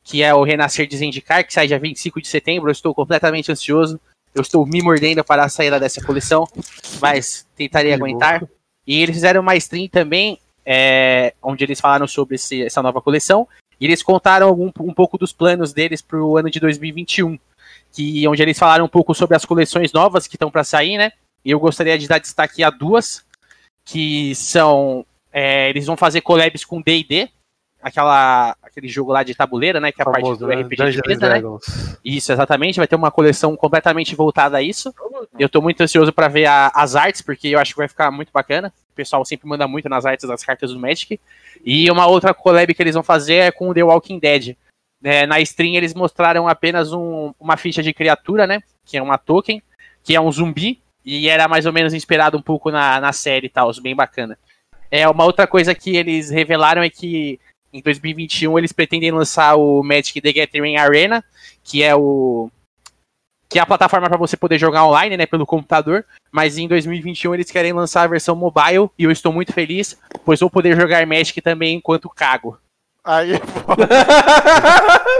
que 0.05 0.23
é 0.23 0.35
o 0.35 0.43
Renascer 0.43 0.87
de 0.87 0.99
Zendikar, 0.99 1.47
que 1.47 1.55
sai 1.55 1.67
dia 1.69 1.79
25 1.79 2.21
de 2.21 2.29
setembro. 2.29 2.69
Eu 2.69 2.73
estou 2.73 2.95
completamente 2.95 3.51
ansioso. 3.51 3.99
Eu 4.35 4.43
estou 4.43 4.67
me 4.67 4.83
mordendo 4.83 5.25
para 5.25 5.43
a 5.43 5.49
saída 5.49 5.81
dessa 5.81 6.05
coleção, 6.05 6.47
mas 7.01 7.47
tentarei 7.57 7.93
Que 7.93 7.95
aguentar. 7.97 8.47
E 8.87 9.03
eles 9.03 9.17
fizeram 9.17 9.41
uma 9.41 9.57
stream 9.57 9.89
também, 9.89 10.39
é, 10.71 11.33
onde 11.43 11.65
eles 11.65 11.81
falaram 11.81 12.07
sobre 12.07 12.35
esse- 12.35 12.63
essa 12.63 12.83
nova 12.83 13.01
coleção. 13.01 13.49
E 13.81 13.87
eles 13.87 14.03
contaram 14.03 14.53
um 14.53 14.93
pouco 14.93 15.17
dos 15.17 15.33
planos 15.33 15.73
deles 15.73 16.03
para 16.03 16.23
o 16.23 16.37
ano 16.37 16.51
de 16.51 16.61
2021, 16.61 17.39
que 17.91 18.29
onde 18.29 18.43
eles 18.43 18.59
falaram 18.59 18.85
um 18.85 18.89
pouco 18.89 19.15
sobre 19.15 19.35
as 19.35 19.47
coleções 19.47 19.95
novas 19.95 20.27
que 20.27 20.37
estão 20.37 20.51
para 20.51 20.65
sair, 20.65 20.99
né? 20.99 21.13
E 21.43 21.51
eu 21.51 21.59
gostaria 21.59 21.97
de 21.97 22.07
dar 22.07 22.19
destaque 22.19 22.63
a 22.63 22.69
duas, 22.69 23.25
que 23.83 24.35
são 24.35 25.07
é, 25.33 25.71
eles 25.71 25.87
vão 25.87 25.97
fazer 25.97 26.21
collabs 26.21 26.65
com 26.67 26.83
D&D, 26.83 27.31
aquela 27.83 28.57
aquele 28.63 28.89
jogo 28.89 29.13
lá 29.13 29.23
de 29.23 29.35
tabuleira, 29.35 29.81
né? 29.81 29.93
Que 29.93 30.01
é 30.01 30.05
a 30.05 30.11
parte 30.11 30.39
do 30.39 30.47
né? 30.47 30.57
RPG 30.63 30.77
de 30.77 30.77
Dungeons 30.77 30.97
and 30.99 31.09
mesa, 31.09 31.29
né? 31.29 31.59
Isso, 32.05 32.33
exatamente. 32.33 32.77
Vai 32.79 32.87
ter 32.87 32.97
uma 32.97 33.11
coleção 33.11 33.57
completamente 33.57 34.15
voltada 34.15 34.57
a 34.59 34.63
isso. 34.63 34.93
Eu 35.39 35.49
tô 35.49 35.61
muito 35.61 35.81
ansioso 35.81 36.13
pra 36.13 36.29
ver 36.29 36.47
a- 36.47 36.71
as 36.75 36.95
artes, 36.97 37.23
porque 37.23 37.49
eu 37.49 37.59
acho 37.59 37.73
que 37.73 37.79
vai 37.79 37.89
ficar 37.89 38.11
muito 38.11 38.31
bacana. 38.33 38.73
O 38.93 38.95
pessoal 38.95 39.25
sempre 39.25 39.49
manda 39.49 39.67
muito 39.69 39.89
nas 39.89 40.05
artes 40.07 40.27
das 40.29 40.45
cartas 40.45 40.73
do 40.73 40.79
Magic. 40.79 41.21
E 41.65 41.91
uma 41.91 42.07
outra 42.07 42.35
collab 42.35 42.73
que 42.75 42.83
eles 42.83 42.95
vão 42.95 43.03
fazer 43.03 43.35
é 43.35 43.51
com 43.51 43.69
o 43.69 43.75
The 43.75 43.83
Walking 43.85 44.19
Dead. 44.19 44.57
É, 45.03 45.27
na 45.27 45.41
stream 45.41 45.75
eles 45.75 45.95
mostraram 45.95 46.49
apenas 46.49 46.93
um- 46.93 47.33
uma 47.39 47.57
ficha 47.57 47.83
de 47.83 47.93
criatura, 47.95 48.47
né? 48.47 48.61
Que 48.85 48.97
é 48.97 49.03
uma 49.03 49.17
token, 49.19 49.63
que 50.03 50.15
é 50.15 50.21
um 50.21 50.31
zumbi. 50.33 50.81
E 51.05 51.29
era 51.29 51.49
mais 51.49 51.65
ou 51.65 51.73
menos 51.73 51.95
inspirado 51.95 52.37
um 52.37 52.43
pouco 52.43 52.71
na, 52.71 53.01
na 53.01 53.13
série 53.13 53.47
e 53.47 53.51
tal, 53.51 53.71
bem 53.81 53.95
bacana. 53.97 54.37
É, 54.91 55.09
uma 55.09 55.25
outra 55.25 55.47
coisa 55.47 55.75
que 55.75 55.97
eles 55.97 56.29
revelaram 56.31 56.83
é 56.83 56.91
que 56.91 57.39
em 57.73 57.81
2021 57.81 58.59
eles 58.59 58.73
pretendem 58.73 59.11
lançar 59.11 59.57
o 59.57 59.83
Magic 59.83 60.21
The 60.21 60.33
Gathering 60.33 60.77
Arena, 60.77 61.25
que 61.63 61.83
é 61.83 61.95
o 61.95 62.51
que 63.49 63.59
é 63.59 63.63
a 63.63 63.67
plataforma 63.67 64.09
para 64.09 64.19
você 64.19 64.37
poder 64.37 64.59
jogar 64.59 64.85
online, 64.85 65.17
né, 65.17 65.25
pelo 65.25 65.47
computador, 65.47 66.05
mas 66.31 66.59
em 66.59 66.69
2021 66.69 67.35
eles 67.35 67.51
querem 67.51 67.73
lançar 67.73 68.03
a 68.03 68.07
versão 68.07 68.37
mobile 68.37 68.91
e 68.99 69.05
eu 69.05 69.11
estou 69.11 69.33
muito 69.33 69.55
feliz, 69.55 69.97
pois 70.23 70.41
vou 70.41 70.51
poder 70.51 70.77
jogar 70.77 71.07
Magic 71.07 71.41
também 71.41 71.77
enquanto 71.77 72.11
cago. 72.11 72.59
Aí 73.03 73.33
é 73.33 73.39
foda. 73.65 73.89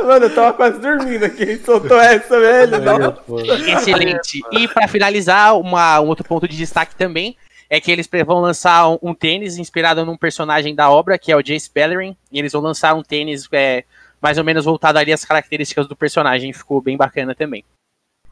Mano, 0.05 0.27
eu 0.27 0.35
tava 0.35 0.53
quase 0.53 0.79
dormindo 0.79 1.25
aqui. 1.25 1.57
Soltou 1.65 1.99
essa, 1.99 2.39
velho. 2.39 2.79
Não. 2.83 3.17
Excelente. 3.67 4.43
E 4.53 4.69
para 4.69 4.87
finalizar, 4.87 5.57
uma, 5.57 5.99
um 6.01 6.09
outro 6.09 6.23
ponto 6.23 6.47
de 6.47 6.55
destaque 6.55 6.95
também 6.95 7.35
é 7.71 7.81
que 7.81 7.91
eles 7.91 8.09
vão 8.27 8.41
lançar 8.41 8.89
um, 8.89 8.99
um 9.03 9.15
tênis 9.15 9.59
inspirado 9.59 10.05
num 10.05 10.17
personagem 10.17 10.75
da 10.75 10.91
obra, 10.91 11.19
que 11.19 11.31
é 11.33 11.37
o 11.37 11.43
Jace 11.43 11.71
Bellerin, 11.73 12.17
e 12.33 12.39
eles 12.39 12.53
vão 12.53 12.63
lançar 12.63 12.95
um 12.95 13.03
tênis 13.03 13.47
é, 13.53 13.85
mais 14.21 14.39
ou 14.39 14.45
menos 14.45 14.65
voltado 14.65 14.99
ali 14.99 15.13
às 15.13 15.25
características 15.25 15.87
do 15.87 15.95
personagem, 15.97 16.53
ficou 16.53 16.81
bem 16.81 16.97
bacana 16.97 17.35
também. 17.35 17.65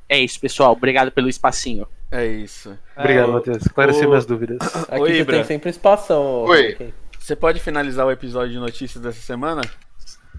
É 0.09 0.19
isso, 0.19 0.39
pessoal. 0.41 0.73
Obrigado 0.73 1.11
pelo 1.11 1.29
espacinho. 1.29 1.87
É 2.11 2.25
isso. 2.25 2.79
Obrigado, 2.97 3.29
É, 3.31 3.33
Matheus. 3.33 3.57
Esclareceu 3.67 4.05
o- 4.07 4.09
minhas 4.11 4.25
dúvidas. 4.25 4.59
Aqui 4.89 5.01
Oi, 5.01 5.13
você 5.15 5.21
Ibra. 5.21 5.37
tem 5.37 5.45
sempre 5.45 5.71
espação. 5.71 6.45
Oi. 6.45 6.93
Você 7.19 7.35
pode 7.35 7.59
finalizar 7.59 8.07
o 8.07 8.11
episódio 8.13 8.53
de 8.53 8.59
notícias 8.59 9.03
dessa 9.03 9.21
semana? 9.21 9.63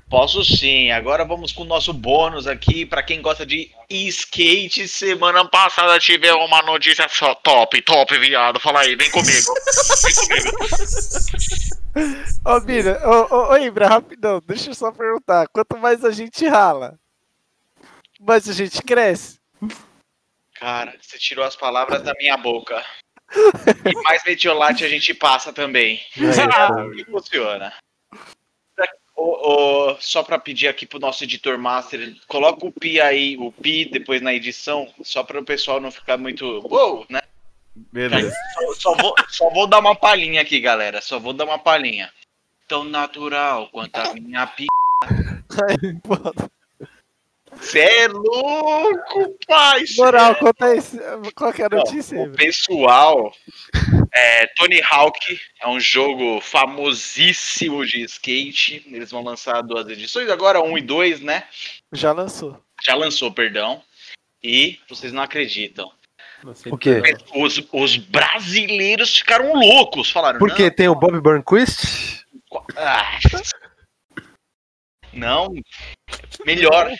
Posso 0.10 0.44
sim. 0.44 0.90
Agora 0.92 1.26
vamos 1.26 1.52
com 1.52 1.64
o 1.64 1.68
nosso 1.68 1.92
bônus 1.92 2.48
aqui 2.48 2.86
para 2.86 3.04
quem 3.04 3.22
gosta 3.22 3.46
de 3.46 3.72
skate. 3.90 4.88
Semana 4.88 5.46
passada 5.48 6.00
tivemos 6.00 6.46
uma 6.46 6.62
notícia 6.62 7.08
só 7.10 7.36
top, 7.36 7.82
top, 7.82 8.18
viado. 8.18 8.60
Fala 8.60 8.82
aí, 8.82 8.96
vem 8.96 9.12
comigo. 9.12 9.54
Vem 10.04 10.54
comigo. 10.54 11.78
Ô, 12.46 12.60
Bira, 12.60 13.02
ô, 13.04 13.36
ô, 13.36 13.54
ô, 13.54 13.58
Ibra, 13.58 13.88
rapidão, 13.88 14.42
deixa 14.46 14.70
eu 14.70 14.76
só 14.76 14.92
perguntar. 14.92 15.48
Quanto 15.48 15.78
mais 15.78 16.06
a 16.06 16.12
gente 16.12 16.48
rala, 16.48 16.98
mais 18.20 18.48
a 18.48 18.54
gente 18.54 18.82
cresce? 18.84 19.40
Cara, 20.54 20.96
você 21.02 21.18
tirou 21.18 21.44
as 21.44 21.56
palavras 21.56 22.04
da 22.04 22.14
minha 22.20 22.38
boca. 22.38 22.86
E 23.84 24.04
mais 24.04 24.24
metiolate 24.24 24.86
a 24.86 24.90
gente 24.90 25.14
passa 25.14 25.52
também. 25.52 26.00
Ah, 26.54 26.70
que 26.96 27.04
funciona. 27.06 27.74
Ô, 29.30 29.98
só 30.00 30.24
pra 30.24 30.40
pedir 30.40 30.68
aqui 30.68 30.86
pro 30.86 31.00
nosso 31.00 31.24
editor 31.24 31.58
master, 31.58 32.16
coloca 32.28 32.66
o 32.66 32.72
pi 32.72 33.02
aí, 33.02 33.36
o 33.38 33.52
pi 33.52 33.86
depois 33.86 34.22
na 34.22 34.34
edição, 34.34 34.88
só 35.04 35.24
para 35.24 35.40
o 35.40 35.46
pessoal 35.46 35.80
não 35.80 35.92
ficar 35.92 36.18
muito. 36.18 36.46
Uou, 36.66 37.06
né? 37.10 37.20
Beleza. 37.76 38.34
Só, 38.54 38.74
só 38.74 38.96
vou, 38.96 39.16
só 39.28 39.50
vou 39.50 39.68
dar 39.68 39.80
uma 39.80 39.96
palhinha 39.96 40.42
aqui, 40.42 40.60
galera. 40.60 41.02
Só 41.02 41.20
vou 41.20 41.34
dar 41.34 41.46
uma 41.46 41.60
palhinha. 41.60 42.12
Tão 42.68 42.84
natural 42.84 43.70
quanto 43.70 43.98
a 43.98 44.14
minha 44.14 44.48
pi. 44.48 44.68
Aí, 47.58 47.64
foda. 47.64 47.64
Cê 47.64 47.80
é 47.80 48.08
louco, 48.08 49.38
pai! 49.48 49.84
Moral, 49.98 50.32
é 50.32 50.36
conta 50.36 50.76
esse. 50.76 51.00
Qual 51.36 51.52
que 51.54 51.62
é 51.62 51.66
a 51.66 51.70
Não, 51.70 51.80
notícia, 51.80 52.20
o 52.22 52.32
pessoal, 52.32 53.34
é, 54.14 54.48
Tony 54.56 54.82
Hawk 54.90 55.40
é 55.62 55.68
um 55.68 55.80
jogo 55.80 56.40
famosíssimo 56.42 57.86
de 57.86 58.02
skate. 58.04 58.84
Eles 58.88 59.12
vão 59.12 59.24
lançar 59.24 59.62
duas 59.62 59.88
edições, 59.88 60.30
agora 60.30 60.62
um 60.62 60.78
e 60.78 60.82
dois, 60.82 61.20
né? 61.22 61.44
Já 61.92 62.12
lançou. 62.12 62.62
Já 62.86 62.96
lançou, 62.96 63.32
perdão. 63.32 63.82
E 64.44 64.80
vocês 64.88 65.12
não 65.12 65.24
acreditam. 65.24 65.92
Não 66.44 66.54
sei 66.54 66.72
O 66.72 66.78
quê? 66.78 67.02
não. 67.34 67.42
Os, 67.44 67.62
os 67.72 67.98
brasileiros 67.98 69.18
ficaram 69.18 69.54
loucos. 69.54 70.12
Falaram, 70.12 70.38
Porque 70.40 70.70
tem 70.70 70.88
o 70.88 70.96
Bob 70.96 71.20
Burnquist. 71.20 72.24
não, 72.52 72.64
ah, 72.76 73.20
não, 75.14 75.54
melhor. 76.46 76.92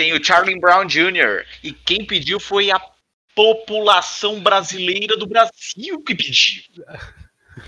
Tem 0.00 0.14
o 0.14 0.24
Charlie 0.24 0.58
Brown 0.58 0.86
Jr. 0.86 1.44
E 1.62 1.74
quem 1.74 2.06
pediu 2.06 2.40
foi 2.40 2.70
a 2.70 2.80
população 3.34 4.40
brasileira 4.40 5.14
do 5.14 5.26
Brasil 5.26 6.02
que 6.02 6.14
pediu. 6.14 6.62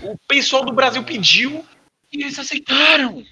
O 0.01 0.17
pessoal 0.27 0.65
do 0.65 0.73
Brasil 0.73 1.03
pediu 1.03 1.63
e 2.11 2.23
eles 2.23 2.39
aceitaram. 2.39 3.23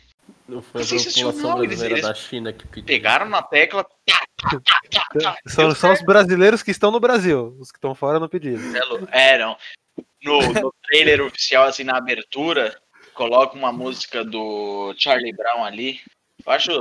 Não 0.48 0.62
foi 0.62 0.82
a 0.82 0.84
Sensacional, 0.84 1.34
população 1.34 1.60
brasileira 1.60 1.94
eles 1.96 2.08
da 2.08 2.14
China 2.14 2.54
que 2.54 2.68
pediu. 2.68 2.86
Pegaram 2.86 3.28
na 3.28 3.42
tecla. 3.42 3.84
tá, 3.84 4.24
tá, 4.52 4.82
tá, 4.92 5.08
tá. 5.20 5.38
São, 5.48 5.92
os 5.92 6.02
brasileiros 6.04 6.62
que 6.62 6.70
estão 6.70 6.92
no 6.92 7.00
Brasil. 7.00 7.58
Os 7.60 7.72
que 7.72 7.80
estão 7.80 7.96
fora 7.96 8.20
não 8.20 8.30
pediram. 8.30 8.62
É, 9.10 9.40
não. 9.40 9.58
No, 10.24 10.42
no 10.54 10.74
trailer 10.84 11.22
oficial, 11.22 11.64
assim, 11.64 11.84
na 11.84 11.98
abertura, 11.98 12.80
coloca 13.16 13.58
uma 13.58 13.72
música 13.72 14.24
do 14.24 14.94
Charlie 14.96 15.34
Brown 15.34 15.66
ali. 15.66 16.00
Eu 16.46 16.52
acho. 16.52 16.72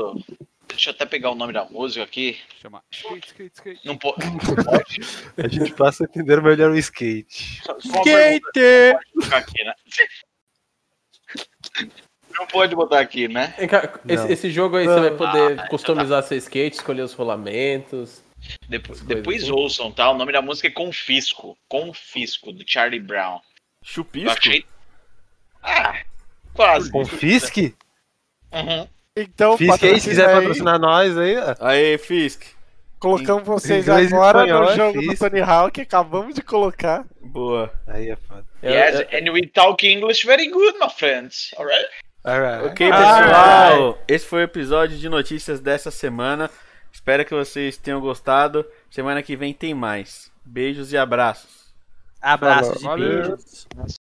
Deixa 0.71 0.91
eu 0.91 0.95
até 0.95 1.05
pegar 1.07 1.31
o 1.31 1.35
nome 1.35 1.53
da 1.53 1.65
música 1.67 2.03
aqui. 2.05 2.39
Chama 2.61 2.83
skate, 2.91 3.27
skate, 3.29 3.55
skate. 3.57 3.87
Não 3.87 3.97
po- 3.99 4.15
A 5.37 5.49
gente 5.49 5.73
passa 5.75 6.05
a 6.05 6.07
entender 6.07 6.41
melhor 6.43 6.71
o 6.71 6.79
skate. 6.79 7.63
Só 7.63 7.77
Skate! 7.79 8.41
pode 8.93 9.13
colocar 9.13 9.37
aqui, 9.39 9.65
né? 9.65 9.75
Não 12.39 12.47
pode 12.47 12.75
botar 12.77 13.01
aqui, 13.01 13.29
né? 13.29 13.55
Esse, 13.59 14.23
Não. 14.25 14.31
esse 14.31 14.51
jogo 14.51 14.77
aí 14.77 14.87
você 14.87 15.01
vai 15.01 15.17
poder 15.17 15.61
Ah, 15.61 15.69
customizar 15.69 16.23
seu 16.23 16.39
skate, 16.39 16.77
escolher 16.77 17.03
os 17.03 17.13
rolamentos. 17.13 18.23
Depois, 18.69 19.01
depois 19.01 19.43
assim. 19.43 19.53
ouçam, 19.53 19.93
tá? 19.93 20.11
O 20.11 20.17
nome 20.17 20.33
da 20.33 20.41
música 20.41 20.69
é 20.69 20.71
Confisco. 20.71 21.59
Confisco, 21.69 22.53
do 22.53 22.65
Charlie 22.67 23.01
Brown. 23.01 23.35
Eu 23.37 23.41
Chupisco? 23.83 24.31
achei. 24.31 24.65
Ah, 25.63 26.03
quase. 26.55 26.91
Confisque? 26.91 27.75
Uhum. 28.53 28.89
Então, 29.17 29.57
Fisk 29.57 29.83
aí, 29.83 30.01
se 30.01 30.09
quiser 30.11 30.29
aí. 30.29 30.35
patrocinar 30.35 30.79
nós 30.79 31.17
aí. 31.19 31.35
Aê, 31.61 31.99
Fisk. 31.99 32.43
Colocamos 32.99 33.45
vocês 33.45 33.87
Inglês 33.87 34.11
e 34.11 34.15
agora 34.15 34.41
espanhol 34.41 34.65
no 34.65 34.71
é 34.71 34.77
jogo 34.77 35.01
do 35.03 35.11
Fisk. 35.11 35.19
Tony 35.19 35.41
Hawk, 35.41 35.81
acabamos 35.81 36.35
de 36.35 36.43
colocar. 36.43 37.05
Boa. 37.21 37.73
Aí 37.87 38.11
é 38.11 38.17
foda. 38.17 38.45
Yes, 38.63 39.01
and 39.13 39.33
we 39.33 39.47
talk 39.47 39.87
English 39.87 40.25
very 40.27 40.49
good, 40.49 40.79
my 40.79 40.89
friends. 40.91 41.51
Alright? 41.59 41.87
Alright. 42.25 42.67
Ok, 42.67 42.91
Ah, 42.93 43.71
pessoal. 43.71 43.99
Esse 44.07 44.27
foi 44.27 44.43
o 44.43 44.45
episódio 44.45 44.99
de 44.99 45.09
notícias 45.09 45.61
dessa 45.61 45.91
semana. 45.91 46.51
Espero 46.93 47.25
que 47.25 47.35
vocês 47.35 47.77
tenham 47.79 48.01
gostado. 48.01 48.67
Semana 48.91 49.23
que 49.23 49.35
vem 49.35 49.55
tem 49.55 49.73
mais. 49.73 50.31
Beijos 50.45 50.93
e 50.93 50.99
abraços. 50.99 51.73
Abraços 52.21 52.83
e 52.83 52.85
Valeu. 52.85 53.09
beijos. 53.23 53.67